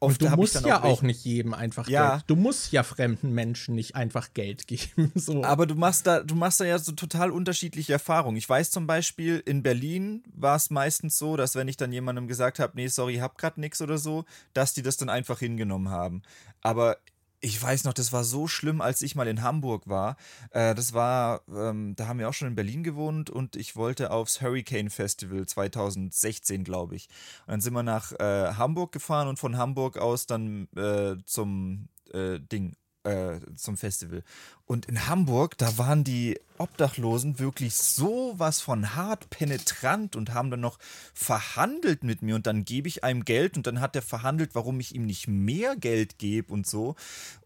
[0.00, 2.10] Oft und du musst ja auch, auch, nicht jedem einfach ja.
[2.10, 2.24] Geld.
[2.28, 5.10] Du musst ja fremden Menschen nicht einfach Geld geben.
[5.14, 5.42] So.
[5.42, 8.36] Aber du machst da, du machst da ja so total unterschiedliche Erfahrungen.
[8.36, 12.28] Ich weiß zum Beispiel, in Berlin war es meistens so, dass wenn ich dann jemandem
[12.28, 15.88] gesagt habe, nee, sorry, hab grad nix oder so, dass die das dann einfach hingenommen
[15.88, 16.22] haben.
[16.60, 16.98] Aber
[17.40, 20.16] ich weiß noch, das war so schlimm, als ich mal in Hamburg war.
[20.50, 24.10] Äh, das war, ähm, da haben wir auch schon in Berlin gewohnt und ich wollte
[24.10, 27.08] aufs Hurricane Festival 2016, glaube ich.
[27.46, 31.88] Und dann sind wir nach äh, Hamburg gefahren und von Hamburg aus dann äh, zum
[32.12, 32.76] äh, Ding,
[33.08, 34.22] äh, zum Festival.
[34.66, 40.50] Und in Hamburg, da waren die Obdachlosen wirklich so was von hart penetrant und haben
[40.50, 40.78] dann noch
[41.14, 44.78] verhandelt mit mir und dann gebe ich einem Geld und dann hat er verhandelt, warum
[44.80, 46.96] ich ihm nicht mehr Geld gebe und so.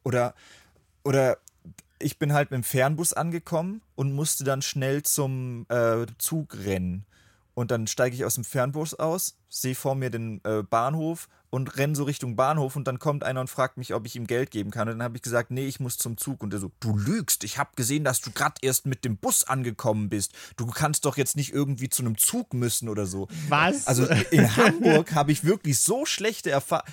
[0.02, 0.34] Oder,
[1.04, 1.38] oder
[1.98, 7.04] ich bin halt mit dem Fernbus angekommen und musste dann schnell zum äh, Zug rennen.
[7.54, 11.76] Und dann steige ich aus dem Fernbus aus, sehe vor mir den äh, Bahnhof und
[11.76, 14.50] renne so Richtung Bahnhof und dann kommt einer und fragt mich, ob ich ihm Geld
[14.50, 14.88] geben kann.
[14.88, 16.42] Und dann habe ich gesagt, nee, ich muss zum Zug.
[16.42, 19.44] Und er so, du lügst, ich habe gesehen, dass du gerade erst mit dem Bus
[19.44, 20.32] angekommen bist.
[20.56, 23.28] Du kannst doch jetzt nicht irgendwie zu einem Zug müssen oder so.
[23.50, 23.86] Was?
[23.86, 26.90] Also in Hamburg habe ich wirklich so schlechte Erfahrungen.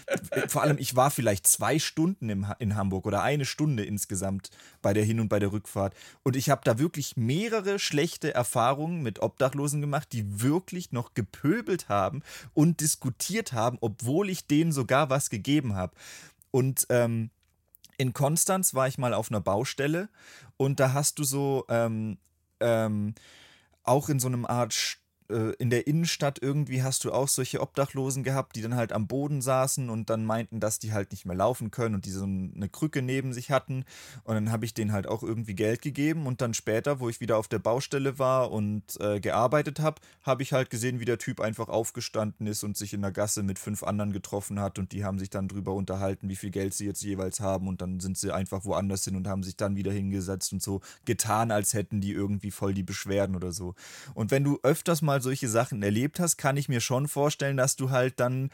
[0.50, 4.50] Vor allem, ich war vielleicht zwei Stunden im, in Hamburg oder eine Stunde insgesamt
[4.82, 5.94] bei der Hin- und bei der Rückfahrt.
[6.24, 11.90] Und ich habe da wirklich mehrere schlechte Erfahrungen mit Obdachlosen gemacht, die wirklich noch gepöbelt
[11.90, 12.22] haben
[12.54, 15.94] und diskutiert haben, obwohl ich denen sogar was gegeben habe.
[16.52, 17.30] Und ähm,
[17.98, 20.10] in Konstanz war ich mal auf einer Baustelle
[20.58, 22.18] und da hast du so ähm,
[22.60, 23.14] ähm,
[23.84, 25.00] auch in so einem Art
[25.30, 29.08] äh, in der Innenstadt irgendwie hast du auch solche Obdachlosen gehabt, die dann halt am
[29.08, 32.24] Boden saßen und dann meinten, dass die halt nicht mehr laufen können und die so
[32.24, 33.86] eine Krücke neben sich hatten.
[34.24, 37.22] Und dann habe ich denen halt auch irgendwie Geld gegeben und dann später, wo ich
[37.22, 41.18] wieder auf der Baustelle war und äh, gearbeitet habe, habe ich halt gesehen, wie der
[41.18, 44.92] Typ einfach aufgestanden ist und sich in der Gasse mit fünf anderen getroffen hat und
[44.92, 48.00] die haben sich dann drüber unterhalten, wie viel Geld sie jetzt jeweils haben und dann
[48.00, 51.74] sind sie einfach woanders hin und haben sich dann wieder hingesetzt und so getan, als
[51.74, 53.76] hätten die irgendwie voll die Beschwerden oder so.
[54.14, 57.76] Und wenn du öfters mal solche Sachen erlebt hast, kann ich mir schon vorstellen, dass
[57.76, 58.50] du halt dann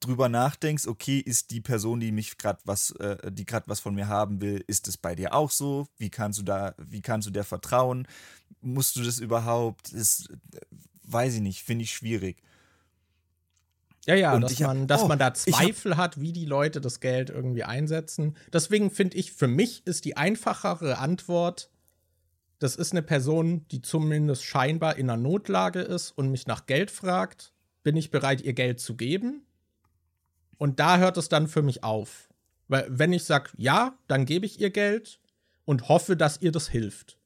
[0.00, 3.94] drüber nachdenkst, okay, ist die Person, die mich gerade was, äh, die gerade was von
[3.94, 5.86] mir haben will, ist es bei dir auch so?
[5.96, 8.06] Wie kannst du da, wie kannst du der vertrauen?
[8.60, 9.92] Musst du das überhaupt?
[9.92, 10.28] Ist,
[11.04, 12.42] weiß ich nicht, finde ich schwierig.
[14.06, 16.80] Ja, ja, dass, hab, man, dass oh, man da Zweifel hab, hat, wie die Leute
[16.80, 18.36] das Geld irgendwie einsetzen.
[18.52, 21.70] Deswegen finde ich, für mich ist die einfachere Antwort,
[22.62, 26.90] das ist eine Person, die zumindest scheinbar in einer Notlage ist und mich nach Geld
[26.90, 27.52] fragt.
[27.82, 29.44] Bin ich bereit, ihr Geld zu geben?
[30.58, 32.28] Und da hört es dann für mich auf.
[32.68, 35.18] Weil wenn ich sage, ja, dann gebe ich ihr Geld
[35.64, 37.18] und hoffe, dass ihr das hilft.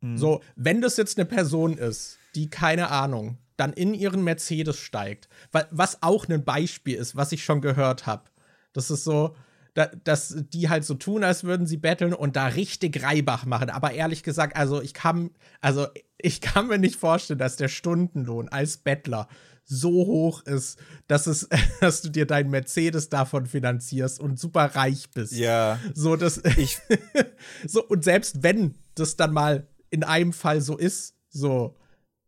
[0.00, 0.16] Mhm.
[0.16, 5.28] So, wenn das jetzt eine Person ist, die keine Ahnung, dann in ihren Mercedes steigt,
[5.50, 8.30] was auch ein Beispiel ist, was ich schon gehört habe.
[8.72, 9.34] Das ist so,
[9.74, 13.70] dass die halt so tun, als würden sie betteln und da richtig Reibach machen.
[13.70, 15.30] Aber ehrlich gesagt, also ich kann,
[15.60, 15.86] also
[16.18, 19.28] ich kann mir nicht vorstellen, dass der Stundenlohn als Bettler
[19.64, 21.48] so hoch ist, dass es,
[21.80, 25.32] dass du dir deinen Mercedes davon finanzierst und super reich bist.
[25.32, 25.78] Ja.
[25.94, 26.78] So, dass ich.
[27.66, 31.76] so, und selbst wenn das dann mal in einem Fall so ist, so,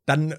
[0.06, 0.34] dann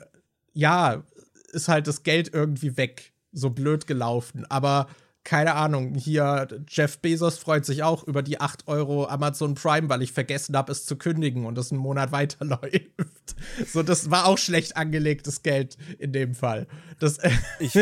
[0.53, 1.03] ja,
[1.51, 3.13] ist halt das Geld irgendwie weg.
[3.31, 4.45] So blöd gelaufen.
[4.49, 4.87] Aber
[5.23, 10.01] keine Ahnung, hier Jeff Bezos freut sich auch über die 8 Euro Amazon Prime, weil
[10.01, 13.35] ich vergessen habe, es zu kündigen und es einen Monat weiterläuft.
[13.71, 16.67] So, das war auch schlecht angelegtes Geld in dem Fall.
[16.99, 17.19] Das
[17.59, 17.79] ich,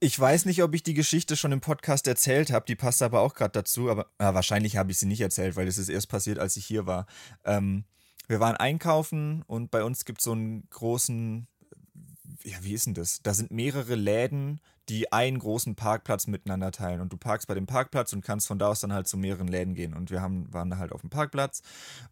[0.00, 3.20] ich weiß nicht, ob ich die Geschichte schon im Podcast erzählt habe, die passt aber
[3.20, 6.08] auch gerade dazu, aber ja, wahrscheinlich habe ich sie nicht erzählt, weil es ist erst
[6.08, 7.06] passiert, als ich hier war.
[7.44, 7.84] Ähm,
[8.28, 11.46] wir waren einkaufen und bei uns gibt es so einen großen,
[12.44, 13.22] ja, wie ist denn das?
[13.22, 14.60] Da sind mehrere Läden,
[14.92, 17.00] die einen großen Parkplatz miteinander teilen.
[17.00, 19.48] Und du parkst bei dem Parkplatz und kannst von da aus dann halt zu mehreren
[19.48, 19.94] Läden gehen.
[19.94, 21.62] Und wir haben, waren da halt auf dem Parkplatz,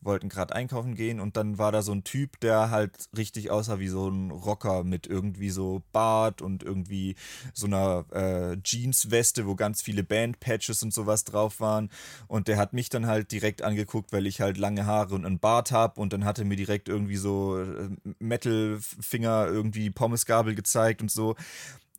[0.00, 3.80] wollten gerade einkaufen gehen und dann war da so ein Typ, der halt richtig aussah
[3.80, 7.16] wie so ein Rocker mit irgendwie so Bart und irgendwie
[7.52, 11.90] so einer äh, Jeansweste, wo ganz viele Bandpatches und sowas drauf waren.
[12.28, 15.38] Und der hat mich dann halt direkt angeguckt, weil ich halt lange Haare und einen
[15.38, 16.00] Bart habe.
[16.00, 17.90] Und dann hat er mir direkt irgendwie so äh,
[18.20, 21.36] Metal-Finger, irgendwie Pommesgabel gezeigt und so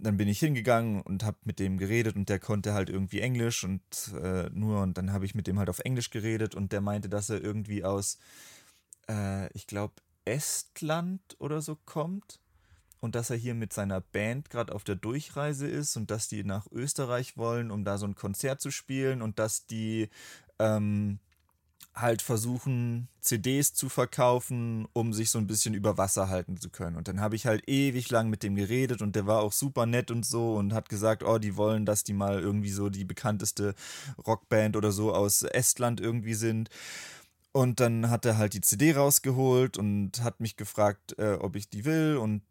[0.01, 3.63] dann bin ich hingegangen und habe mit dem geredet und der konnte halt irgendwie Englisch
[3.63, 3.81] und
[4.21, 7.09] äh, nur und dann habe ich mit dem halt auf Englisch geredet und der meinte,
[7.09, 8.17] dass er irgendwie aus,
[9.07, 9.93] äh, ich glaube,
[10.25, 12.39] Estland oder so kommt
[12.99, 16.43] und dass er hier mit seiner Band gerade auf der Durchreise ist und dass die
[16.43, 20.09] nach Österreich wollen, um da so ein Konzert zu spielen und dass die
[20.59, 21.19] ähm,
[21.93, 26.95] halt versuchen, CDs zu verkaufen, um sich so ein bisschen über Wasser halten zu können.
[26.95, 29.85] Und dann habe ich halt ewig lang mit dem geredet und der war auch super
[29.85, 33.03] nett und so und hat gesagt, oh, die wollen, dass die mal irgendwie so die
[33.03, 33.75] bekannteste
[34.25, 36.69] Rockband oder so aus Estland irgendwie sind.
[37.53, 41.67] Und dann hat er halt die CD rausgeholt und hat mich gefragt, äh, ob ich
[41.67, 42.15] die will.
[42.15, 42.41] Und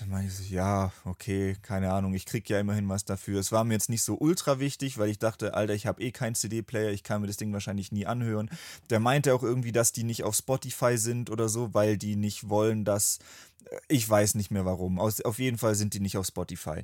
[0.00, 3.38] dann meinte ich so, ja, okay, keine Ahnung, ich krieg ja immerhin was dafür.
[3.38, 6.10] Es war mir jetzt nicht so ultra wichtig, weil ich dachte, Alter, ich habe eh
[6.10, 8.50] keinen CD-Player, ich kann mir das Ding wahrscheinlich nie anhören.
[8.90, 12.48] Der meinte auch irgendwie, dass die nicht auf Spotify sind oder so, weil die nicht
[12.48, 13.20] wollen, dass.
[13.70, 14.98] Äh, ich weiß nicht mehr warum.
[14.98, 16.82] auf jeden Fall sind die nicht auf Spotify.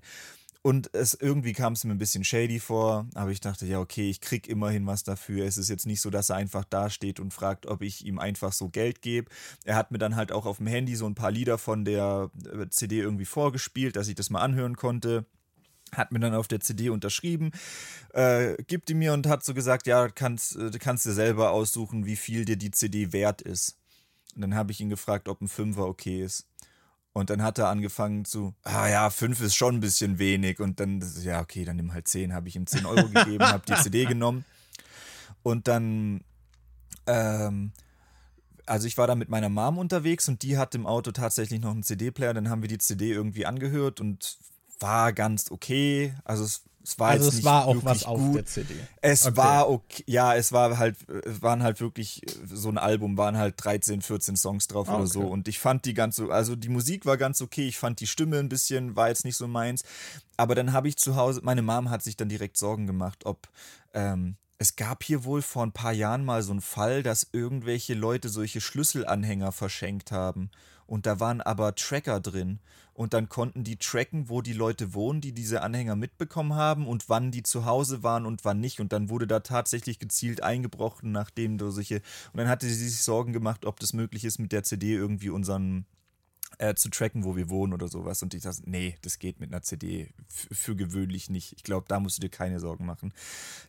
[0.66, 4.08] Und es irgendwie kam es mir ein bisschen shady vor, aber ich dachte, ja, okay,
[4.08, 5.44] ich krieg immerhin was dafür.
[5.44, 8.50] Es ist jetzt nicht so, dass er einfach dasteht und fragt, ob ich ihm einfach
[8.54, 9.30] so Geld gebe.
[9.66, 12.30] Er hat mir dann halt auch auf dem Handy so ein paar Lieder von der
[12.50, 15.26] äh, CD irgendwie vorgespielt, dass ich das mal anhören konnte
[15.92, 17.52] hat mir dann auf der CD unterschrieben,
[18.14, 22.04] äh, gibt die mir und hat so gesagt, ja, kannst, äh, kannst dir selber aussuchen,
[22.04, 23.78] wie viel dir die CD wert ist.
[24.34, 26.48] Und dann habe ich ihn gefragt, ob ein Fünfer okay ist.
[27.14, 30.58] Und dann hat er angefangen zu, ah ja, fünf ist schon ein bisschen wenig.
[30.58, 32.34] Und dann, ja, okay, dann nimm halt zehn.
[32.34, 34.44] Habe ich ihm zehn Euro gegeben, habe die CD genommen.
[35.44, 36.24] Und dann,
[37.06, 37.70] ähm,
[38.66, 41.70] also ich war da mit meiner Mom unterwegs und die hat im Auto tatsächlich noch
[41.70, 42.34] einen CD-Player.
[42.34, 44.36] Dann haben wir die CD irgendwie angehört und
[44.80, 46.14] war ganz okay.
[46.24, 48.74] Also es es war also es war auch was auf der CD.
[49.00, 49.36] Es okay.
[49.38, 50.96] war okay, ja, es war halt,
[51.40, 54.98] waren halt wirklich so ein Album, waren halt 13, 14 Songs drauf okay.
[54.98, 55.22] oder so.
[55.22, 58.06] Und ich fand die ganz so, also die Musik war ganz okay, ich fand die
[58.06, 59.82] Stimme ein bisschen, war jetzt nicht so meins.
[60.36, 63.48] Aber dann habe ich zu Hause, meine Mom hat sich dann direkt Sorgen gemacht, ob
[63.94, 67.94] ähm, es gab hier wohl vor ein paar Jahren mal so einen Fall, dass irgendwelche
[67.94, 70.50] Leute solche Schlüsselanhänger verschenkt haben.
[70.86, 72.58] Und da waren aber Tracker drin
[72.94, 77.08] und dann konnten die tracken, wo die Leute wohnen, die diese Anhänger mitbekommen haben und
[77.08, 78.80] wann die zu Hause waren und wann nicht.
[78.80, 81.96] Und dann wurde da tatsächlich gezielt eingebrochen, nachdem du solche.
[82.32, 85.30] Und dann hatte sie sich Sorgen gemacht, ob das möglich ist, mit der CD irgendwie
[85.30, 85.86] unseren.
[86.58, 88.22] Äh, zu tracken, wo wir wohnen oder sowas.
[88.22, 91.52] Und ich dachte, nee, das geht mit einer CD für gewöhnlich nicht.
[91.56, 93.12] Ich glaube, da musst du dir keine Sorgen machen.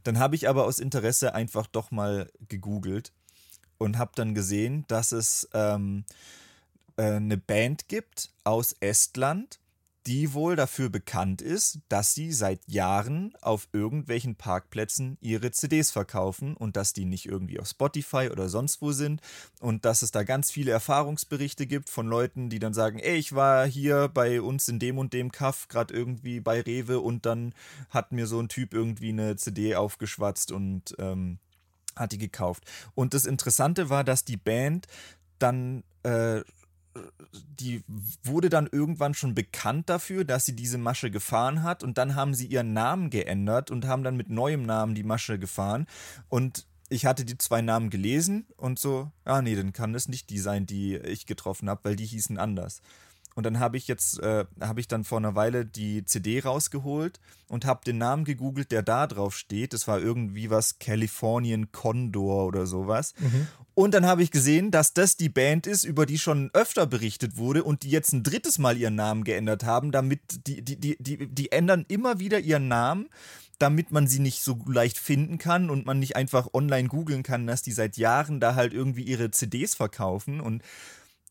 [0.04, 3.12] Dann habe ich aber aus Interesse einfach doch mal gegoogelt
[3.80, 6.45] und habe dann gesehen, dass es ähm, äh,
[6.98, 9.60] eine Band gibt aus Estland,
[10.08, 16.56] die wohl dafür bekannt ist, dass sie seit Jahren auf irgendwelchen Parkplätzen ihre CDs verkaufen
[16.56, 19.22] und dass die nicht irgendwie auf Spotify oder sonst wo sind
[19.60, 23.34] und dass es da ganz viele Erfahrungsberichte gibt von Leuten, die dann sagen, ey, ich
[23.34, 27.56] war hier bei uns in dem und dem Kaff, gerade irgendwie bei Rewe und dann
[27.90, 31.40] hat mir so ein Typ irgendwie eine CD aufgeschwatzt und ähm,
[31.96, 32.64] hat die gekauft.
[32.94, 34.88] Und das Interessante war, dass die Band
[35.40, 36.42] dann äh,
[37.60, 37.84] die
[38.24, 42.34] wurde dann irgendwann schon bekannt dafür, dass sie diese Masche gefahren hat und dann haben
[42.34, 45.88] sie ihren Namen geändert und haben dann mit neuem Namen die Masche gefahren
[46.30, 50.30] und ich hatte die zwei Namen gelesen und so, ah nee, dann kann das nicht
[50.30, 52.82] die sein, die ich getroffen habe, weil die hießen anders.
[53.36, 57.20] Und dann habe ich jetzt, äh, habe ich dann vor einer Weile die CD rausgeholt
[57.50, 59.74] und habe den Namen gegoogelt, der da drauf steht.
[59.74, 63.14] Das war irgendwie was Californian Condor oder sowas.
[63.20, 63.48] Mhm.
[63.76, 67.38] Und dann habe ich gesehen, dass das die Band ist, über die schon öfter berichtet
[67.38, 70.96] wurde und die jetzt ein drittes Mal ihren Namen geändert haben, damit die, die, die,
[70.98, 73.10] die, die ändern immer wieder ihren Namen
[73.60, 77.48] damit man sie nicht so leicht finden kann und man nicht einfach online googeln kann,
[77.48, 80.42] dass die seit Jahren da halt irgendwie ihre CDs verkaufen.
[80.42, 80.62] Und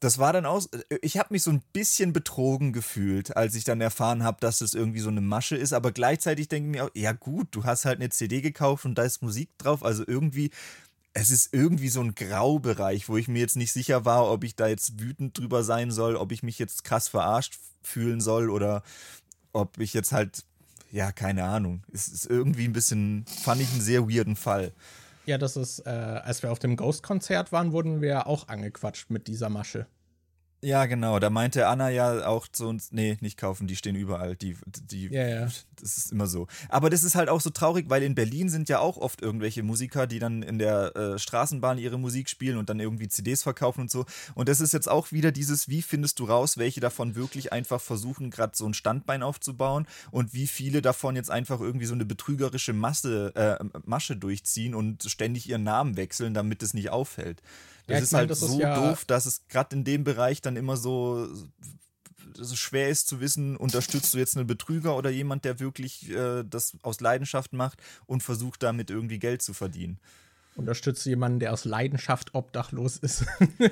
[0.00, 0.68] das war dann aus.
[1.02, 4.74] Ich habe mich so ein bisschen betrogen gefühlt, als ich dann erfahren habe, dass das
[4.74, 5.72] irgendwie so eine Masche ist.
[5.72, 8.96] Aber gleichzeitig denke ich mir auch, ja gut, du hast halt eine CD gekauft und
[8.96, 9.84] da ist Musik drauf.
[9.84, 10.50] Also irgendwie,
[11.14, 14.56] es ist irgendwie so ein Graubereich, wo ich mir jetzt nicht sicher war, ob ich
[14.56, 18.82] da jetzt wütend drüber sein soll, ob ich mich jetzt krass verarscht fühlen soll oder
[19.52, 20.44] ob ich jetzt halt,
[20.90, 21.84] ja, keine Ahnung.
[21.92, 24.72] Es ist irgendwie ein bisschen, fand ich einen sehr weirden Fall.
[25.24, 29.28] Ja, das ist, äh, als wir auf dem Ghost-Konzert waren, wurden wir auch angequatscht mit
[29.28, 29.86] dieser Masche.
[30.64, 31.18] Ja, genau.
[31.18, 34.34] Da meinte Anna ja auch zu uns, nee, nicht kaufen, die stehen überall.
[34.34, 35.48] Die, die, ja, ja.
[35.76, 36.46] Das ist immer so.
[36.70, 39.62] Aber das ist halt auch so traurig, weil in Berlin sind ja auch oft irgendwelche
[39.62, 43.82] Musiker, die dann in der äh, Straßenbahn ihre Musik spielen und dann irgendwie CDs verkaufen
[43.82, 44.06] und so.
[44.34, 47.82] Und das ist jetzt auch wieder dieses, wie findest du raus, welche davon wirklich einfach
[47.82, 52.06] versuchen, gerade so ein Standbein aufzubauen und wie viele davon jetzt einfach irgendwie so eine
[52.06, 57.42] betrügerische Masse, äh, Masche durchziehen und ständig ihren Namen wechseln, damit es nicht auffällt.
[57.86, 60.40] Das ja, ist halt das so ist ja doof, dass es gerade in dem Bereich
[60.40, 61.28] dann immer so,
[62.34, 66.44] so schwer ist zu wissen, unterstützt du jetzt einen Betrüger oder jemand, der wirklich äh,
[66.44, 69.98] das aus Leidenschaft macht und versucht damit irgendwie Geld zu verdienen.
[70.56, 73.26] Unterstützt du jemanden, der aus Leidenschaft obdachlos ist.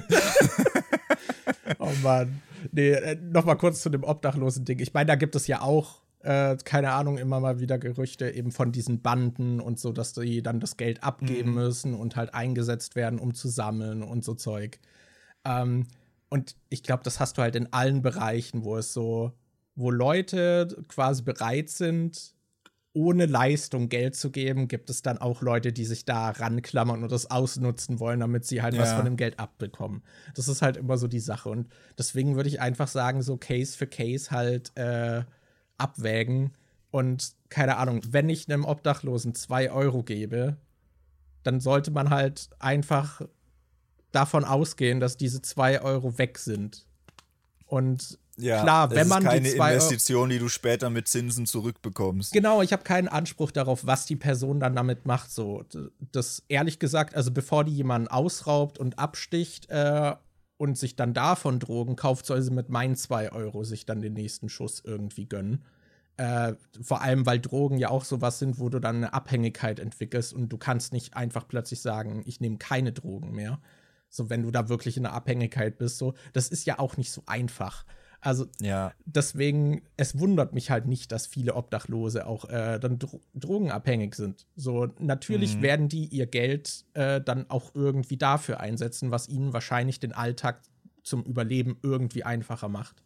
[1.79, 2.43] oh Mann.
[2.71, 4.79] Nee, äh, nochmal kurz zu dem obdachlosen Ding.
[4.79, 8.53] Ich meine, da gibt es ja auch äh, keine Ahnung, immer mal wieder Gerüchte eben
[8.53, 11.57] von diesen Banden und so, dass die dann das Geld abgeben mhm.
[11.57, 14.79] müssen und halt eingesetzt werden, um zu sammeln und so Zeug.
[15.45, 15.87] Ähm,
[16.29, 19.33] und ich glaube, das hast du halt in allen Bereichen, wo es so,
[19.75, 22.35] wo Leute quasi bereit sind,
[22.95, 27.11] ohne Leistung Geld zu geben, gibt es dann auch Leute, die sich da ranklammern und
[27.11, 28.83] das ausnutzen wollen, damit sie halt ja.
[28.83, 30.03] was von dem Geld abbekommen.
[30.35, 31.49] Das ist halt immer so die Sache.
[31.49, 31.69] Und
[31.99, 35.23] deswegen würde ich einfach sagen, so Case für Case halt äh,
[35.83, 36.53] abwägen.
[36.91, 40.57] Und keine Ahnung, wenn ich einem Obdachlosen zwei Euro gebe,
[41.43, 43.23] dann sollte man halt einfach
[44.13, 46.87] davon ausgehen, dass diese zwei Euro weg sind.
[47.67, 52.33] Und ja, klar, wenn man keine die zwei Investition, die du später mit Zinsen zurückbekommst.
[52.33, 55.31] Genau, ich habe keinen Anspruch darauf, was die Person dann damit macht.
[55.31, 55.65] So,
[56.13, 60.15] das ehrlich gesagt, also bevor die jemanden ausraubt und absticht äh,
[60.63, 64.13] und sich dann davon Drogen kauft, soll sie mit meinen zwei Euro sich dann den
[64.13, 65.65] nächsten Schuss irgendwie gönnen.
[66.19, 70.33] Äh, vor allem, weil Drogen ja auch sowas sind, wo du dann eine Abhängigkeit entwickelst
[70.33, 73.61] und du kannst nicht einfach plötzlich sagen, ich nehme keine Drogen mehr.
[74.09, 77.11] So, wenn du da wirklich in einer Abhängigkeit bist, so, das ist ja auch nicht
[77.11, 77.85] so einfach.
[78.25, 78.93] Also ja.
[79.05, 84.47] deswegen, es wundert mich halt nicht, dass viele Obdachlose auch äh, dann dro drogenabhängig sind.
[84.55, 85.63] So, natürlich mhm.
[85.63, 90.63] werden die ihr Geld äh, dann auch irgendwie dafür einsetzen, was ihnen wahrscheinlich den Alltag
[91.03, 93.03] zum Überleben irgendwie einfacher macht.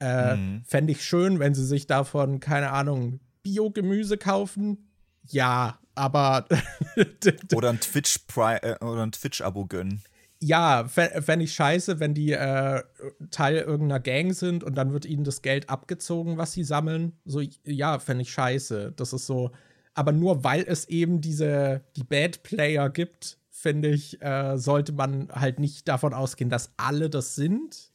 [0.00, 0.64] Äh, mhm.
[0.66, 4.90] Fände ich schön, wenn sie sich davon, keine Ahnung, Bio-Gemüse kaufen.
[5.28, 6.46] Ja, aber.
[7.54, 10.02] oder ein Twitch-Abo äh, Twitch gönnen.
[10.44, 12.82] Ja, fände ich scheiße, wenn die äh,
[13.30, 17.12] Teil irgendeiner Gang sind und dann wird ihnen das Geld abgezogen, was sie sammeln.
[17.24, 18.92] So, ja, fände ich scheiße.
[18.96, 19.52] Das ist so.
[19.94, 25.28] Aber nur weil es eben diese, die Bad Player gibt, finde ich, äh, sollte man
[25.30, 27.92] halt nicht davon ausgehen, dass alle das sind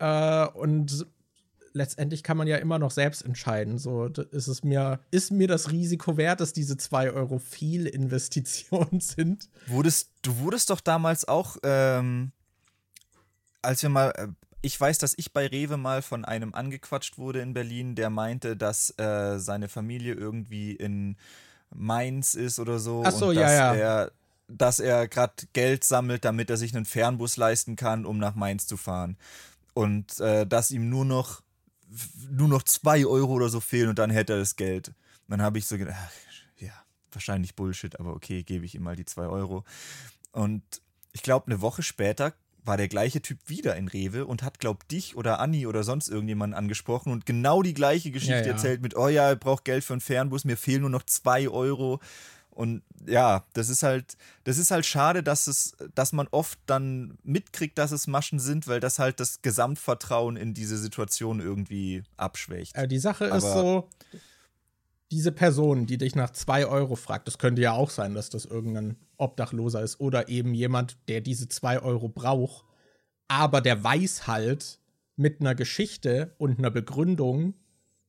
[0.00, 1.06] äh, und
[1.74, 3.78] letztendlich kann man ja immer noch selbst entscheiden.
[3.78, 8.88] So ist es mir, ist mir das Risiko wert, dass diese 2 Euro viel Investition
[9.00, 9.48] sind.
[9.66, 12.32] Wurdest, du wurdest doch damals auch, ähm,
[13.60, 14.28] als wir mal, äh,
[14.62, 18.56] ich weiß, dass ich bei Rewe mal von einem angequatscht wurde in Berlin, der meinte,
[18.56, 21.16] dass äh, seine Familie irgendwie in
[21.74, 23.02] Mainz ist oder so.
[23.04, 23.74] Ach so, und ja, dass ja.
[23.74, 24.12] Er,
[24.48, 28.66] dass er gerade Geld sammelt, damit er sich einen Fernbus leisten kann, um nach Mainz
[28.66, 29.16] zu fahren
[29.74, 31.42] und äh, dass ihm nur noch
[32.30, 34.88] nur noch zwei Euro oder so fehlen und dann hätte er das Geld.
[34.88, 34.96] Und
[35.28, 36.12] dann habe ich so gedacht, ach,
[36.60, 36.72] ja,
[37.12, 39.64] wahrscheinlich Bullshit, aber okay, gebe ich ihm mal die zwei Euro.
[40.32, 40.62] Und
[41.12, 42.34] ich glaube, eine Woche später
[42.64, 46.08] war der gleiche Typ wieder in Rewe und hat, glaub, dich oder Anni oder sonst
[46.08, 48.52] irgendjemanden angesprochen und genau die gleiche Geschichte ja, ja.
[48.52, 51.48] erzählt mit, oh ja, ich brauche Geld für einen Fernbus, mir fehlen nur noch zwei
[51.48, 52.00] Euro.
[52.54, 57.18] Und ja, das ist halt, das ist halt schade, dass es, dass man oft dann
[57.22, 62.76] mitkriegt, dass es Maschen sind, weil das halt das Gesamtvertrauen in diese Situation irgendwie abschwächt.
[62.76, 63.88] Äh, die Sache Aber ist so,
[65.10, 68.44] diese Person, die dich nach zwei Euro fragt, das könnte ja auch sein, dass das
[68.44, 72.64] irgendein Obdachloser ist oder eben jemand, der diese zwei Euro braucht,
[73.28, 74.80] aber der weiß halt
[75.16, 77.54] mit einer Geschichte und einer Begründung,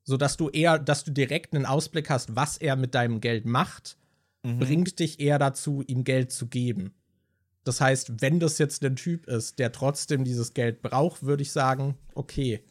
[0.04, 3.98] sodass du eher, dass du direkt einen Ausblick hast, was er mit deinem Geld macht,
[4.46, 4.60] mhm.
[4.60, 6.94] bringt dich eher dazu, ihm Geld zu geben.
[7.64, 11.52] Das heißt, wenn das jetzt ein Typ ist, der trotzdem dieses Geld braucht, würde ich
[11.52, 12.64] sagen, okay,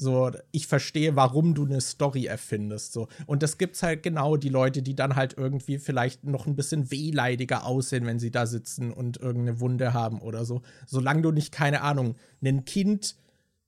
[0.00, 2.94] so, ich verstehe, warum du eine Story erfindest.
[2.94, 3.08] So.
[3.26, 6.90] Und das gibt's halt genau die Leute, die dann halt irgendwie vielleicht noch ein bisschen
[6.90, 10.62] wehleidiger aussehen, wenn sie da sitzen und irgendeine Wunde haben oder so.
[10.86, 13.14] Solange du nicht, keine Ahnung, ein Kind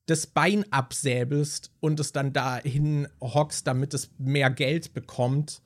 [0.07, 5.61] das Bein absäbelst und es dann dahin hockst, damit es mehr Geld bekommt.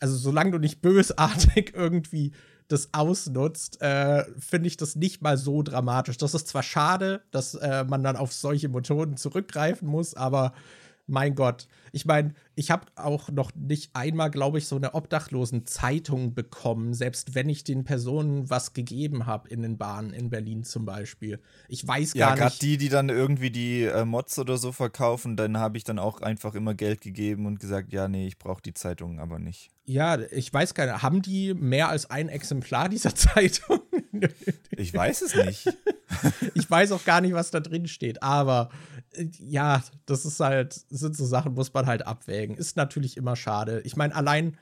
[0.00, 2.32] Also solange du nicht bösartig irgendwie
[2.68, 6.18] das ausnutzt, äh, finde ich das nicht mal so dramatisch.
[6.18, 10.52] Das ist zwar schade, dass äh, man dann auf solche Methoden zurückgreifen muss, aber
[11.08, 11.68] mein Gott.
[11.92, 17.34] Ich meine, ich habe auch noch nicht einmal, glaube ich, so eine Obdachlosen-Zeitung bekommen, selbst
[17.34, 21.40] wenn ich den Personen was gegeben habe in den Bahnen in Berlin zum Beispiel.
[21.68, 22.38] Ich weiß gar ja, nicht.
[22.38, 25.84] Ja, gerade die, die dann irgendwie die äh, Mods oder so verkaufen, dann habe ich
[25.84, 29.38] dann auch einfach immer Geld gegeben und gesagt, ja, nee, ich brauche die Zeitung aber
[29.38, 29.70] nicht.
[29.84, 33.80] Ja, ich weiß gar nicht, haben die mehr als ein Exemplar dieser Zeitung?
[34.70, 35.76] ich weiß es nicht.
[36.54, 38.70] ich weiß auch gar nicht, was da drin steht, aber
[39.38, 42.56] ja, das ist halt, sind so Sachen, muss man halt abwägen.
[42.56, 43.80] Ist natürlich immer schade.
[43.84, 44.56] Ich meine, allein,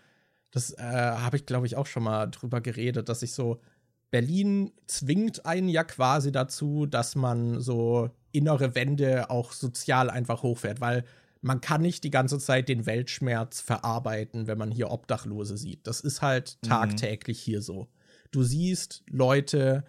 [0.50, 3.60] das äh, habe ich, glaube ich, auch schon mal drüber geredet, dass ich so,
[4.10, 10.80] Berlin zwingt einen ja quasi dazu, dass man so innere Wände auch sozial einfach hochfährt,
[10.80, 11.04] weil
[11.42, 15.86] man kann nicht die ganze Zeit den Weltschmerz verarbeiten, wenn man hier Obdachlose sieht.
[15.86, 16.68] Das ist halt mhm.
[16.68, 17.50] tagtäglich mhm.
[17.50, 17.88] hier so.
[18.30, 19.84] Du siehst Leute,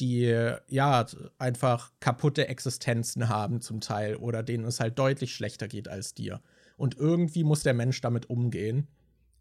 [0.00, 1.06] die ja
[1.38, 6.40] einfach kaputte Existenzen haben zum Teil oder denen es halt deutlich schlechter geht als dir.
[6.76, 8.86] Und irgendwie muss der Mensch damit umgehen.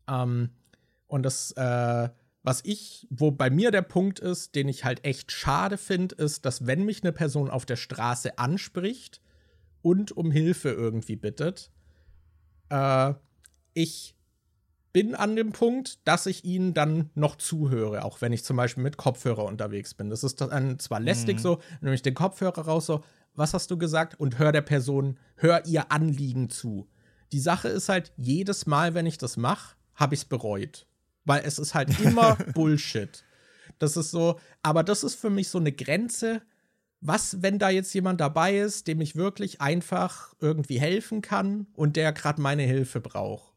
[0.08, 0.52] Ähm,
[1.08, 2.10] und das, äh,
[2.44, 6.46] was ich, wo bei mir der Punkt ist, den ich halt echt schade finde, ist,
[6.46, 9.22] dass wenn mich eine Person auf der Straße anspricht
[9.82, 11.72] und um Hilfe irgendwie bittet,
[12.70, 13.14] äh,
[13.74, 14.16] ich
[14.96, 18.82] bin an dem Punkt, dass ich ihnen dann noch zuhöre, auch wenn ich zum Beispiel
[18.82, 20.10] mit Kopfhörer unterwegs bin.
[20.10, 21.42] Das ist dann zwar lästig mhm.
[21.42, 23.04] so, nehme ich den Kopfhörer raus, so,
[23.34, 24.18] was hast du gesagt?
[24.18, 26.88] Und hör der Person, hör ihr Anliegen zu.
[27.34, 30.88] Die Sache ist halt, jedes Mal, wenn ich das mache, habe ich es bereut.
[31.26, 33.26] Weil es ist halt immer Bullshit.
[33.80, 36.42] Das ist so, aber das ist für mich so eine Grenze.
[37.02, 41.98] Was, wenn da jetzt jemand dabei ist, dem ich wirklich einfach irgendwie helfen kann und
[41.98, 43.55] der gerade meine Hilfe braucht?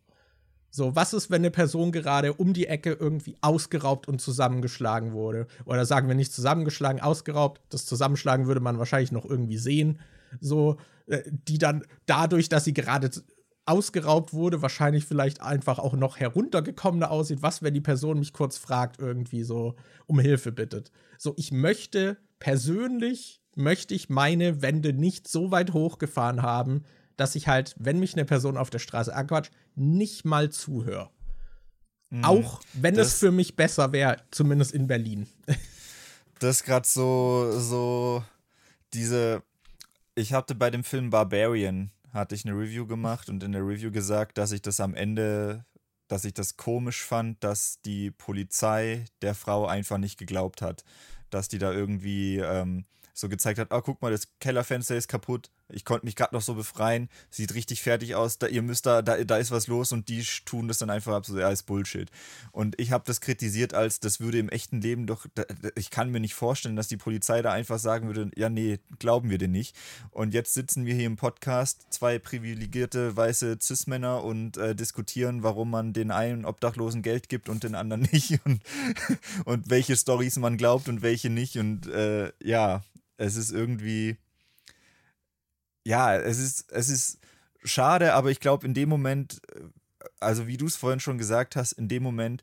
[0.70, 5.46] So, was ist, wenn eine Person gerade um die Ecke irgendwie ausgeraubt und zusammengeschlagen wurde?
[5.64, 7.60] Oder sagen wir nicht zusammengeschlagen, ausgeraubt.
[7.70, 9.98] Das Zusammenschlagen würde man wahrscheinlich noch irgendwie sehen.
[10.40, 10.76] So,
[11.06, 13.10] äh, die dann dadurch, dass sie gerade
[13.64, 17.42] ausgeraubt wurde, wahrscheinlich vielleicht einfach auch noch heruntergekommener aussieht.
[17.42, 19.74] Was, wenn die Person mich kurz fragt, irgendwie so
[20.06, 20.90] um Hilfe bittet?
[21.18, 26.84] So, ich möchte persönlich, möchte ich meine Wände nicht so weit hochgefahren haben,
[27.18, 31.10] dass ich halt, wenn mich eine Person auf der Straße anquatscht, nicht mal zuhöre.
[32.10, 32.24] Mhm.
[32.24, 35.26] Auch wenn das, es für mich besser wäre, zumindest in Berlin.
[36.38, 38.24] das ist gerade so, so
[38.94, 39.42] diese.
[40.14, 43.90] Ich hatte bei dem Film Barbarian hatte ich eine Review gemacht und in der Review
[43.90, 45.64] gesagt, dass ich das am Ende,
[46.08, 50.84] dass ich das komisch fand, dass die Polizei der Frau einfach nicht geglaubt hat,
[51.30, 55.50] dass die da irgendwie ähm, so gezeigt hat, ah, guck mal, das Kellerfenster ist kaputt,
[55.70, 59.02] ich konnte mich gerade noch so befreien, sieht richtig fertig aus, da, ihr müsst da,
[59.02, 61.64] da, da ist was los und die tun das dann einfach ab, so, ja, ist
[61.64, 62.10] Bullshit.
[62.52, 66.10] Und ich habe das kritisiert als, das würde im echten Leben doch, da, ich kann
[66.10, 69.48] mir nicht vorstellen, dass die Polizei da einfach sagen würde, ja, nee, glauben wir dir
[69.48, 69.76] nicht.
[70.10, 75.70] Und jetzt sitzen wir hier im Podcast, zwei privilegierte weiße Cis-Männer und äh, diskutieren, warum
[75.70, 78.62] man den einen Obdachlosen Geld gibt und den anderen nicht und,
[79.44, 82.82] und welche Stories man glaubt und welche nicht und äh, ja,
[83.16, 84.16] es ist irgendwie,
[85.88, 87.18] ja, es ist, es ist
[87.64, 89.62] schade, aber ich glaube, in dem Moment, äh,
[90.20, 92.42] also wie du es vorhin schon gesagt hast, in dem Moment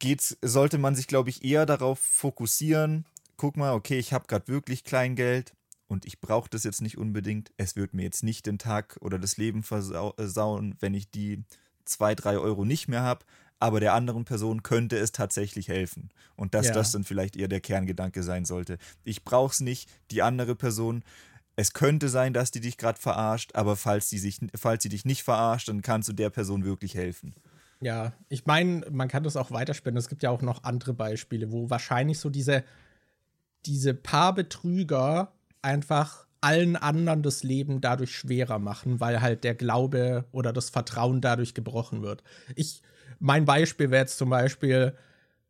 [0.00, 3.04] geht's, sollte man sich, glaube ich, eher darauf fokussieren,
[3.36, 5.54] guck mal, okay, ich habe gerade wirklich Kleingeld
[5.86, 7.52] und ich brauche das jetzt nicht unbedingt.
[7.56, 11.44] Es wird mir jetzt nicht den Tag oder das Leben versauen, wenn ich die
[11.84, 13.24] zwei, drei Euro nicht mehr habe,
[13.60, 16.10] aber der anderen Person könnte es tatsächlich helfen.
[16.34, 16.72] Und dass ja.
[16.72, 18.78] das dann vielleicht eher der Kerngedanke sein sollte.
[19.04, 21.04] Ich brauche es nicht, die andere Person.
[21.58, 25.04] Es könnte sein, dass die dich gerade verarscht, aber falls, die sich, falls sie dich
[25.04, 27.34] nicht verarscht, dann kannst du der Person wirklich helfen.
[27.80, 29.98] Ja, ich meine, man kann das auch weiterspinnen.
[29.98, 32.62] Es gibt ja auch noch andere Beispiele, wo wahrscheinlich so diese,
[33.66, 40.26] diese paar Betrüger einfach allen anderen das Leben dadurch schwerer machen, weil halt der Glaube
[40.30, 42.22] oder das Vertrauen dadurch gebrochen wird.
[42.54, 42.82] Ich,
[43.18, 44.94] mein Beispiel wäre jetzt zum Beispiel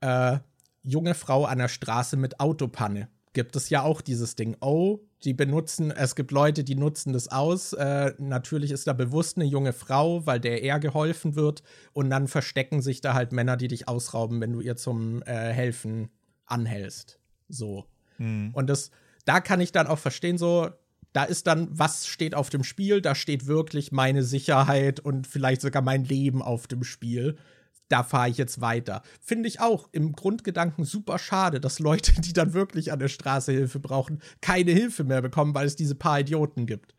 [0.01, 0.39] äh,
[0.83, 3.09] junge Frau an der Straße mit Autopanne.
[3.35, 4.57] Gibt es ja auch dieses Ding.
[4.61, 7.73] Oh, die benutzen, es gibt Leute, die nutzen das aus.
[7.73, 11.63] Äh, natürlich ist da bewusst eine junge Frau, weil der eher geholfen wird.
[11.93, 15.53] Und dann verstecken sich da halt Männer, die dich ausrauben, wenn du ihr zum äh,
[15.53, 16.11] Helfen
[16.47, 17.19] anhältst.
[17.49, 17.87] So.
[18.17, 18.51] Hm.
[18.53, 18.91] Und das,
[19.25, 20.71] da kann ich dann auch verstehen, so,
[21.13, 23.01] da ist dann, was steht auf dem Spiel?
[23.01, 27.37] Da steht wirklich meine Sicherheit und vielleicht sogar mein Leben auf dem Spiel.
[27.89, 29.03] Da fahre ich jetzt weiter.
[29.21, 33.53] Finde ich auch im Grundgedanken super schade, dass Leute, die dann wirklich an der Straße
[33.53, 36.95] Hilfe brauchen, keine Hilfe mehr bekommen, weil es diese paar Idioten gibt.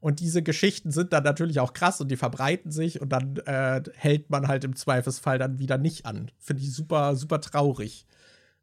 [0.00, 3.80] Und diese Geschichten sind dann natürlich auch krass und die verbreiten sich und dann äh,
[3.94, 6.30] hält man halt im Zweifelsfall dann wieder nicht an.
[6.38, 8.04] Finde ich super, super traurig.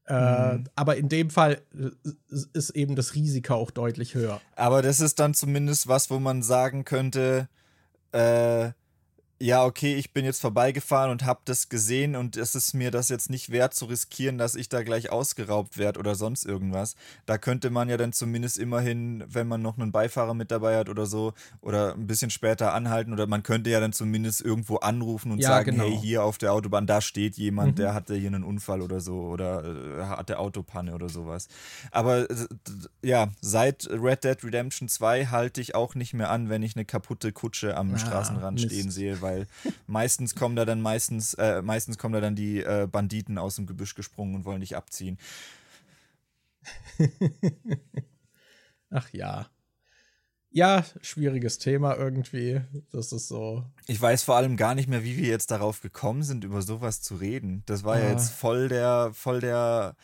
[0.05, 0.63] Äh, mhm.
[0.75, 1.91] Aber in dem Fall äh,
[2.53, 4.41] ist eben das Risiko auch deutlich höher.
[4.57, 7.47] Aber das ist dann zumindest was, wo man sagen könnte,
[8.11, 8.71] äh,
[9.41, 13.07] ja, okay, ich bin jetzt vorbeigefahren und habe das gesehen und es ist mir das
[13.07, 16.95] jetzt nicht wert zu riskieren, dass ich da gleich ausgeraubt werde oder sonst irgendwas.
[17.25, 20.89] Da könnte man ja dann zumindest immerhin, wenn man noch einen Beifahrer mit dabei hat
[20.89, 25.31] oder so, oder ein bisschen später anhalten oder man könnte ja dann zumindest irgendwo anrufen
[25.31, 25.85] und ja, sagen, genau.
[25.85, 27.75] hey, hier auf der Autobahn, da steht jemand, mhm.
[27.75, 31.47] der hatte hier einen Unfall oder so oder äh, hatte Autopanne oder sowas.
[31.91, 32.47] Aber äh,
[33.01, 36.83] ja, seit Red Dead Redemption 2 halte ich auch nicht mehr an, wenn ich eine
[36.83, 38.65] kaputte Kutsche am ah, Straßenrand Mist.
[38.65, 39.47] stehen sehe, weil weil
[39.87, 43.67] meistens kommen da dann meistens, äh, meistens kommen da dann die äh, Banditen aus dem
[43.67, 45.17] Gebüsch gesprungen und wollen dich abziehen.
[48.89, 49.49] Ach ja.
[50.51, 52.61] Ja, schwieriges Thema irgendwie.
[52.91, 53.63] Das ist so.
[53.85, 57.01] Ich weiß vor allem gar nicht mehr, wie wir jetzt darauf gekommen sind, über sowas
[57.01, 57.61] zu reden.
[57.67, 57.99] Das war ah.
[57.99, 59.95] ja jetzt voll der, voll der.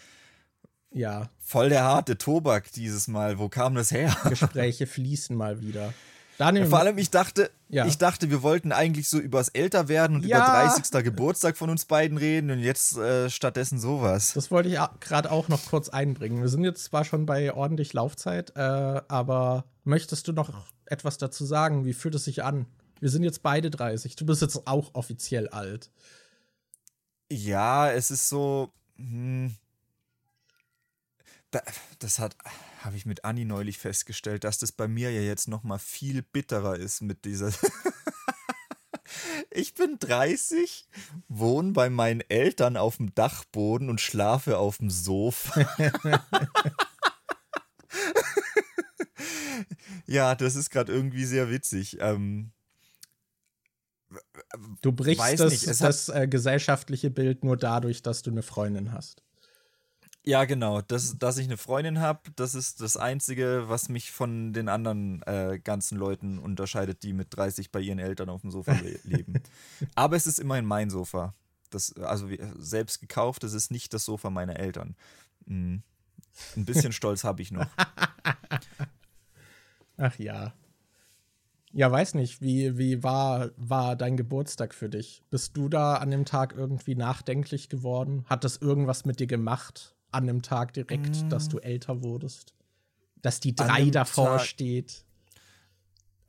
[0.92, 1.30] Ja.
[1.40, 3.40] Voll der harte Tobak dieses Mal.
[3.40, 4.16] Wo kam das her?
[4.30, 5.94] Gespräche fließen mal wieder.
[6.38, 7.86] Daniel, Vor allem, ich dachte, ja.
[7.86, 10.38] ich dachte, wir wollten eigentlich so übers Älterwerden und ja.
[10.38, 11.04] über 30.
[11.04, 14.34] Geburtstag von uns beiden reden und jetzt äh, stattdessen sowas.
[14.34, 16.42] Das wollte ich gerade auch noch kurz einbringen.
[16.42, 20.52] Wir sind jetzt zwar schon bei ordentlich Laufzeit, äh, aber möchtest du noch
[20.86, 21.86] etwas dazu sagen?
[21.86, 22.66] Wie fühlt es sich an?
[23.00, 24.16] Wir sind jetzt beide 30.
[24.16, 25.90] Du bist jetzt auch offiziell alt.
[27.32, 28.72] Ja, es ist so.
[28.98, 29.56] Hm,
[32.00, 32.36] das hat
[32.86, 36.22] habe ich mit Anni neulich festgestellt, dass das bei mir ja jetzt noch mal viel
[36.22, 37.52] bitterer ist mit dieser.
[39.50, 40.88] ich bin 30,
[41.28, 45.68] wohne bei meinen Eltern auf dem Dachboden und schlafe auf dem Sofa.
[50.06, 51.98] ja, das ist gerade irgendwie sehr witzig.
[52.00, 52.52] Ähm,
[54.82, 59.25] du brichst das, nicht, das äh, gesellschaftliche Bild nur dadurch, dass du eine Freundin hast.
[60.28, 60.82] Ja, genau.
[60.82, 65.22] Das, dass ich eine Freundin habe, das ist das Einzige, was mich von den anderen
[65.24, 69.36] äh, ganzen Leuten unterscheidet, die mit 30 bei ihren Eltern auf dem Sofa le leben.
[69.94, 71.36] Aber es ist immerhin mein Sofa.
[71.70, 72.28] Das, also
[72.58, 74.96] selbst gekauft, das ist nicht das Sofa meiner Eltern.
[75.46, 75.84] Mhm.
[76.58, 77.68] Ein bisschen Stolz habe ich noch.
[79.98, 80.54] Ach ja.
[81.72, 85.22] Ja, weiß nicht, wie, wie war, war dein Geburtstag für dich?
[85.30, 88.26] Bist du da an dem Tag irgendwie nachdenklich geworden?
[88.28, 89.95] Hat das irgendwas mit dir gemacht?
[90.16, 91.30] An dem Tag direkt, mm.
[91.30, 92.54] dass du älter wurdest?
[93.22, 95.06] Dass die drei davor Tag, steht?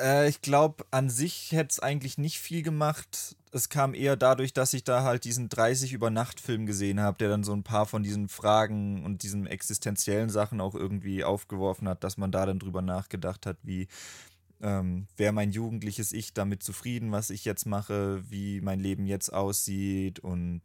[0.01, 3.37] Äh, ich glaube, an sich hätte es eigentlich nicht viel gemacht.
[3.53, 7.19] Es kam eher dadurch, dass ich da halt diesen 30 über Nacht Film gesehen habe,
[7.19, 11.89] der dann so ein paar von diesen Fragen und diesen existenziellen Sachen auch irgendwie aufgeworfen
[11.89, 13.89] hat, dass man da dann drüber nachgedacht hat, wie
[14.63, 19.33] ähm, wäre mein jugendliches Ich damit zufrieden, was ich jetzt mache, wie mein Leben jetzt
[19.33, 20.63] aussieht und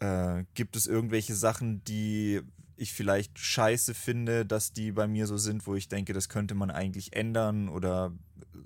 [0.00, 2.40] äh, gibt es irgendwelche Sachen, die
[2.76, 6.54] ich vielleicht scheiße finde, dass die bei mir so sind, wo ich denke, das könnte
[6.54, 8.12] man eigentlich ändern oder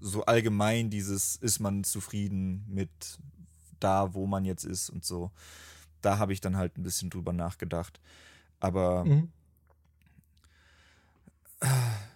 [0.01, 2.91] so allgemein dieses, ist man zufrieden mit
[3.81, 5.33] da, wo man jetzt ist und so.
[6.01, 8.01] Da habe ich dann halt ein bisschen drüber nachgedacht.
[8.61, 9.33] Aber mhm.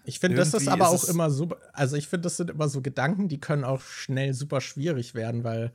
[0.04, 2.80] ich finde, das ist aber auch immer so, also ich finde, das sind immer so
[2.80, 5.72] Gedanken, die können auch schnell super schwierig werden, weil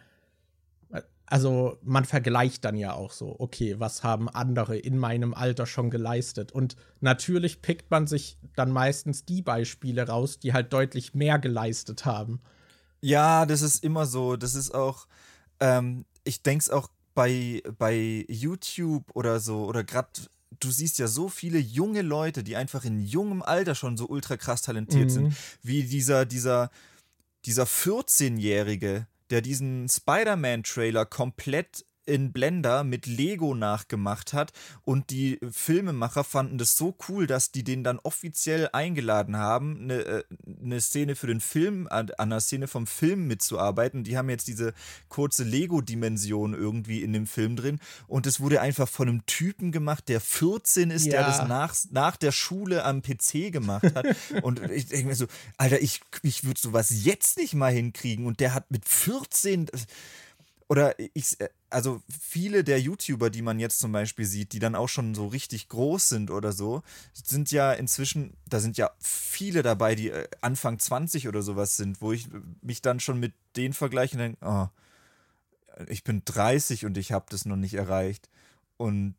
[1.34, 5.90] also man vergleicht dann ja auch so, okay, was haben andere in meinem Alter schon
[5.90, 6.52] geleistet?
[6.52, 12.06] Und natürlich pickt man sich dann meistens die Beispiele raus, die halt deutlich mehr geleistet
[12.06, 12.40] haben.
[13.02, 14.36] Ja, das ist immer so.
[14.36, 15.08] Das ist auch,
[15.60, 20.10] ähm, ich denke es auch bei, bei YouTube oder so, oder gerade,
[20.60, 24.38] du siehst ja so viele junge Leute, die einfach in jungem Alter schon so ultra
[24.38, 25.10] krass talentiert mhm.
[25.10, 26.70] sind, wie dieser, dieser,
[27.46, 34.52] dieser 14-Jährige, der diesen Spider-Man-Trailer komplett in Blender mit Lego nachgemacht hat
[34.84, 39.94] und die Filmemacher fanden das so cool, dass die den dann offiziell eingeladen haben, eine,
[40.06, 40.24] äh,
[40.62, 44.04] eine Szene für den Film, an einer Szene vom Film mitzuarbeiten.
[44.04, 44.74] Die haben jetzt diese
[45.10, 50.10] kurze Lego-Dimension irgendwie in dem Film drin und es wurde einfach von einem Typen gemacht,
[50.10, 51.14] der 14 ist, ja.
[51.14, 54.06] der das nach, nach der Schule am PC gemacht hat.
[54.44, 55.28] und ich denke mir so,
[55.58, 59.70] Alter, ich, ich würde sowas jetzt nicht mal hinkriegen und der hat mit 14
[60.68, 64.76] oder ich, äh, also viele der YouTuber, die man jetzt zum Beispiel sieht, die dann
[64.76, 66.84] auch schon so richtig groß sind oder so,
[67.14, 72.02] sind ja inzwischen, da sind ja viele dabei, die äh, Anfang 20 oder sowas sind,
[72.02, 72.28] wo ich
[72.62, 74.68] mich dann schon mit denen vergleiche und denke, oh,
[75.88, 78.30] ich bin 30 und ich habe das noch nicht erreicht.
[78.78, 79.16] Und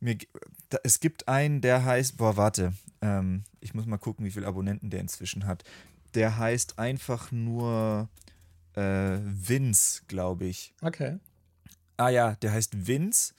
[0.00, 0.18] mir,
[0.68, 4.46] da, es gibt einen, der heißt, boah, warte, ähm, ich muss mal gucken, wie viele
[4.46, 5.64] Abonnenten der inzwischen hat.
[6.14, 8.08] Der heißt einfach nur
[8.74, 10.74] äh, Vince, glaube ich.
[10.82, 11.18] Okay.
[11.96, 13.34] Ah ja, der heißt Vince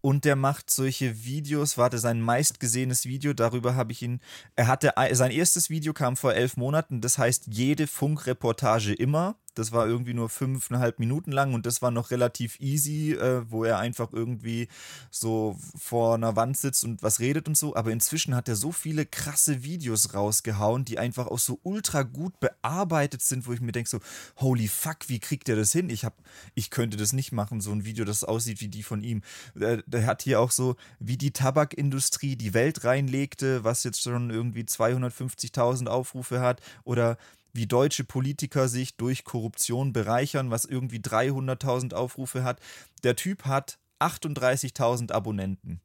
[0.00, 1.76] und der macht solche Videos.
[1.76, 4.20] Warte, sein meistgesehenes Video, darüber habe ich ihn.
[4.54, 9.36] Er hatte sein erstes Video kam vor elf Monaten, das heißt jede Funkreportage immer.
[9.58, 13.64] Das war irgendwie nur fünfeinhalb Minuten lang und das war noch relativ easy, äh, wo
[13.64, 14.68] er einfach irgendwie
[15.10, 17.74] so vor einer Wand sitzt und was redet und so.
[17.74, 22.38] Aber inzwischen hat er so viele krasse Videos rausgehauen, die einfach auch so ultra gut
[22.40, 24.00] bearbeitet sind, wo ich mir denke so,
[24.36, 25.90] holy fuck, wie kriegt er das hin?
[25.90, 26.14] Ich, hab,
[26.54, 29.22] ich könnte das nicht machen, so ein Video, das aussieht wie die von ihm.
[29.54, 34.30] Der, der hat hier auch so, wie die Tabakindustrie die Welt reinlegte, was jetzt schon
[34.30, 37.16] irgendwie 250.000 Aufrufe hat oder
[37.56, 42.60] wie deutsche Politiker sich durch Korruption bereichern, was irgendwie 300.000 Aufrufe hat.
[43.02, 45.80] Der Typ hat 38.000 Abonnenten.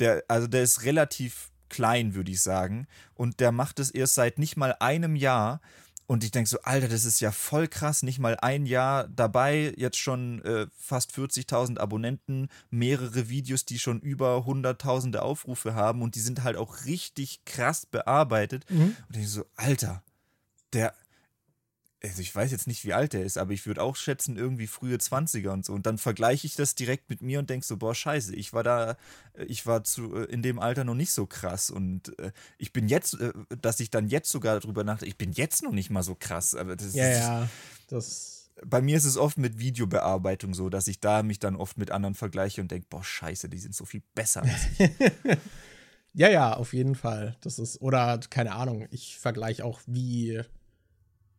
[0.00, 2.86] Der, also der ist relativ klein, würde ich sagen.
[3.14, 5.60] Und der macht es erst seit nicht mal einem Jahr.
[6.06, 9.74] Und ich denke so, Alter, das ist ja voll krass, nicht mal ein Jahr dabei,
[9.76, 16.14] jetzt schon äh, fast 40.000 Abonnenten, mehrere Videos, die schon über hunderttausende Aufrufe haben und
[16.14, 18.64] die sind halt auch richtig krass bearbeitet.
[18.70, 18.96] Mhm.
[19.06, 20.02] Und ich so, Alter,
[20.72, 20.94] der,
[22.02, 24.68] also ich weiß jetzt nicht, wie alt er ist, aber ich würde auch schätzen, irgendwie
[24.68, 25.72] frühe 20er und so.
[25.72, 28.62] Und dann vergleiche ich das direkt mit mir und denke so, boah, scheiße, ich war
[28.62, 28.96] da,
[29.34, 31.70] äh, ich war zu, äh, in dem Alter noch nicht so krass.
[31.70, 35.32] Und äh, ich bin jetzt, äh, dass ich dann jetzt sogar darüber nachdenke, ich bin
[35.32, 36.54] jetzt noch nicht mal so krass.
[36.54, 37.48] Aber das ja, ist, ja,
[37.88, 38.34] das.
[38.64, 41.92] Bei mir ist es oft mit Videobearbeitung so, dass ich da mich dann oft mit
[41.92, 44.90] anderen vergleiche und denke, boah, scheiße, die sind so viel besser als ich.
[46.14, 47.36] Ja, ja, auf jeden Fall.
[47.42, 50.42] Das ist, oder keine Ahnung, ich vergleiche auch, wie,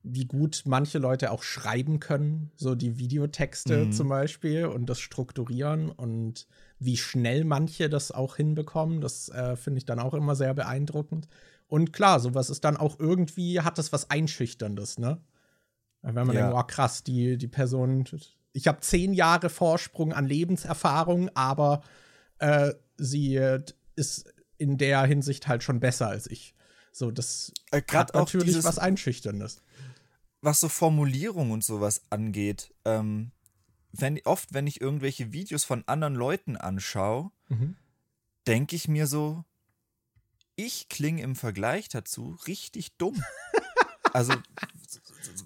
[0.04, 3.92] wie gut manche Leute auch schreiben können, so die Videotexte mhm.
[3.92, 6.48] zum Beispiel und das strukturieren und
[6.80, 9.02] wie schnell manche das auch hinbekommen.
[9.02, 11.28] Das äh, finde ich dann auch immer sehr beeindruckend.
[11.68, 15.22] Und klar, sowas ist dann auch irgendwie, hat das was Einschüchterndes, ne?
[16.02, 16.44] Wenn man ja.
[16.44, 18.06] denkt, oh krass, die, die Person,
[18.54, 21.82] ich habe zehn Jahre Vorsprung an Lebenserfahrung, aber
[22.40, 23.40] äh, sie
[23.96, 26.56] ist in der Hinsicht halt schon besser als ich.
[26.92, 29.62] So, das äh, hat natürlich dieses, was Einschüchterndes.
[30.42, 33.32] Was so Formulierung und sowas angeht, ähm,
[33.92, 37.76] wenn, oft, wenn ich irgendwelche Videos von anderen Leuten anschaue, mhm.
[38.48, 39.44] denke ich mir so,
[40.56, 43.22] ich klinge im Vergleich dazu richtig dumm.
[44.14, 44.34] also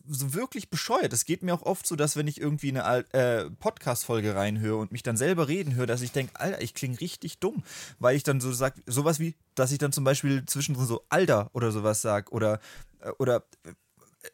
[0.08, 1.14] so wirklich bescheuert.
[1.14, 4.92] Es geht mir auch oft so, dass wenn ich irgendwie eine äh, Podcast-Folge reinhöre und
[4.92, 7.64] mich dann selber reden höre, dass ich denke, Alter, ich klinge richtig dumm.
[8.00, 11.50] Weil ich dann so sage, sowas wie, dass ich dann zum Beispiel zwischendrin so Alter
[11.54, 12.60] oder sowas sage oder,
[13.00, 13.74] äh, oder äh,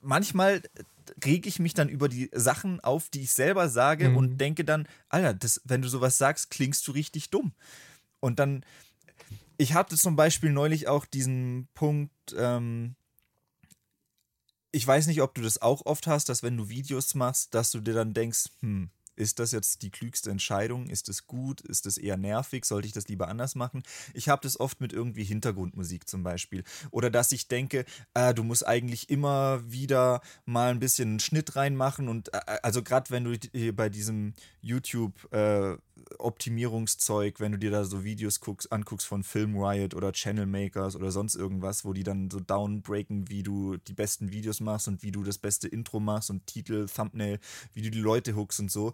[0.01, 0.61] manchmal
[1.25, 4.17] rege ich mich dann über die Sachen auf, die ich selber sage mhm.
[4.17, 7.53] und denke dann, Alter, das, wenn du sowas sagst, klingst du richtig dumm.
[8.19, 8.65] Und dann,
[9.57, 12.95] ich hatte zum Beispiel neulich auch diesen Punkt, ähm,
[14.71, 17.71] ich weiß nicht, ob du das auch oft hast, dass wenn du Videos machst, dass
[17.71, 18.89] du dir dann denkst, hm,
[19.19, 20.87] ist das jetzt die klügste Entscheidung?
[20.87, 21.61] Ist es gut?
[21.61, 22.65] Ist es eher nervig?
[22.65, 23.83] Sollte ich das lieber anders machen?
[24.13, 26.63] Ich habe das oft mit irgendwie Hintergrundmusik zum Beispiel.
[26.91, 31.55] Oder dass ich denke, äh, du musst eigentlich immer wieder mal ein bisschen einen Schnitt
[31.55, 32.07] reinmachen.
[32.07, 35.77] Und äh, also gerade wenn du bei diesem YouTube äh,
[36.17, 40.95] Optimierungszeug, wenn du dir da so Videos guckst, anguckst von Film Riot oder Channel Makers
[40.95, 45.03] oder sonst irgendwas, wo die dann so downbreaken, wie du die besten Videos machst und
[45.03, 47.39] wie du das beste Intro machst und Titel, Thumbnail,
[47.73, 48.93] wie du die Leute hookst und so.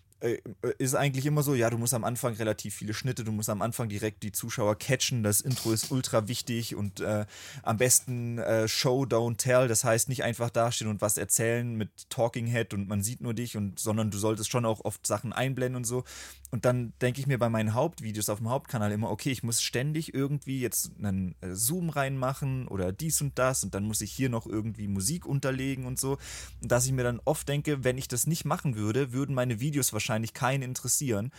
[0.21, 0.39] äh,
[0.77, 3.61] ist eigentlich immer so, ja, du musst am Anfang relativ viele Schnitte, du musst am
[3.61, 7.25] Anfang direkt die Zuschauer catchen, das Intro ist ultra wichtig und äh,
[7.63, 11.89] am besten äh, Show, don't tell, das heißt nicht einfach dastehen und was erzählen mit
[12.09, 15.33] Talking Head und man sieht nur dich und sondern du solltest schon auch oft Sachen
[15.33, 16.03] einblenden und so.
[16.51, 19.61] Und dann denke ich mir bei meinen Hauptvideos auf dem Hauptkanal immer, okay, ich muss
[19.61, 24.11] ständig irgendwie jetzt einen äh, Zoom reinmachen oder dies und das und dann muss ich
[24.11, 26.17] hier noch irgendwie Musik unterlegen und so.
[26.61, 29.59] Und dass ich mir dann oft denke, wenn ich das nicht machen würde, würden meine
[29.59, 31.31] Videos wahrscheinlich wahrscheinlich keinen interessieren.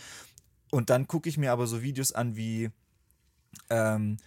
[0.71, 2.71] Und dann gucke ich mir aber so Videos an wie,
[3.69, 4.17] ähm,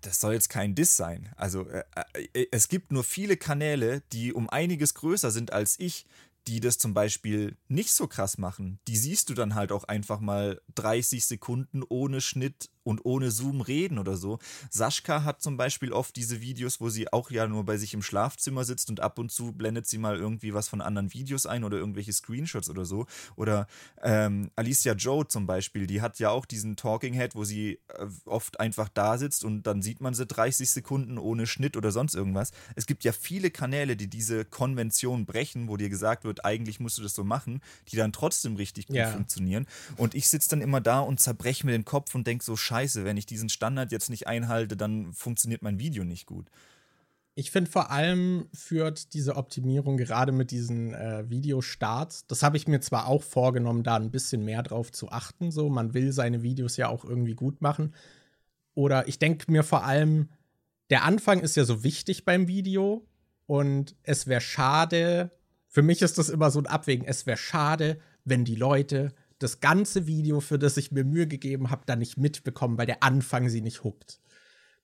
[0.00, 1.28] das soll jetzt kein Diss sein.
[1.36, 1.84] Also äh,
[2.32, 6.06] äh, es gibt nur viele Kanäle, die um einiges größer sind als ich,
[6.46, 8.78] die das zum Beispiel nicht so krass machen.
[8.88, 13.60] Die siehst du dann halt auch einfach mal 30 Sekunden ohne Schnitt und ohne Zoom
[13.60, 14.38] reden oder so.
[14.70, 18.02] Sascha hat zum Beispiel oft diese Videos, wo sie auch ja nur bei sich im
[18.02, 21.64] Schlafzimmer sitzt und ab und zu blendet sie mal irgendwie was von anderen Videos ein
[21.64, 23.06] oder irgendwelche Screenshots oder so.
[23.34, 23.66] Oder
[24.02, 28.06] ähm, Alicia Joe zum Beispiel, die hat ja auch diesen Talking Head, wo sie äh,
[28.24, 32.14] oft einfach da sitzt und dann sieht man sie 30 Sekunden ohne Schnitt oder sonst
[32.14, 32.52] irgendwas.
[32.76, 36.98] Es gibt ja viele Kanäle, die diese Konvention brechen, wo dir gesagt wird, eigentlich musst
[36.98, 39.10] du das so machen, die dann trotzdem richtig gut ja.
[39.10, 39.66] funktionieren.
[39.96, 42.75] Und ich sitze dann immer da und zerbreche mir den Kopf und denke so, scheiße,
[42.76, 46.50] scheiße, wenn ich diesen Standard jetzt nicht einhalte, dann funktioniert mein Video nicht gut.
[47.34, 52.66] Ich finde vor allem führt diese Optimierung gerade mit diesen äh, Videostarts, das habe ich
[52.66, 56.42] mir zwar auch vorgenommen, da ein bisschen mehr drauf zu achten, so man will seine
[56.42, 57.94] Videos ja auch irgendwie gut machen.
[58.74, 60.28] Oder ich denke mir vor allem,
[60.90, 63.06] der Anfang ist ja so wichtig beim Video
[63.46, 65.30] und es wäre schade,
[65.68, 69.60] für mich ist das immer so ein Abwägen, es wäre schade, wenn die Leute das
[69.60, 73.48] ganze Video, für das ich mir Mühe gegeben habe, dann nicht mitbekommen, weil der Anfang
[73.48, 74.20] sie nicht huckt.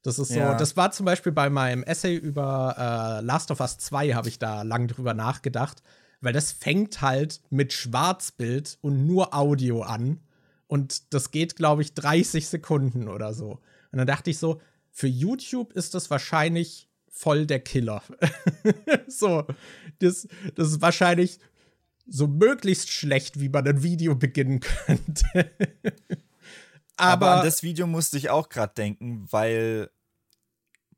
[0.02, 0.54] Das ist so, ja.
[0.56, 4.38] das war zum Beispiel bei meinem Essay über äh, Last of Us 2, habe ich
[4.38, 5.82] da lang drüber nachgedacht,
[6.20, 10.20] weil das fängt halt mit Schwarzbild und nur Audio an.
[10.66, 13.60] Und das geht, glaube ich, 30 Sekunden oder so.
[13.92, 14.60] Und dann dachte ich so,
[14.90, 18.02] für YouTube ist das wahrscheinlich voll der Killer.
[19.06, 19.46] so,
[20.00, 21.38] das, das ist wahrscheinlich
[22.06, 25.24] so möglichst schlecht, wie man ein Video beginnen könnte.
[25.34, 26.16] Aber,
[26.96, 29.90] Aber, an das Video musste ich auch gerade denken, weil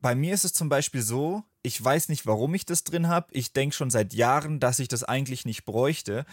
[0.01, 3.29] bei mir ist es zum Beispiel so, ich weiß nicht, warum ich das drin habe.
[3.31, 6.27] Ich denke schon seit Jahren, dass ich das eigentlich nicht bräuchte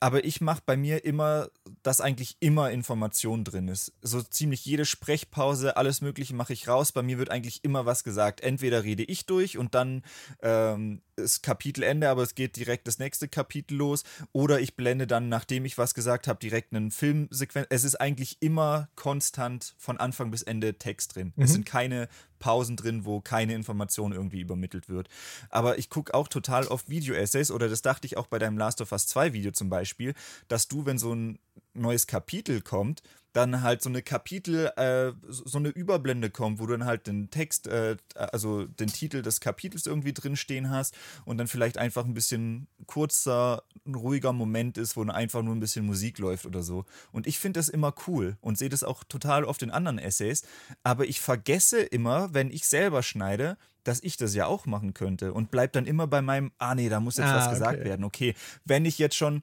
[0.00, 1.48] aber ich mache bei mir immer,
[1.82, 3.92] dass eigentlich immer Information drin ist.
[4.00, 6.92] So ziemlich jede Sprechpause, alles Mögliche mache ich raus.
[6.92, 8.40] Bei mir wird eigentlich immer was gesagt.
[8.40, 10.02] Entweder rede ich durch und dann
[10.40, 14.04] ähm, ist Kapitelende, aber es geht direkt das nächste Kapitel los.
[14.32, 17.66] Oder ich blende dann, nachdem ich was gesagt habe, direkt einen Filmsequenz.
[17.70, 21.32] Es ist eigentlich immer konstant von Anfang bis Ende Text drin.
[21.36, 21.42] Mhm.
[21.42, 22.08] Es sind keine
[22.38, 25.08] Pausen drin, wo keine Information irgendwie übermittelt wird.
[25.50, 28.80] Aber ich gucke auch total oft Video-Essays oder das dachte ich auch bei deinem Last
[28.80, 30.14] of Us 2 Video zum Beispiel,
[30.46, 31.38] dass du, wenn so ein
[31.78, 33.02] neues Kapitel kommt,
[33.32, 37.30] dann halt so eine Kapitel, äh, so eine Überblende kommt, wo du dann halt den
[37.30, 42.04] Text, äh, also den Titel des Kapitels irgendwie drin stehen hast und dann vielleicht einfach
[42.04, 46.46] ein bisschen kurzer, ein ruhiger Moment ist, wo dann einfach nur ein bisschen Musik läuft
[46.46, 46.84] oder so.
[47.12, 50.42] Und ich finde das immer cool und sehe das auch total oft in anderen Essays,
[50.82, 55.32] aber ich vergesse immer, wenn ich selber schneide, dass ich das ja auch machen könnte
[55.32, 57.84] und bleib dann immer bei meinem, ah nee, da muss jetzt ah, was gesagt okay.
[57.84, 58.04] werden.
[58.04, 58.34] Okay,
[58.64, 59.42] wenn ich jetzt schon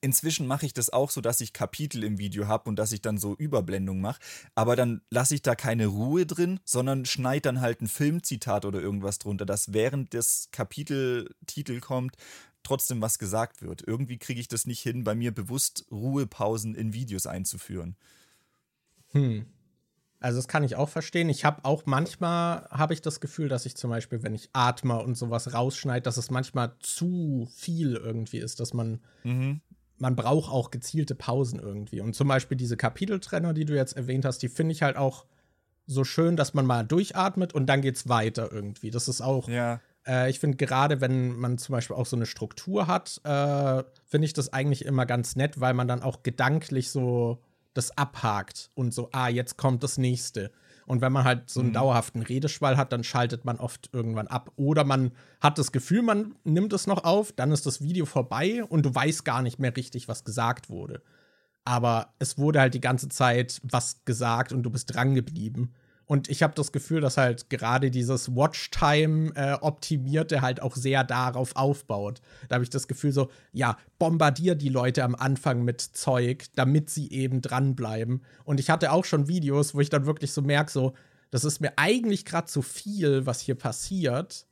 [0.00, 3.02] Inzwischen mache ich das auch so, dass ich Kapitel im Video habe und dass ich
[3.02, 4.20] dann so Überblendung mache.
[4.54, 8.80] Aber dann lasse ich da keine Ruhe drin, sondern schneide dann halt ein Filmzitat oder
[8.80, 12.16] irgendwas drunter, dass während das Kapiteltitel kommt,
[12.62, 13.82] trotzdem was gesagt wird.
[13.86, 17.96] Irgendwie kriege ich das nicht hin, bei mir bewusst Ruhepausen in Videos einzuführen.
[19.10, 19.46] Hm.
[20.20, 21.28] Also das kann ich auch verstehen.
[21.28, 25.00] Ich habe auch manchmal habe ich das Gefühl, dass ich zum Beispiel, wenn ich atme
[25.00, 29.60] und sowas rausschneide, dass es manchmal zu viel irgendwie ist, dass man mhm
[29.98, 32.00] man braucht auch gezielte Pausen irgendwie.
[32.00, 35.24] Und zum Beispiel diese Kapiteltrenner, die du jetzt erwähnt hast, die finde ich halt auch
[35.86, 38.90] so schön, dass man mal durchatmet und dann geht's weiter irgendwie.
[38.90, 39.48] Das ist auch.
[39.48, 39.80] Ja.
[40.06, 44.26] Äh, ich finde gerade, wenn man zum Beispiel auch so eine Struktur hat, äh, finde
[44.26, 47.38] ich das eigentlich immer ganz nett, weil man dann auch gedanklich so
[47.74, 50.50] das abhakt und so, ah, jetzt kommt das nächste.
[50.88, 51.74] Und wenn man halt so einen mhm.
[51.74, 54.50] dauerhaften Redeschwall hat, dann schaltet man oft irgendwann ab.
[54.56, 58.64] Oder man hat das Gefühl, man nimmt es noch auf, dann ist das Video vorbei
[58.64, 61.02] und du weißt gar nicht mehr richtig, was gesagt wurde.
[61.64, 65.74] Aber es wurde halt die ganze Zeit was gesagt und du bist dran geblieben.
[66.08, 71.54] Und ich habe das Gefühl, dass halt gerade dieses Watchtime-Optimierte äh, halt auch sehr darauf
[71.54, 72.22] aufbaut.
[72.48, 76.88] Da habe ich das Gefühl so, ja, bombardier die Leute am Anfang mit Zeug, damit
[76.88, 78.24] sie eben dranbleiben.
[78.44, 80.94] Und ich hatte auch schon Videos, wo ich dann wirklich so merke, so,
[81.30, 84.46] das ist mir eigentlich gerade zu viel, was hier passiert.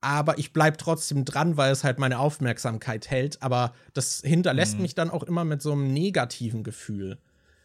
[0.00, 3.42] aber ich bleibe trotzdem dran, weil es halt meine Aufmerksamkeit hält.
[3.42, 4.82] Aber das hinterlässt mhm.
[4.82, 7.18] mich dann auch immer mit so einem negativen Gefühl.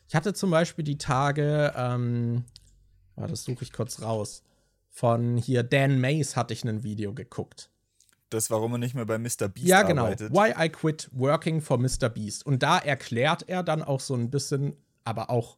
[0.08, 2.46] Ich hatte zum Beispiel die Tage, ähm,
[3.18, 4.44] oh, das suche ich kurz raus,
[4.90, 7.70] von hier Dan Mays hatte ich ein Video geguckt.
[8.30, 9.48] Das, warum er nicht mehr bei Mr.
[9.48, 10.06] Beast ja, genau.
[10.06, 10.32] arbeitet.
[10.32, 12.10] Why I quit working for Mr.
[12.10, 12.46] Beast.
[12.46, 15.58] Und da erklärt er dann auch so ein bisschen, aber auch,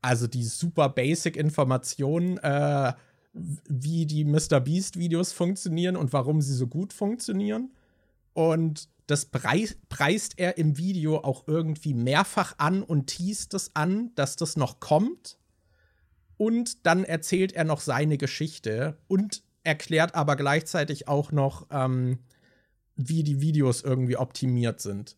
[0.00, 2.92] also die super basic Informationen, äh,
[3.32, 4.60] wie die Mr.
[4.60, 7.74] Beast-Videos funktionieren und warum sie so gut funktionieren.
[8.32, 14.12] Und das preis preist er im Video auch irgendwie mehrfach an und teast es an,
[14.14, 15.38] dass das noch kommt.
[16.38, 22.18] Und dann erzählt er noch seine Geschichte und erklärt aber gleichzeitig auch noch, ähm,
[22.96, 25.16] wie die Videos irgendwie optimiert sind.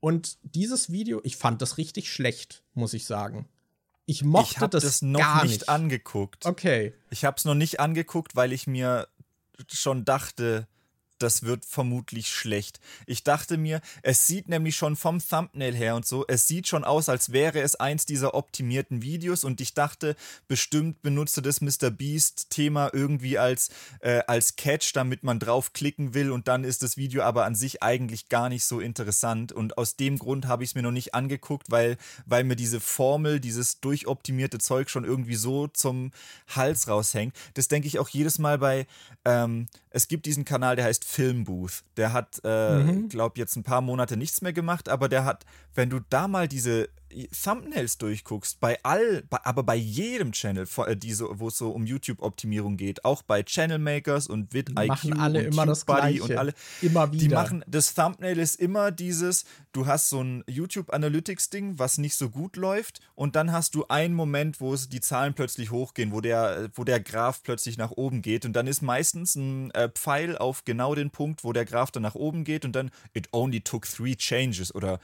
[0.00, 3.48] Und dieses Video, ich fand das richtig schlecht, muss ich sagen.
[4.04, 6.46] Ich mochte ich das, das noch gar nicht, nicht angeguckt.
[6.46, 6.94] Okay.
[7.10, 9.08] Ich habe es noch nicht angeguckt, weil ich mir
[9.68, 10.68] schon dachte,
[11.18, 12.80] das wird vermutlich schlecht.
[13.06, 16.84] Ich dachte mir, es sieht nämlich schon vom Thumbnail her und so, es sieht schon
[16.84, 20.16] aus, als wäre es eins dieser optimierten Videos und ich dachte,
[20.48, 21.90] bestimmt benutze das Mr.
[21.90, 23.70] Beast-Thema irgendwie als,
[24.00, 27.82] äh, als Catch, damit man draufklicken will und dann ist das Video aber an sich
[27.82, 31.14] eigentlich gar nicht so interessant und aus dem Grund habe ich es mir noch nicht
[31.14, 36.12] angeguckt, weil, weil mir diese Formel, dieses durchoptimierte Zeug schon irgendwie so zum
[36.48, 37.34] Hals raushängt.
[37.54, 38.86] Das denke ich auch jedes Mal bei,
[39.24, 41.84] ähm, es gibt diesen Kanal, der heißt Filmbooth.
[41.96, 43.08] Der hat, äh, mhm.
[43.08, 46.48] glaube jetzt ein paar Monate nichts mehr gemacht, aber der hat, wenn du da mal
[46.48, 46.88] diese
[47.24, 50.96] Thumbnails durchguckst, bei all, bei, aber bei jedem Channel, äh,
[51.30, 55.46] wo es so um YouTube-Optimierung geht, auch bei Channel Makers und VidIQ machen alle und
[55.46, 56.22] immer das Gleiche.
[56.22, 56.52] und alle,
[56.82, 57.22] immer wieder.
[57.22, 62.16] Die machen, das Thumbnail ist immer dieses, du hast so ein YouTube Analytics-Ding, was nicht
[62.16, 66.12] so gut läuft, und dann hast du einen Moment, wo es die Zahlen plötzlich hochgehen,
[66.12, 69.88] wo der, wo der Graph plötzlich nach oben geht, und dann ist meistens ein äh,
[69.88, 73.28] Pfeil auf genau den Punkt, wo der Graph dann nach oben geht, und dann it
[73.32, 75.00] only took three changes oder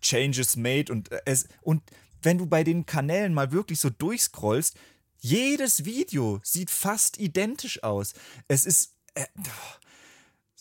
[0.00, 1.82] Changes made und äh, es und
[2.22, 4.76] wenn du bei den Kanälen mal wirklich so durchscrollst,
[5.20, 8.12] jedes Video sieht fast identisch aus.
[8.48, 9.26] Es ist äh,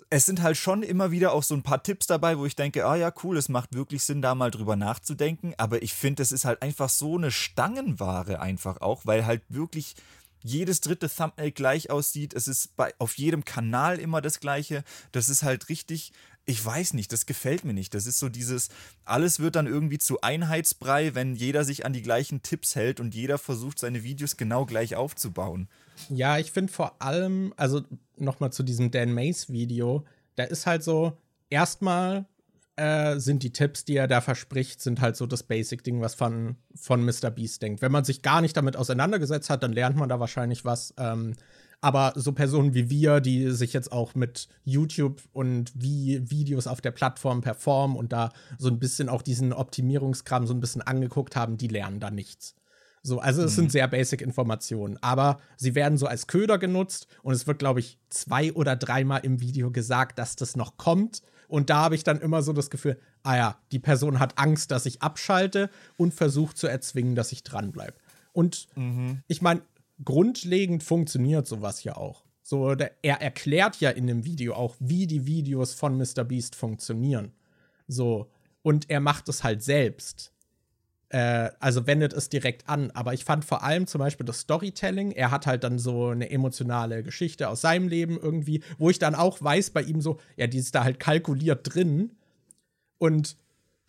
[0.09, 2.85] es sind halt schon immer wieder auch so ein paar Tipps dabei, wo ich denke,
[2.85, 5.53] ah ja, cool, es macht wirklich Sinn, da mal drüber nachzudenken.
[5.57, 9.95] Aber ich finde, es ist halt einfach so eine Stangenware einfach auch, weil halt wirklich
[10.43, 12.33] jedes dritte Thumbnail gleich aussieht.
[12.33, 14.83] Es ist bei, auf jedem Kanal immer das gleiche.
[15.11, 16.13] Das ist halt richtig
[16.49, 17.93] ich weiß nicht, das gefällt mir nicht.
[17.93, 18.69] Das ist so dieses,
[19.03, 23.13] alles wird dann irgendwie zu Einheitsbrei, wenn jeder sich an die gleichen Tipps hält und
[23.13, 25.67] jeder versucht, seine Videos genau gleich aufzubauen.
[26.09, 27.81] Ja, ich finde vor allem, also
[28.15, 30.05] nochmal zu diesem Dan Mays Video,
[30.35, 31.17] da ist halt so,
[31.49, 32.25] erstmal
[32.77, 36.55] äh, sind die Tipps, die er da verspricht, sind halt so das Basic-Ding, was von,
[36.75, 37.29] von Mr.
[37.29, 37.81] Beast denkt.
[37.81, 40.93] Wenn man sich gar nicht damit auseinandergesetzt hat, dann lernt man da wahrscheinlich was.
[40.97, 41.35] Ähm,
[41.81, 46.81] aber so Personen wie wir, die sich jetzt auch mit YouTube und wie Videos auf
[46.81, 51.35] der Plattform performen und da so ein bisschen auch diesen Optimierungskram so ein bisschen angeguckt
[51.35, 52.55] haben, die lernen da nichts.
[53.03, 53.55] So, also es mhm.
[53.55, 57.79] sind sehr basic Informationen, aber sie werden so als Köder genutzt und es wird, glaube
[57.79, 61.21] ich, zwei oder dreimal im Video gesagt, dass das noch kommt.
[61.47, 64.71] Und da habe ich dann immer so das Gefühl, ah ja, die Person hat Angst,
[64.71, 67.95] dass ich abschalte und versucht zu erzwingen, dass ich dranbleibe.
[68.33, 69.21] Und mhm.
[69.27, 69.61] ich meine,
[70.03, 72.25] grundlegend funktioniert sowas ja auch.
[72.41, 76.23] So, der, er erklärt ja in dem Video auch, wie die Videos von Mr.
[76.23, 77.33] Beast funktionieren.
[77.87, 80.31] So, und er macht es halt selbst.
[81.09, 82.91] Äh, also wendet es direkt an.
[82.91, 85.11] Aber ich fand vor allem zum Beispiel das Storytelling.
[85.11, 89.15] Er hat halt dann so eine emotionale Geschichte aus seinem Leben irgendwie, wo ich dann
[89.15, 92.11] auch weiß bei ihm so, ja, die ist da halt kalkuliert drin.
[92.97, 93.37] Und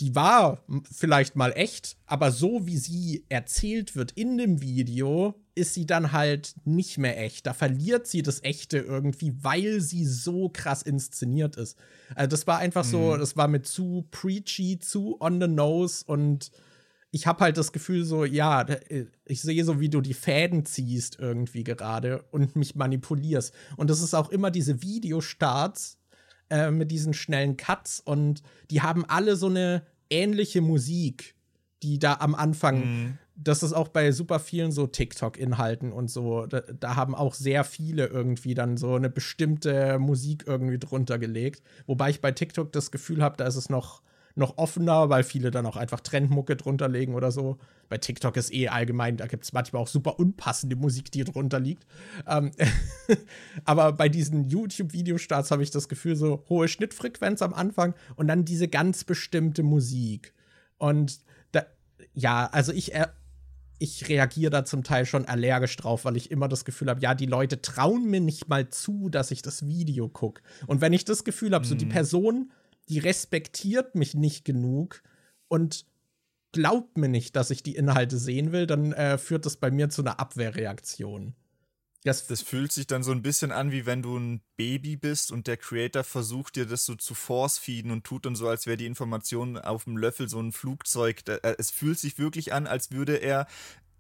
[0.01, 5.75] die war vielleicht mal echt, aber so wie sie erzählt wird in dem Video, ist
[5.75, 7.47] sie dann halt nicht mehr echt.
[7.47, 11.77] Da verliert sie das Echte irgendwie, weil sie so krass inszeniert ist.
[12.15, 12.91] Also das war einfach mhm.
[12.91, 16.53] so, das war mit zu preachy, zu on the nose und
[17.11, 18.67] ich habe halt das Gefühl so, ja,
[19.25, 23.55] ich sehe so, wie du die Fäden ziehst irgendwie gerade und mich manipulierst.
[23.77, 25.98] Und das ist auch immer diese Videostarts
[26.51, 31.35] äh, mit diesen schnellen Cuts und die haben alle so eine ähnliche Musik,
[31.83, 36.47] die da am Anfang mhm das ist auch bei super vielen so TikTok-Inhalten und so.
[36.47, 41.63] Da, da, haben auch sehr viele irgendwie dann so eine bestimmte Musik irgendwie drunter gelegt.
[41.87, 44.03] Wobei ich bei TikTok das Gefühl habe, da ist es noch,
[44.39, 47.59] noch offener, weil viele dann auch einfach Trendmucke drunter legen oder so.
[47.89, 51.61] Bei TikTok ist eh allgemein, da gibt es manchmal auch super unpassende Musik, die drunter
[51.61, 51.87] liegt.
[52.27, 52.51] Ähm
[53.65, 58.45] Aber bei diesen YouTube-Videostarts habe ich das Gefühl, so hohe Schnittfrequenz am Anfang und dann
[58.45, 60.35] diese ganz bestimmte Musik.
[60.79, 61.21] Und
[61.53, 61.65] da,
[62.15, 62.93] ja, also ich
[63.79, 67.15] ich reagiere da zum Teil schon allergisch drauf, weil ich immer das Gefühl habe, ja,
[67.15, 70.43] die Leute trauen mir nicht mal zu, dass ich das Video gucke.
[70.67, 71.69] Und wenn ich das Gefühl habe, mhm.
[71.69, 71.91] so die mhm.
[71.91, 72.53] Person,
[72.89, 75.03] die respektiert mich nicht genug
[75.49, 75.87] und
[76.53, 79.91] glaubt mir nicht, dass ich die Inhalte sehen will, dann äh, führt das bei mir
[79.91, 81.35] zu einer Abwehrreaktion.
[82.05, 85.33] Das, das, fühlt sich dann so ein bisschen an, wie wenn du ein Baby bist
[85.33, 88.77] und der Creator versucht dir das so zu force-feeden und tut dann so, als wäre
[88.77, 91.23] die Information auf dem Löffel so ein Flugzeug.
[91.29, 93.47] Äh, es fühlt sich wirklich an, als würde er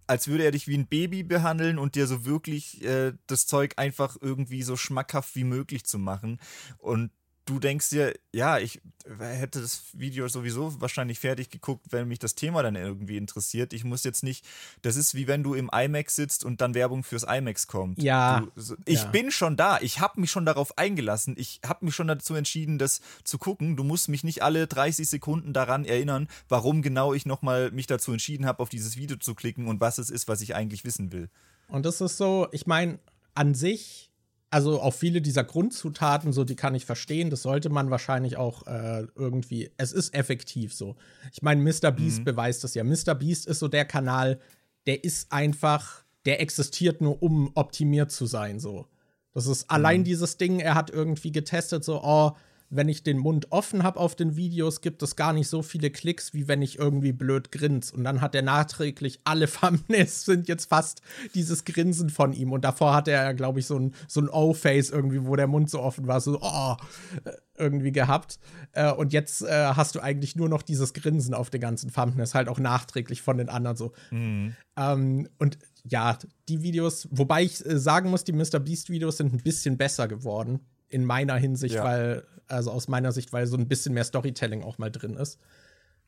[0.06, 3.74] als würde er dich wie ein Baby behandeln und dir so wirklich äh, das Zeug
[3.76, 6.40] einfach irgendwie so schmackhaft wie möglich zu machen.
[6.78, 7.10] Und
[7.48, 8.80] du denkst dir, ja, ich
[9.18, 13.72] hätte das Video sowieso wahrscheinlich fertig geguckt, wenn mich das Thema dann irgendwie interessiert.
[13.72, 14.44] Ich muss jetzt nicht,
[14.82, 18.02] das ist wie wenn du im IMAX sitzt und dann Werbung fürs IMAX kommt.
[18.02, 18.46] Ja.
[18.54, 19.06] Du, ich ja.
[19.06, 19.78] bin schon da.
[19.80, 21.34] Ich habe mich schon darauf eingelassen.
[21.38, 23.76] Ich habe mich schon dazu entschieden, das zu gucken.
[23.76, 28.12] Du musst mich nicht alle 30 Sekunden daran erinnern, warum genau ich nochmal mich dazu
[28.12, 31.12] entschieden habe, auf dieses Video zu klicken und was es ist, was ich eigentlich wissen
[31.12, 31.30] will.
[31.68, 32.98] Und das ist so, ich meine,
[33.34, 34.07] an sich
[34.50, 37.30] also auch viele dieser Grundzutaten, so die kann ich verstehen.
[37.30, 39.70] Das sollte man wahrscheinlich auch äh, irgendwie.
[39.76, 40.96] Es ist effektiv so.
[41.32, 41.90] Ich meine, Mr.
[41.90, 42.24] Beast mhm.
[42.24, 42.84] beweist das ja.
[42.84, 43.14] Mr.
[43.14, 44.40] Beast ist so der Kanal,
[44.86, 48.58] der ist einfach, der existiert nur, um optimiert zu sein.
[48.58, 48.86] So.
[49.34, 49.74] Das ist mhm.
[49.74, 50.60] allein dieses Ding.
[50.60, 52.32] Er hat irgendwie getestet, so, oh,
[52.70, 55.90] wenn ich den Mund offen habe auf den Videos, gibt es gar nicht so viele
[55.90, 57.90] Klicks, wie wenn ich irgendwie blöd grins.
[57.90, 61.00] Und dann hat er nachträglich alle Thumbnails sind jetzt fast
[61.34, 62.52] dieses Grinsen von ihm.
[62.52, 65.70] Und davor hatte er, glaube ich, so ein, so ein O-Face irgendwie, wo der Mund
[65.70, 66.76] so offen war, so, oh,
[67.24, 68.38] äh, irgendwie gehabt.
[68.72, 72.34] Äh, und jetzt äh, hast du eigentlich nur noch dieses Grinsen auf den ganzen Thumbnails,
[72.34, 73.92] halt auch nachträglich von den anderen so.
[74.10, 74.54] Mhm.
[74.76, 76.18] Ähm, und ja,
[76.48, 78.60] die Videos, wobei ich sagen muss, die Mr.
[78.60, 81.84] Beast Videos sind ein bisschen besser geworden in meiner Hinsicht, ja.
[81.84, 85.38] weil, also aus meiner Sicht, weil so ein bisschen mehr Storytelling auch mal drin ist.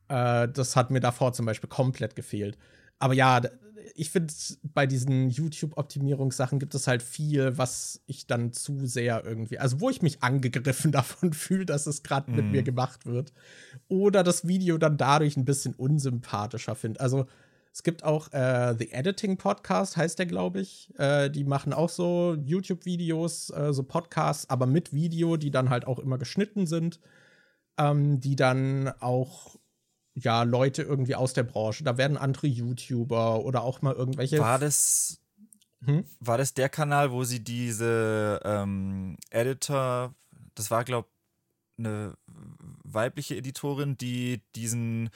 [0.08, 2.58] Äh, das hat mir davor zum Beispiel komplett gefehlt.
[2.98, 3.40] Aber ja,
[3.94, 9.58] ich finde, bei diesen YouTube-Optimierungssachen gibt es halt viel, was ich dann zu sehr irgendwie,
[9.58, 12.34] also wo ich mich angegriffen davon fühle, dass es gerade mm.
[12.34, 12.66] mit mir mhm.
[12.66, 13.32] gemacht wird.
[13.88, 17.00] Oder das Video dann dadurch ein bisschen unsympathischer finde.
[17.00, 17.26] Also
[17.72, 20.92] es gibt auch äh, The Editing Podcast, heißt der, glaube ich.
[20.98, 25.86] Äh, die machen auch so YouTube-Videos, äh, so Podcasts, aber mit Video, die dann halt
[25.86, 27.00] auch immer geschnitten sind.
[27.78, 29.56] Ähm, die dann auch,
[30.14, 34.38] ja, Leute irgendwie aus der Branche, da werden andere YouTuber oder auch mal irgendwelche.
[34.40, 35.20] War das.
[35.84, 36.04] Hm?
[36.18, 40.14] War das der Kanal, wo sie diese ähm, Editor,
[40.54, 42.18] das war, glaube ich, eine
[42.84, 45.08] weibliche Editorin, die diesen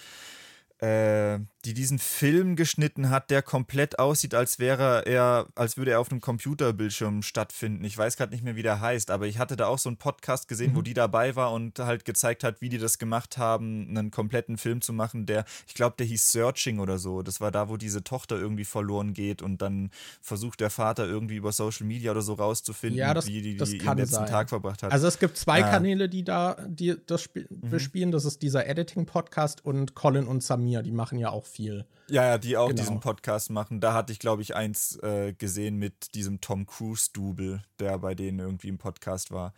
[0.85, 6.01] äh, die diesen Film geschnitten hat, der komplett aussieht, als wäre er, als würde er
[6.01, 7.85] auf einem Computerbildschirm stattfinden.
[7.85, 9.97] Ich weiß gerade nicht mehr, wie der heißt, aber ich hatte da auch so einen
[9.97, 10.77] Podcast gesehen, mhm.
[10.77, 14.59] wo die dabei war und halt gezeigt hat, wie die das gemacht haben, einen kompletten
[14.59, 17.23] Film zu machen, der, ich glaube, der hieß Searching oder so.
[17.23, 19.91] Das war da, wo diese Tochter irgendwie verloren geht und dann
[20.21, 23.77] versucht der Vater irgendwie über Social Media oder so rauszufinden, ja, das, wie die, die
[23.79, 24.27] ihren letzten sein.
[24.27, 24.93] Tag verbracht hat.
[24.93, 25.71] Also es gibt zwei ah.
[25.71, 27.71] Kanäle, die da die das Sp mhm.
[27.71, 28.11] bespielen.
[28.13, 31.85] Das ist dieser Editing-Podcast und Colin und Samir, die machen ja auch viel.
[32.09, 32.81] Ja, ja, die auch genau.
[32.81, 33.81] diesen Podcast machen.
[33.81, 38.39] Da hatte ich, glaube ich, eins äh, gesehen mit diesem Tom Cruise-Double, der bei denen
[38.39, 39.55] irgendwie im Podcast war.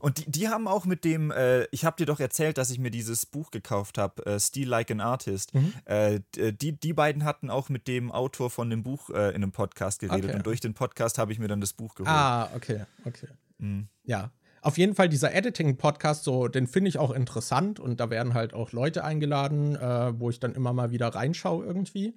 [0.00, 2.78] Und die, die haben auch mit dem, äh, ich habe dir doch erzählt, dass ich
[2.78, 5.54] mir dieses Buch gekauft habe, äh, Steal Like an Artist.
[5.54, 5.72] Mhm.
[5.86, 9.52] Äh, die, die beiden hatten auch mit dem Autor von dem Buch äh, in einem
[9.52, 10.26] Podcast geredet.
[10.26, 10.36] Okay.
[10.36, 12.14] Und durch den Podcast habe ich mir dann das Buch geholt.
[12.14, 13.28] Ah, okay, okay.
[13.58, 13.88] Mhm.
[14.04, 14.30] Ja,
[14.68, 18.52] auf jeden Fall dieser Editing-Podcast, so, den finde ich auch interessant und da werden halt
[18.52, 22.14] auch Leute eingeladen, äh, wo ich dann immer mal wieder reinschaue irgendwie.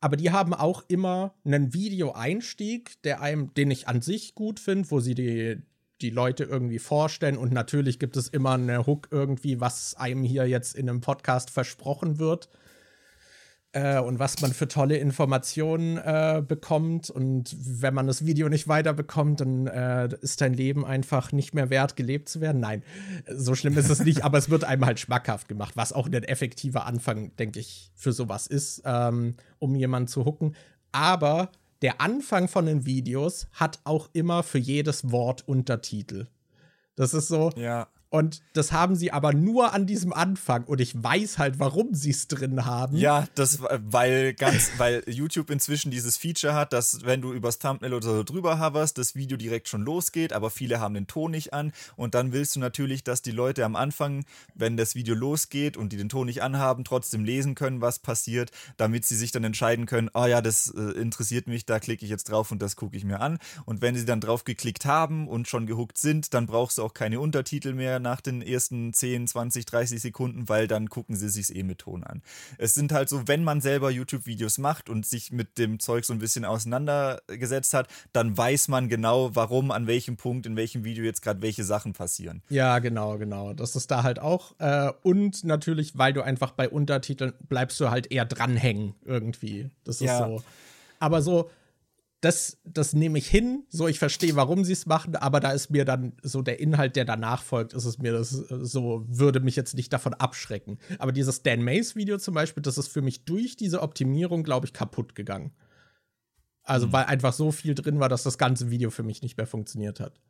[0.00, 4.90] Aber die haben auch immer einen Video-Einstieg, der einem, den ich an sich gut finde,
[4.90, 5.62] wo sie die,
[6.00, 7.38] die Leute irgendwie vorstellen.
[7.38, 11.50] Und natürlich gibt es immer eine Hook irgendwie, was einem hier jetzt in einem Podcast
[11.50, 12.48] versprochen wird
[13.72, 17.10] äh, und was man für tolle Informationen äh, bekommt.
[17.10, 21.70] Und wenn man das Video nicht weiterbekommt, dann äh, ist dein Leben einfach nicht mehr
[21.70, 22.60] wert, gelebt zu werden.
[22.60, 22.82] Nein,
[23.34, 26.24] so schlimm ist es nicht, aber es wird einem halt schmackhaft gemacht, was auch ein
[26.24, 30.54] effektiver Anfang, denke ich, für sowas ist, ähm, um jemanden zu hucken.
[30.92, 31.50] Aber
[31.80, 36.26] der Anfang von den Videos hat auch immer für jedes Wort Untertitel.
[36.94, 37.50] Das ist so.
[37.56, 37.88] Ja.
[38.12, 40.64] Und das haben sie aber nur an diesem Anfang.
[40.64, 42.98] Und ich weiß halt, warum sie es drin haben.
[42.98, 47.94] Ja, das, weil ganz, weil YouTube inzwischen dieses Feature hat, dass wenn du übers Thumbnail
[47.94, 51.54] oder so drüber hoverst, das Video direkt schon losgeht, aber viele haben den Ton nicht
[51.54, 51.72] an.
[51.96, 55.90] Und dann willst du natürlich, dass die Leute am Anfang, wenn das Video losgeht und
[55.90, 59.86] die den Ton nicht anhaben, trotzdem lesen können, was passiert, damit sie sich dann entscheiden
[59.86, 62.94] können, oh ja, das äh, interessiert mich, da klicke ich jetzt drauf und das gucke
[62.94, 63.38] ich mir an.
[63.64, 66.92] Und wenn sie dann drauf geklickt haben und schon gehuckt sind, dann brauchst du auch
[66.92, 71.54] keine Untertitel mehr nach den ersten 10, 20, 30 Sekunden, weil dann gucken sie sich
[71.54, 72.22] eh mit Ton an.
[72.58, 76.12] Es sind halt so, wenn man selber YouTube-Videos macht und sich mit dem Zeug so
[76.12, 81.04] ein bisschen auseinandergesetzt hat, dann weiß man genau, warum, an welchem Punkt, in welchem Video
[81.04, 82.42] jetzt gerade welche Sachen passieren.
[82.48, 83.52] Ja, genau, genau.
[83.54, 84.54] Das ist da halt auch.
[84.58, 89.70] Äh, und natürlich, weil du einfach bei Untertiteln bleibst du halt eher dranhängen irgendwie.
[89.84, 90.18] Das ist ja.
[90.18, 90.42] so.
[90.98, 91.50] Aber so,
[92.22, 93.64] das, das nehme ich hin.
[93.68, 96.94] So, ich verstehe, warum sie es machen, aber da ist mir dann so der Inhalt,
[96.94, 100.78] der danach folgt, ist es mir das so, würde mich jetzt nicht davon abschrecken.
[101.00, 104.72] Aber dieses Dan Mays-Video zum Beispiel, das ist für mich durch diese Optimierung, glaube ich,
[104.72, 105.50] kaputt gegangen.
[106.62, 106.92] Also, mhm.
[106.92, 109.98] weil einfach so viel drin war, dass das ganze Video für mich nicht mehr funktioniert
[109.98, 110.20] hat.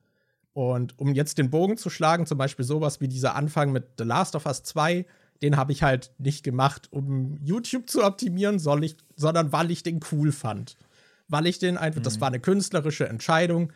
[0.55, 4.05] Und um jetzt den Bogen zu schlagen, zum Beispiel sowas wie dieser Anfang mit The
[4.05, 5.05] Last of Us 2,
[5.43, 10.33] den habe ich halt nicht gemacht, um YouTube zu optimieren, sondern weil ich den cool
[10.33, 10.79] fand
[11.29, 12.05] weil ich den einfach, mhm.
[12.05, 13.73] das war eine künstlerische Entscheidung,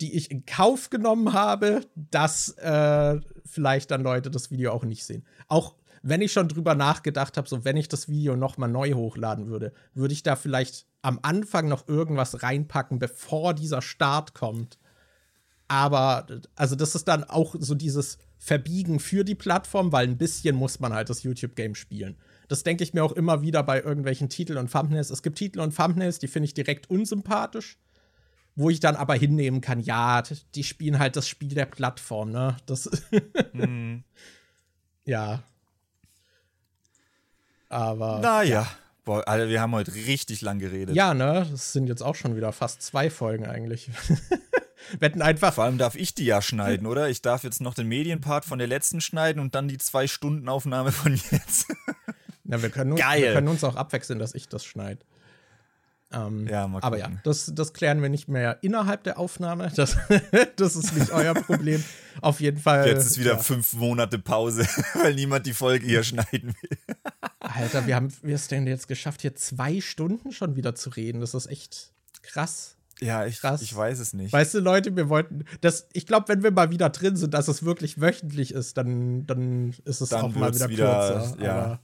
[0.00, 5.04] die ich in Kauf genommen habe, dass äh, vielleicht dann Leute das Video auch nicht
[5.04, 5.24] sehen.
[5.48, 8.92] Auch wenn ich schon drüber nachgedacht habe, so wenn ich das Video noch mal neu
[8.94, 14.78] hochladen würde, würde ich da vielleicht am Anfang noch irgendwas reinpacken, bevor dieser Start kommt.
[15.68, 16.26] Aber
[16.56, 20.80] also das ist dann auch so dieses Verbiegen für die Plattform, weil ein bisschen muss
[20.80, 22.16] man halt das YouTube-Game spielen.
[22.52, 25.08] Das denke ich mir auch immer wieder bei irgendwelchen Titeln und Thumbnails.
[25.08, 27.78] Es gibt Titel und Thumbnails, die finde ich direkt unsympathisch,
[28.56, 30.22] wo ich dann aber hinnehmen kann, ja,
[30.54, 32.58] die spielen halt das Spiel der Plattform, ne?
[32.66, 32.90] Das
[33.54, 34.04] mhm.
[35.06, 35.44] Ja.
[37.70, 38.18] Aber.
[38.20, 38.60] Naja.
[38.60, 38.68] Ja.
[39.04, 40.94] Boah, Alter, wir haben heute richtig lang geredet.
[40.94, 41.46] Ja, ne?
[41.50, 43.90] Das sind jetzt auch schon wieder fast zwei Folgen eigentlich.
[45.00, 45.54] Wetten einfach.
[45.54, 47.08] Vor allem darf ich die ja schneiden, oder?
[47.08, 50.50] Ich darf jetzt noch den Medienpart von der letzten schneiden und dann die zwei Stunden
[50.50, 51.66] Aufnahme von jetzt.
[52.52, 53.22] Na, wir können, uns, Geil.
[53.22, 55.00] wir können uns auch abwechseln, dass ich das schneide.
[56.12, 59.72] Ähm, ja, mal aber ja, das, das klären wir nicht mehr innerhalb der Aufnahme.
[59.74, 59.96] Das,
[60.56, 61.82] das ist nicht euer Problem.
[62.20, 62.86] Auf jeden Fall.
[62.86, 63.38] Jetzt ist wieder ja.
[63.38, 66.78] fünf Monate Pause, weil niemand die Folge hier schneiden will.
[67.40, 71.22] Alter, wir haben wir es denn jetzt geschafft, hier zwei Stunden schon wieder zu reden.
[71.22, 72.76] Das ist echt krass.
[73.00, 73.62] Ja, ich, krass.
[73.62, 74.30] ich weiß es nicht.
[74.30, 77.48] Weißt du, Leute, wir wollten, das, ich glaube, wenn wir mal wieder drin sind, dass
[77.48, 81.42] es wirklich wöchentlich ist, dann, dann ist es dann auch mal wieder, wieder kürzer.
[81.42, 81.52] Ja.
[81.54, 81.80] Aber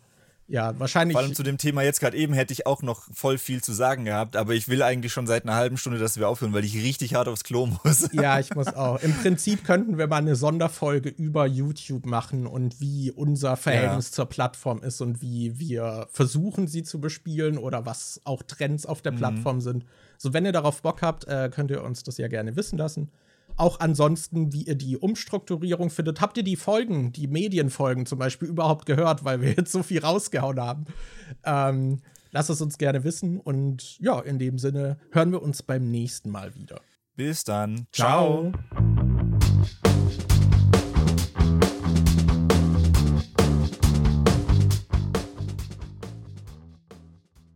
[0.49, 1.15] ja, wahrscheinlich.
[1.15, 3.75] Vor allem zu dem Thema jetzt gerade eben hätte ich auch noch voll viel zu
[3.75, 6.65] sagen gehabt, aber ich will eigentlich schon seit einer halben Stunde, dass wir aufhören, weil
[6.65, 8.09] ich richtig hart aufs Klo muss.
[8.13, 8.99] Ja, ich muss auch.
[9.03, 14.13] Im Prinzip könnten wir mal eine Sonderfolge über YouTube machen und wie unser Verhältnis ja.
[14.13, 19.03] zur Plattform ist und wie wir versuchen, sie zu bespielen oder was auch Trends auf
[19.03, 19.17] der mhm.
[19.17, 19.85] Plattform sind.
[20.17, 23.11] So, wenn ihr darauf Bock habt, äh, könnt ihr uns das ja gerne wissen lassen.
[23.59, 26.21] Auch ansonsten, wie ihr die Umstrukturierung findet.
[26.21, 29.99] Habt ihr die Folgen, die Medienfolgen zum Beispiel überhaupt gehört, weil wir jetzt so viel
[30.01, 30.87] rausgehauen haben?
[31.45, 33.41] Ähm, lasst es uns gerne wissen.
[33.41, 36.81] Und ja, in dem Sinne hören wir uns beim nächsten Mal wieder.
[37.17, 37.87] Bis dann.
[37.93, 38.53] Ciao.
[38.71, 39.28] Ciao.